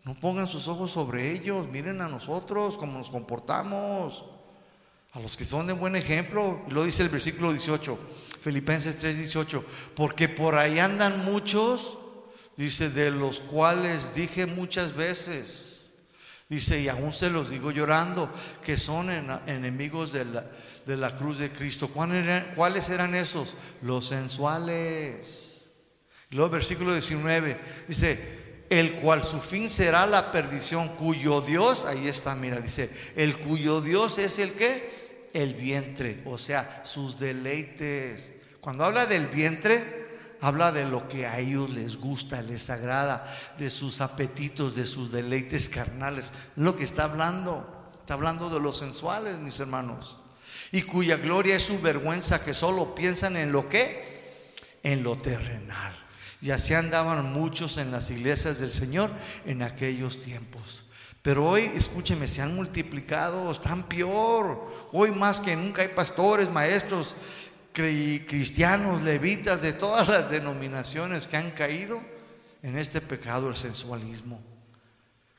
no 0.03 0.19
pongan 0.19 0.47
sus 0.47 0.67
ojos 0.67 0.91
sobre 0.91 1.31
ellos, 1.31 1.67
miren 1.69 2.01
a 2.01 2.07
nosotros, 2.07 2.77
cómo 2.77 2.97
nos 2.97 3.09
comportamos, 3.09 4.25
a 5.13 5.19
los 5.19 5.38
que 5.38 5.45
son 5.45 5.67
de 5.67 5.73
buen 5.73 5.95
ejemplo. 5.95 6.61
Y 6.67 6.71
lo 6.71 6.83
dice 6.83 7.03
el 7.03 7.09
versículo 7.09 7.51
18, 7.51 7.97
Filipenses 8.41 8.97
3, 8.97 9.17
18, 9.17 9.63
porque 9.95 10.27
por 10.27 10.55
ahí 10.55 10.79
andan 10.79 11.23
muchos, 11.23 11.97
dice, 12.57 12.89
de 12.89 13.11
los 13.11 13.39
cuales 13.39 14.13
dije 14.13 14.45
muchas 14.45 14.93
veces. 14.95 15.74
Dice, 16.47 16.79
y 16.79 16.87
aún 16.87 17.11
se 17.11 17.29
los 17.29 17.49
digo 17.49 17.71
llorando, 17.71 18.31
que 18.63 18.77
son 18.77 19.09
enemigos 19.47 20.11
de 20.11 20.25
la, 20.95 21.15
cruz 21.15 21.39
de 21.39 21.49
Cristo. 21.49 21.89
¿Cuáles 21.89 22.89
eran 22.89 23.15
esos? 23.15 23.57
Los 23.81 24.07
sensuales. 24.07 25.69
Luego 26.29 26.51
versículo 26.51 26.91
19 26.91 27.57
dice, 27.87 28.45
el 28.69 28.93
cual 28.93 29.23
su 29.23 29.39
fin 29.39 29.69
será 29.69 30.05
la 30.05 30.31
perdición, 30.31 30.89
cuyo 30.89 31.41
Dios, 31.41 31.85
ahí 31.85 32.07
está, 32.07 32.35
mira, 32.35 32.59
dice, 32.59 32.89
el 33.15 33.37
cuyo 33.39 33.81
Dios 33.81 34.17
es 34.17 34.37
el 34.39 34.53
que, 34.53 35.29
el 35.33 35.55
vientre, 35.55 36.21
o 36.25 36.37
sea, 36.37 36.81
sus 36.85 37.19
deleites. 37.19 38.33
Cuando 38.61 38.85
habla 38.85 39.05
del 39.05 39.27
vientre, 39.27 40.05
habla 40.41 40.71
de 40.71 40.86
lo 40.86 41.07
que 41.07 41.25
a 41.25 41.39
ellos 41.39 41.69
les 41.69 41.97
gusta, 41.97 42.41
les 42.41 42.69
agrada, 42.69 43.23
de 43.57 43.69
sus 43.69 44.01
apetitos, 44.01 44.75
de 44.75 44.86
sus 44.86 45.11
deleites 45.11 45.69
carnales. 45.69 46.31
Lo 46.55 46.75
que 46.75 46.83
está 46.83 47.05
hablando, 47.05 47.93
está 47.99 48.15
hablando 48.15 48.49
de 48.49 48.59
los 48.59 48.77
sensuales, 48.77 49.38
mis 49.38 49.59
hermanos 49.59 50.19
y 50.71 50.81
cuya 50.81 51.17
gloria 51.17 51.55
es 51.55 51.63
su 51.63 51.79
vergüenza, 51.79 52.43
que 52.43 52.53
solo 52.53 52.95
piensan 52.95 53.38
en 53.38 53.51
lo 53.51 53.69
que, 53.69 54.53
en 54.83 55.03
lo 55.03 55.17
terrenal. 55.17 55.97
Y 56.41 56.51
así 56.51 56.73
andaban 56.73 57.31
muchos 57.31 57.77
en 57.77 57.91
las 57.91 58.11
iglesias 58.11 58.59
del 58.59 58.73
Señor 58.73 59.09
en 59.45 59.61
aquellos 59.61 60.21
tiempos. 60.21 60.83
Pero 61.21 61.47
hoy, 61.47 61.71
escúcheme, 61.75 62.27
se 62.27 62.41
han 62.41 62.53
multiplicado, 62.53 63.49
están 63.49 63.83
peor. 63.83 64.89
Hoy 64.91 65.11
más 65.11 65.39
que 65.39 65.55
nunca 65.55 65.81
hay 65.81 65.88
pastores, 65.88 66.51
maestros, 66.51 67.15
cristianos, 67.76 69.01
levitas, 69.01 69.61
de 69.61 69.73
todas 69.73 70.07
las 70.07 70.30
denominaciones 70.30 71.28
que 71.28 71.38
han 71.38 71.51
caído 71.51 72.01
en 72.63 72.78
este 72.78 73.01
pecado, 73.01 73.49
el 73.49 73.55
sensualismo. 73.55 74.41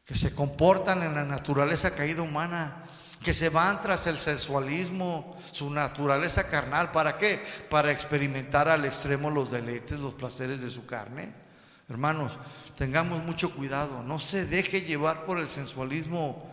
Que 0.05 0.15
se 0.15 0.35
comportan 0.35 1.03
en 1.03 1.15
la 1.15 1.25
naturaleza 1.25 1.95
caída 1.95 2.23
humana 2.23 2.85
que 3.23 3.33
se 3.33 3.49
van 3.49 3.81
tras 3.83 4.07
el 4.07 4.19
sensualismo, 4.19 5.37
su 5.51 5.71
naturaleza 5.71 6.49
carnal. 6.49 6.93
¿Para 6.93 7.17
qué? 7.17 7.43
Para 7.69 7.91
experimentar 7.91 8.69
al 8.69 8.85
extremo 8.85 9.31
los 9.31 9.51
deleites, 9.51 9.99
los 9.99 10.15
placeres 10.15 10.61
de 10.61 10.69
su 10.69 10.87
carne. 10.87 11.33
Hermanos, 11.89 12.39
tengamos 12.77 13.23
mucho 13.23 13.51
cuidado, 13.51 14.03
no 14.03 14.19
se 14.19 14.45
deje 14.45 14.83
llevar 14.83 15.25
por 15.25 15.39
el 15.39 15.49
sensualismo 15.49 16.49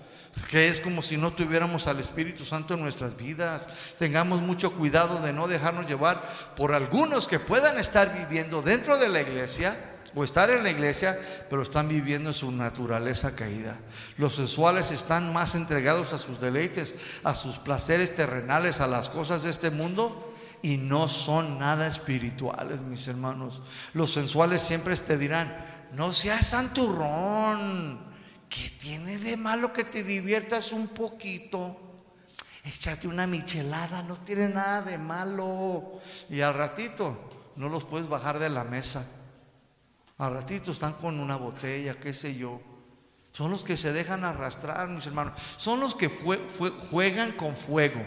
que 0.49 0.67
es 0.67 0.79
como 0.79 1.01
si 1.01 1.17
no 1.17 1.33
tuviéramos 1.33 1.87
al 1.87 1.99
Espíritu 1.99 2.45
Santo 2.45 2.73
en 2.73 2.81
nuestras 2.81 3.15
vidas. 3.15 3.67
Tengamos 3.97 4.41
mucho 4.41 4.73
cuidado 4.73 5.19
de 5.21 5.33
no 5.33 5.47
dejarnos 5.47 5.87
llevar 5.87 6.23
por 6.55 6.73
algunos 6.73 7.27
que 7.27 7.39
puedan 7.39 7.77
estar 7.77 8.17
viviendo 8.17 8.61
dentro 8.61 8.97
de 8.97 9.09
la 9.09 9.21
iglesia 9.21 9.91
o 10.15 10.23
estar 10.23 10.49
en 10.49 10.63
la 10.63 10.69
iglesia, 10.69 11.19
pero 11.49 11.63
están 11.63 11.87
viviendo 11.87 12.33
su 12.33 12.51
naturaleza 12.51 13.35
caída. 13.35 13.79
Los 14.17 14.35
sensuales 14.35 14.91
están 14.91 15.33
más 15.33 15.55
entregados 15.55 16.13
a 16.13 16.19
sus 16.19 16.39
deleites, 16.39 16.95
a 17.23 17.33
sus 17.33 17.57
placeres 17.57 18.13
terrenales, 18.13 18.79
a 18.79 18.87
las 18.87 19.09
cosas 19.09 19.43
de 19.43 19.49
este 19.49 19.71
mundo 19.71 20.33
y 20.61 20.77
no 20.77 21.09
son 21.09 21.59
nada 21.59 21.87
espirituales, 21.87 22.81
mis 22.81 23.07
hermanos. 23.07 23.61
Los 23.93 24.13
sensuales 24.13 24.61
siempre 24.61 24.95
te 24.97 25.17
dirán, 25.17 25.57
no 25.93 26.13
seas 26.13 26.47
santurrón, 26.47 28.12
¿qué 28.53 28.69
tiene 28.79 29.17
de 29.17 29.37
malo 29.37 29.73
que 29.73 29.83
te 29.83 30.03
diviertas 30.03 30.71
un 30.71 30.87
poquito? 30.89 31.83
échate 32.63 33.07
una 33.07 33.27
michelada, 33.27 34.03
no 34.03 34.15
tiene 34.17 34.49
nada 34.49 34.81
de 34.81 34.97
malo. 34.97 35.99
Y 36.29 36.41
al 36.41 36.53
ratito 36.53 37.51
no 37.55 37.69
los 37.69 37.83
puedes 37.83 38.07
bajar 38.07 38.39
de 38.39 38.49
la 38.49 38.63
mesa. 38.63 39.05
Al 40.17 40.33
ratito 40.33 40.71
están 40.71 40.93
con 40.93 41.19
una 41.19 41.35
botella, 41.35 41.99
qué 41.99 42.13
sé 42.13 42.35
yo. 42.35 42.61
Son 43.31 43.49
los 43.49 43.63
que 43.63 43.75
se 43.75 43.91
dejan 43.91 44.23
arrastrar, 44.23 44.87
mis 44.87 45.05
hermanos. 45.07 45.39
Son 45.57 45.79
los 45.79 45.95
que 45.95 46.07
juegan 46.09 47.31
con 47.33 47.55
fuego. 47.55 48.01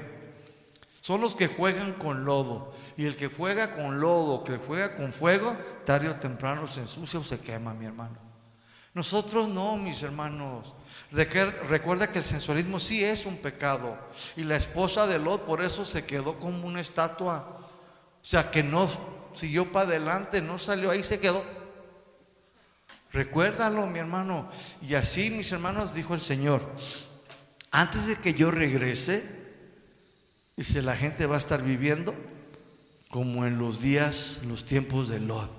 Son 1.00 1.20
los 1.20 1.34
que 1.34 1.48
juegan 1.48 1.94
con 1.94 2.24
lodo. 2.24 2.72
Y 2.96 3.04
el 3.04 3.16
que 3.16 3.28
juega 3.28 3.74
con 3.74 4.00
lodo, 4.00 4.44
que 4.44 4.56
juega 4.56 4.96
con 4.96 5.12
fuego, 5.12 5.56
tarde 5.84 6.08
o 6.08 6.16
temprano 6.16 6.66
se 6.66 6.80
ensucia 6.80 7.20
o 7.20 7.24
se 7.24 7.40
quema, 7.40 7.74
mi 7.74 7.86
hermano. 7.86 8.25
Nosotros 8.96 9.50
no, 9.50 9.76
mis 9.76 10.02
hermanos. 10.02 10.72
Recuerda 11.12 12.10
que 12.10 12.18
el 12.18 12.24
sensualismo 12.24 12.80
sí 12.80 13.04
es 13.04 13.26
un 13.26 13.36
pecado. 13.36 13.94
Y 14.38 14.42
la 14.42 14.56
esposa 14.56 15.06
de 15.06 15.18
Lot 15.18 15.44
por 15.44 15.62
eso 15.62 15.84
se 15.84 16.06
quedó 16.06 16.40
como 16.40 16.66
una 16.66 16.80
estatua. 16.80 17.60
O 18.22 18.26
sea, 18.26 18.50
que 18.50 18.62
no 18.62 18.88
siguió 19.34 19.70
para 19.70 19.88
adelante, 19.88 20.40
no 20.40 20.58
salió 20.58 20.90
ahí, 20.90 21.02
se 21.02 21.20
quedó. 21.20 21.44
Recuérdalo, 23.12 23.86
mi 23.86 23.98
hermano. 23.98 24.50
Y 24.80 24.94
así, 24.94 25.28
mis 25.28 25.52
hermanos, 25.52 25.92
dijo 25.92 26.14
el 26.14 26.22
Señor, 26.22 26.62
antes 27.70 28.06
de 28.06 28.16
que 28.16 28.32
yo 28.32 28.50
regrese, 28.50 29.28
dice, 30.56 30.80
la 30.80 30.96
gente 30.96 31.26
va 31.26 31.34
a 31.34 31.40
estar 31.40 31.62
viviendo 31.62 32.14
como 33.10 33.44
en 33.44 33.58
los 33.58 33.82
días, 33.82 34.38
los 34.46 34.64
tiempos 34.64 35.08
de 35.08 35.20
Lot. 35.20 35.55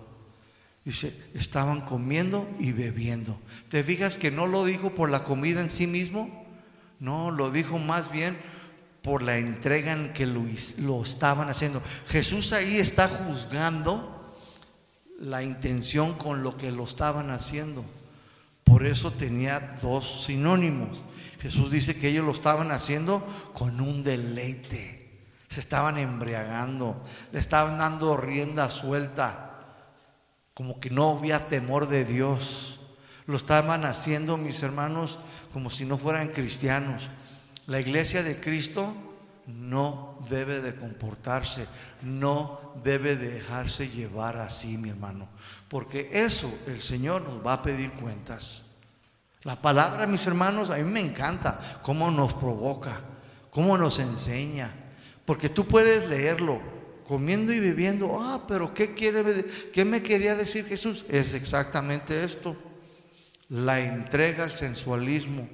Dice, 0.88 1.21
estaban 1.33 1.81
comiendo 1.81 2.47
y 2.59 2.71
bebiendo. 2.71 3.38
¿Te 3.67 3.83
fijas 3.83 4.17
que 4.17 4.31
no 4.31 4.47
lo 4.47 4.63
dijo 4.63 4.91
por 4.91 5.09
la 5.09 5.25
comida 5.25 5.59
en 5.59 5.69
sí 5.69 5.85
mismo? 5.85 6.45
No, 7.01 7.29
lo 7.29 7.51
dijo 7.51 7.77
más 7.77 8.09
bien 8.09 8.38
por 9.01 9.21
la 9.21 9.38
entrega 9.38 9.91
en 9.91 10.13
que 10.13 10.25
lo, 10.25 10.45
lo 10.77 11.03
estaban 11.03 11.49
haciendo. 11.49 11.83
Jesús 12.07 12.53
ahí 12.53 12.77
está 12.77 13.09
juzgando 13.09 14.33
la 15.19 15.43
intención 15.43 16.13
con 16.13 16.41
lo 16.41 16.55
que 16.55 16.71
lo 16.71 16.85
estaban 16.85 17.31
haciendo. 17.31 17.83
Por 18.63 18.85
eso 18.85 19.11
tenía 19.11 19.77
dos 19.81 20.23
sinónimos. 20.23 21.03
Jesús 21.41 21.69
dice 21.69 21.99
que 21.99 22.07
ellos 22.07 22.23
lo 22.23 22.31
estaban 22.31 22.71
haciendo 22.71 23.27
con 23.53 23.81
un 23.81 24.05
deleite. 24.05 25.25
Se 25.49 25.59
estaban 25.59 25.97
embriagando, 25.97 27.03
le 27.33 27.39
estaban 27.39 27.77
dando 27.77 28.15
rienda 28.15 28.69
suelta 28.69 29.47
como 30.58 30.80
que 30.80 30.89
no 30.89 31.12
había 31.20 31.49
temor 31.49 31.88
de 31.88 32.03
Dios. 32.03 32.80
Lo 33.28 33.38
estaban 33.38 33.86
haciendo 33.86 34.38
mis 34.38 34.64
hermanos 34.64 35.20
como 35.53 35.70
si 35.70 35.86
no 35.86 35.99
fueran 35.99 36.30
cristianos. 36.30 37.12
La 37.68 37.80
iglesia 37.80 38.24
de 38.24 38.39
Cristo 38.39 38.91
no 39.45 40.18
debe 40.28 40.60
de 40.62 40.74
comportarse, 40.74 41.68
no 42.01 42.74
debe 42.84 43.18
de 43.18 43.34
dejarse 43.34 43.89
llevar 43.89 44.38
así, 44.38 44.80
mi 44.80 44.89
hermano, 44.89 45.28
porque 45.68 46.10
eso 46.12 46.51
el 46.66 46.82
Señor 46.82 47.22
nos 47.22 47.45
va 47.45 47.53
a 47.53 47.62
pedir 47.62 47.91
cuentas. 47.91 48.64
La 49.43 49.62
palabra, 49.62 50.08
mis 50.08 50.26
hermanos, 50.26 50.72
a 50.72 50.78
mí 50.78 50.84
me 50.86 51.01
encanta 51.01 51.60
cómo 51.84 52.10
nos 52.10 52.34
provoca, 52.34 52.99
cómo 53.51 53.78
nos 53.78 53.99
enseña, 53.99 54.74
porque 55.24 55.49
tú 55.49 55.68
puedes 55.68 56.10
leerlo, 56.10 56.76
comiendo 57.08 57.53
y 57.53 57.60
bebiendo. 57.60 58.18
Ah, 58.20 58.43
pero 58.47 58.74
¿qué, 58.74 58.93
quiere, 58.93 59.45
¿qué 59.72 59.86
me 59.86 60.03
quería 60.03 60.36
decir 60.36 60.66
Jesús? 60.66 61.05
Es 61.10 61.34
exactamente 61.34 62.24
esto. 62.24 62.55
La 63.49 63.80
entrega 63.80 64.43
al 64.43 64.51
sensualismo, 64.51 65.47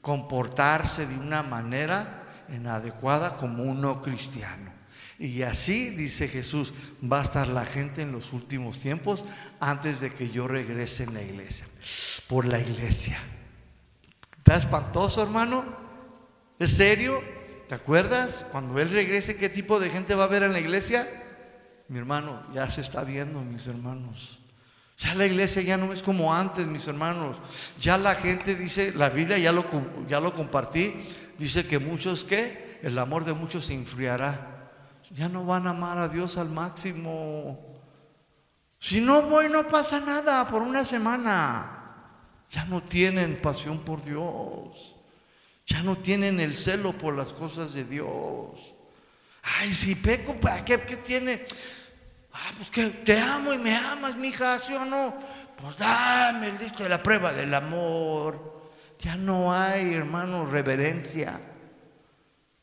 comportarse 0.00 1.06
de 1.06 1.16
una 1.16 1.42
manera 1.42 2.24
inadecuada 2.48 3.36
como 3.36 3.62
un 3.62 3.80
no 3.80 4.02
cristiano. 4.02 4.72
Y 5.20 5.42
así, 5.42 5.90
dice 5.90 6.28
Jesús, 6.28 6.72
va 7.00 7.20
a 7.20 7.24
estar 7.24 7.48
la 7.48 7.64
gente 7.64 8.02
en 8.02 8.12
los 8.12 8.32
últimos 8.32 8.78
tiempos 8.80 9.24
antes 9.60 10.00
de 10.00 10.12
que 10.12 10.30
yo 10.30 10.46
regrese 10.46 11.04
en 11.04 11.14
la 11.14 11.22
iglesia. 11.22 11.66
Por 12.28 12.44
la 12.44 12.60
iglesia. 12.60 13.18
¿Está 14.38 14.56
espantoso, 14.56 15.22
hermano? 15.22 15.64
¿Es 16.58 16.76
serio? 16.76 17.37
¿Te 17.68 17.74
acuerdas? 17.74 18.46
Cuando 18.50 18.78
Él 18.80 18.88
regrese, 18.88 19.36
¿qué 19.36 19.50
tipo 19.50 19.78
de 19.78 19.90
gente 19.90 20.14
va 20.14 20.24
a 20.24 20.28
ver 20.28 20.42
en 20.42 20.54
la 20.54 20.60
iglesia? 20.60 21.06
Mi 21.88 21.98
hermano, 21.98 22.42
ya 22.54 22.68
se 22.70 22.80
está 22.80 23.04
viendo, 23.04 23.42
mis 23.42 23.66
hermanos. 23.66 24.38
Ya 24.96 25.14
la 25.14 25.26
iglesia 25.26 25.60
ya 25.60 25.76
no 25.76 25.92
es 25.92 26.02
como 26.02 26.34
antes, 26.34 26.66
mis 26.66 26.88
hermanos. 26.88 27.36
Ya 27.78 27.98
la 27.98 28.14
gente 28.14 28.54
dice, 28.54 28.92
la 28.94 29.10
Biblia 29.10 29.36
ya 29.36 29.52
lo, 29.52 29.66
ya 30.08 30.18
lo 30.18 30.34
compartí, 30.34 30.94
dice 31.38 31.66
que 31.66 31.78
muchos 31.78 32.24
que 32.24 32.80
el 32.82 32.98
amor 32.98 33.24
de 33.24 33.34
muchos 33.34 33.66
se 33.66 33.74
enfriará. 33.74 34.70
Ya 35.10 35.28
no 35.28 35.44
van 35.44 35.66
a 35.66 35.70
amar 35.70 35.98
a 35.98 36.08
Dios 36.08 36.38
al 36.38 36.48
máximo. 36.48 37.80
Si 38.78 39.00
no 39.00 39.22
voy, 39.22 39.50
no 39.50 39.68
pasa 39.68 40.00
nada 40.00 40.48
por 40.48 40.62
una 40.62 40.86
semana. 40.86 41.74
Ya 42.50 42.64
no 42.64 42.82
tienen 42.82 43.40
pasión 43.42 43.80
por 43.80 44.02
Dios. 44.02 44.97
Ya 45.68 45.82
no 45.82 45.98
tienen 45.98 46.40
el 46.40 46.56
celo 46.56 46.96
por 46.96 47.14
las 47.14 47.32
cosas 47.32 47.74
de 47.74 47.84
Dios. 47.84 48.74
Ay, 49.42 49.72
si 49.74 49.94
peco, 49.94 50.34
¿qué, 50.64 50.80
qué 50.80 50.96
tiene? 50.96 51.44
Ah, 52.32 52.52
pues 52.56 52.70
que 52.70 52.88
te 52.88 53.18
amo 53.18 53.52
y 53.52 53.58
me 53.58 53.76
amas, 53.76 54.16
mija, 54.16 54.58
¿sí 54.58 54.74
o 54.74 54.84
no? 54.84 55.14
Pues 55.60 55.76
dame 55.76 56.48
el 56.48 56.58
disco 56.58 56.82
de 56.82 56.88
la 56.88 57.02
prueba 57.02 57.32
del 57.32 57.52
amor. 57.52 58.62
Ya 58.98 59.16
no 59.16 59.52
hay, 59.52 59.94
hermano, 59.94 60.46
reverencia. 60.46 61.40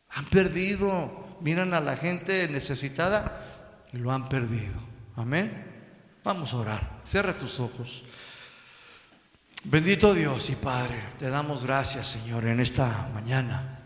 Han 0.10 0.26
perdido. 0.26 1.24
Miran 1.41 1.74
a 1.74 1.82
la 1.82 1.97
gente 1.97 2.47
necesitada 2.47 3.86
y 3.91 3.97
lo 3.97 4.12
han 4.12 4.30
perdido. 4.30 4.74
Amén. 5.16 5.66
Vamos 6.24 6.53
a 6.53 6.58
orar. 6.58 7.01
Cierra 7.06 7.34
tus 7.34 7.60
ojos. 7.60 8.03
Bendito 9.68 10.13
Dios 10.13 10.51
y 10.51 10.55
Padre, 10.55 11.01
te 11.18 11.28
damos 11.28 11.66
gracias 11.66 12.05
Señor 12.05 12.45
en 12.45 12.59
esta 12.59 13.09
mañana. 13.16 13.80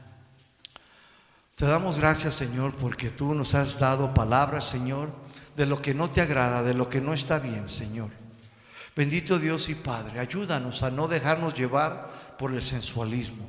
Te 1.56 1.66
damos 1.66 1.98
gracias 1.98 2.36
Señor 2.36 2.76
porque 2.76 3.12
tú 3.12 3.34
nos 3.34 3.56
has 3.56 3.80
dado 3.80 4.14
palabras 4.14 4.66
Señor 4.66 5.10
de 5.56 5.66
lo 5.66 5.82
que 5.82 5.94
no 5.94 6.12
te 6.12 6.20
agrada, 6.20 6.64
de 6.64 6.74
lo 6.74 6.90
que 6.90 7.00
no 7.00 7.14
está 7.14 7.40
bien 7.40 7.70
Señor. 7.70 8.10
Bendito 8.94 9.40
Dios 9.40 9.70
y 9.70 9.76
Padre, 9.76 10.20
ayúdanos 10.20 10.84
a 10.84 10.92
no 10.92 11.08
dejarnos 11.08 11.54
llevar 11.54 12.36
por 12.38 12.52
el 12.52 12.62
sensualismo. 12.62 13.48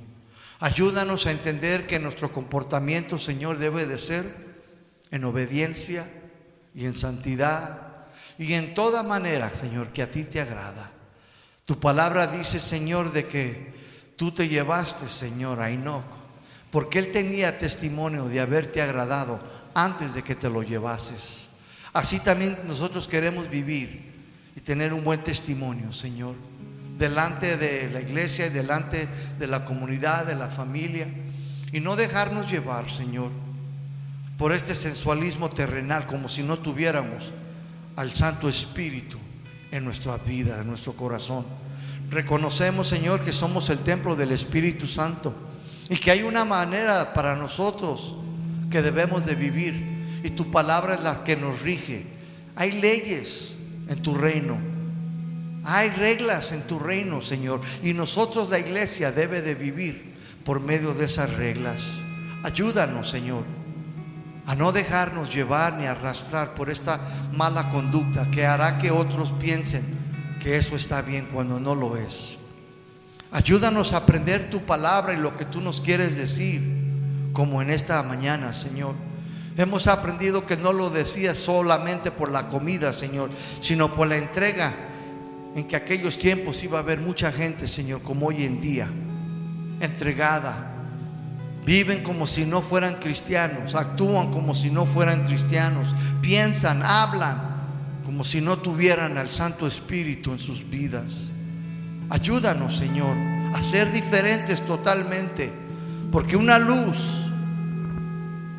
Ayúdanos 0.60 1.26
a 1.26 1.32
entender 1.32 1.88
que 1.88 1.98
nuestro 1.98 2.30
comportamiento 2.30 3.18
Señor 3.18 3.58
debe 3.58 3.86
de 3.86 3.98
ser 3.98 4.32
en 5.10 5.24
obediencia 5.24 6.08
y 6.76 6.86
en 6.86 6.94
santidad 6.94 8.06
y 8.38 8.52
en 8.52 8.72
toda 8.72 9.02
manera 9.02 9.50
Señor 9.50 9.88
que 9.88 10.02
a 10.02 10.10
ti 10.12 10.22
te 10.22 10.40
agrada. 10.40 10.92
Tu 11.70 11.78
palabra 11.78 12.26
dice, 12.26 12.58
Señor, 12.58 13.12
de 13.12 13.28
que 13.28 13.72
tú 14.16 14.32
te 14.32 14.48
llevaste, 14.48 15.08
Señor, 15.08 15.60
a 15.60 15.70
Enoch, 15.70 16.02
porque 16.68 16.98
él 16.98 17.12
tenía 17.12 17.60
testimonio 17.60 18.24
de 18.24 18.40
haberte 18.40 18.82
agradado 18.82 19.40
antes 19.72 20.12
de 20.14 20.24
que 20.24 20.34
te 20.34 20.50
lo 20.50 20.64
llevases. 20.64 21.48
Así 21.92 22.18
también 22.18 22.58
nosotros 22.66 23.06
queremos 23.06 23.48
vivir 23.48 24.02
y 24.56 24.60
tener 24.62 24.92
un 24.92 25.04
buen 25.04 25.22
testimonio, 25.22 25.92
Señor, 25.92 26.34
delante 26.98 27.56
de 27.56 27.88
la 27.88 28.00
iglesia 28.00 28.48
y 28.48 28.50
delante 28.50 29.06
de 29.38 29.46
la 29.46 29.64
comunidad, 29.64 30.26
de 30.26 30.34
la 30.34 30.48
familia, 30.48 31.06
y 31.70 31.78
no 31.78 31.94
dejarnos 31.94 32.50
llevar, 32.50 32.90
Señor, 32.90 33.30
por 34.36 34.52
este 34.52 34.74
sensualismo 34.74 35.48
terrenal, 35.48 36.08
como 36.08 36.28
si 36.28 36.42
no 36.42 36.58
tuviéramos 36.58 37.32
al 37.94 38.10
Santo 38.10 38.48
Espíritu 38.48 39.20
en 39.70 39.84
nuestra 39.84 40.16
vida, 40.16 40.60
en 40.60 40.66
nuestro 40.66 40.92
corazón. 40.94 41.44
Reconocemos, 42.10 42.88
Señor, 42.88 43.24
que 43.24 43.32
somos 43.32 43.70
el 43.70 43.80
templo 43.80 44.16
del 44.16 44.32
Espíritu 44.32 44.86
Santo 44.86 45.34
y 45.88 45.96
que 45.96 46.10
hay 46.10 46.22
una 46.22 46.44
manera 46.44 47.12
para 47.12 47.36
nosotros 47.36 48.14
que 48.70 48.82
debemos 48.82 49.26
de 49.26 49.34
vivir 49.34 50.20
y 50.22 50.30
tu 50.30 50.50
palabra 50.50 50.94
es 50.94 51.02
la 51.02 51.24
que 51.24 51.36
nos 51.36 51.62
rige. 51.62 52.06
Hay 52.56 52.72
leyes 52.72 53.54
en 53.88 54.02
tu 54.02 54.14
reino. 54.14 54.58
Hay 55.62 55.90
reglas 55.90 56.52
en 56.52 56.62
tu 56.62 56.78
reino, 56.78 57.20
Señor, 57.20 57.60
y 57.82 57.92
nosotros 57.92 58.48
la 58.48 58.58
iglesia 58.58 59.12
debe 59.12 59.42
de 59.42 59.54
vivir 59.54 60.14
por 60.42 60.58
medio 60.60 60.94
de 60.94 61.04
esas 61.04 61.34
reglas. 61.34 61.82
Ayúdanos, 62.42 63.10
Señor 63.10 63.59
a 64.50 64.56
no 64.56 64.72
dejarnos 64.72 65.32
llevar 65.32 65.74
ni 65.74 65.86
arrastrar 65.86 66.54
por 66.54 66.70
esta 66.70 66.98
mala 67.32 67.70
conducta 67.70 68.28
que 68.32 68.44
hará 68.44 68.78
que 68.78 68.90
otros 68.90 69.30
piensen 69.30 69.84
que 70.40 70.56
eso 70.56 70.74
está 70.74 71.02
bien 71.02 71.28
cuando 71.32 71.60
no 71.60 71.76
lo 71.76 71.96
es. 71.96 72.36
Ayúdanos 73.30 73.92
a 73.92 73.98
aprender 73.98 74.50
tu 74.50 74.62
palabra 74.62 75.14
y 75.14 75.18
lo 75.18 75.36
que 75.36 75.44
tú 75.44 75.60
nos 75.60 75.80
quieres 75.80 76.16
decir, 76.16 76.60
como 77.32 77.62
en 77.62 77.70
esta 77.70 78.02
mañana, 78.02 78.52
Señor. 78.52 78.96
Hemos 79.56 79.86
aprendido 79.86 80.44
que 80.44 80.56
no 80.56 80.72
lo 80.72 80.90
decías 80.90 81.38
solamente 81.38 82.10
por 82.10 82.28
la 82.32 82.48
comida, 82.48 82.92
Señor, 82.92 83.30
sino 83.60 83.94
por 83.94 84.08
la 84.08 84.16
entrega 84.16 84.74
en 85.54 85.68
que 85.68 85.76
aquellos 85.76 86.18
tiempos 86.18 86.60
iba 86.64 86.78
a 86.78 86.82
haber 86.82 86.98
mucha 86.98 87.30
gente, 87.30 87.68
Señor, 87.68 88.02
como 88.02 88.26
hoy 88.26 88.42
en 88.42 88.58
día, 88.58 88.90
entregada 89.78 90.69
Viven 91.64 92.02
como 92.02 92.26
si 92.26 92.44
no 92.46 92.62
fueran 92.62 92.96
cristianos, 92.96 93.74
actúan 93.74 94.30
como 94.30 94.54
si 94.54 94.70
no 94.70 94.86
fueran 94.86 95.24
cristianos, 95.26 95.94
piensan, 96.22 96.82
hablan 96.82 97.50
como 98.04 98.24
si 98.24 98.40
no 98.40 98.58
tuvieran 98.58 99.18
al 99.18 99.28
Santo 99.28 99.66
Espíritu 99.66 100.32
en 100.32 100.38
sus 100.38 100.68
vidas. 100.68 101.30
Ayúdanos, 102.08 102.76
Señor, 102.76 103.16
a 103.54 103.62
ser 103.62 103.92
diferentes 103.92 104.64
totalmente, 104.66 105.52
porque 106.10 106.36
una 106.36 106.58
luz 106.58 107.26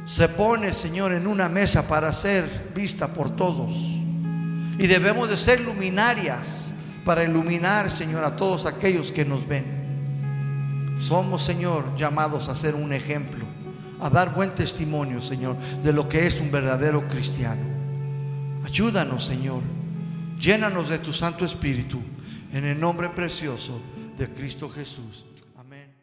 se 0.06 0.30
pone, 0.30 0.74
Señor, 0.74 1.14
en 1.14 1.28
una 1.28 1.49
mesa 1.49 1.88
para 1.88 2.14
ser 2.14 2.72
vista 2.76 3.14
por 3.14 3.36
todos. 3.36 3.74
Y 4.78 4.88
debemos 4.88 5.30
de 5.30 5.38
ser 5.38 5.62
luminarias 5.62 6.72
para 7.04 7.24
iluminar, 7.24 7.91
Señor, 7.91 8.24
a 8.24 8.36
todos 8.36 8.66
aquellos 8.66 9.12
que 9.12 9.26
nos 9.26 9.47
ven. 9.47 9.81
Somos, 11.02 11.41
Señor, 11.41 11.95
llamados 11.97 12.47
a 12.47 12.56
ser 12.56 12.76
un 12.76 12.93
ejemplo, 12.93 13.43
a 13.99 14.08
dar 14.12 14.36
buen 14.36 14.54
testimonio, 14.54 15.20
Señor, 15.20 15.58
de 15.82 15.91
lo 15.91 16.08
que 16.08 16.28
es 16.28 16.39
un 16.39 16.52
verdadero 16.52 17.08
cristiano. 17.08 17.64
Ayúdanos, 18.64 19.26
Señor. 19.26 19.64
Llénanos 20.39 20.89
de 20.89 20.99
tu 20.99 21.12
Santo 21.12 21.43
Espíritu 21.43 21.99
en 22.54 22.66
el 22.66 22.80
nombre 22.80 23.10
precioso 23.10 23.82
de 24.16 24.32
Cristo 24.32 24.70
Jesús. 24.70 25.26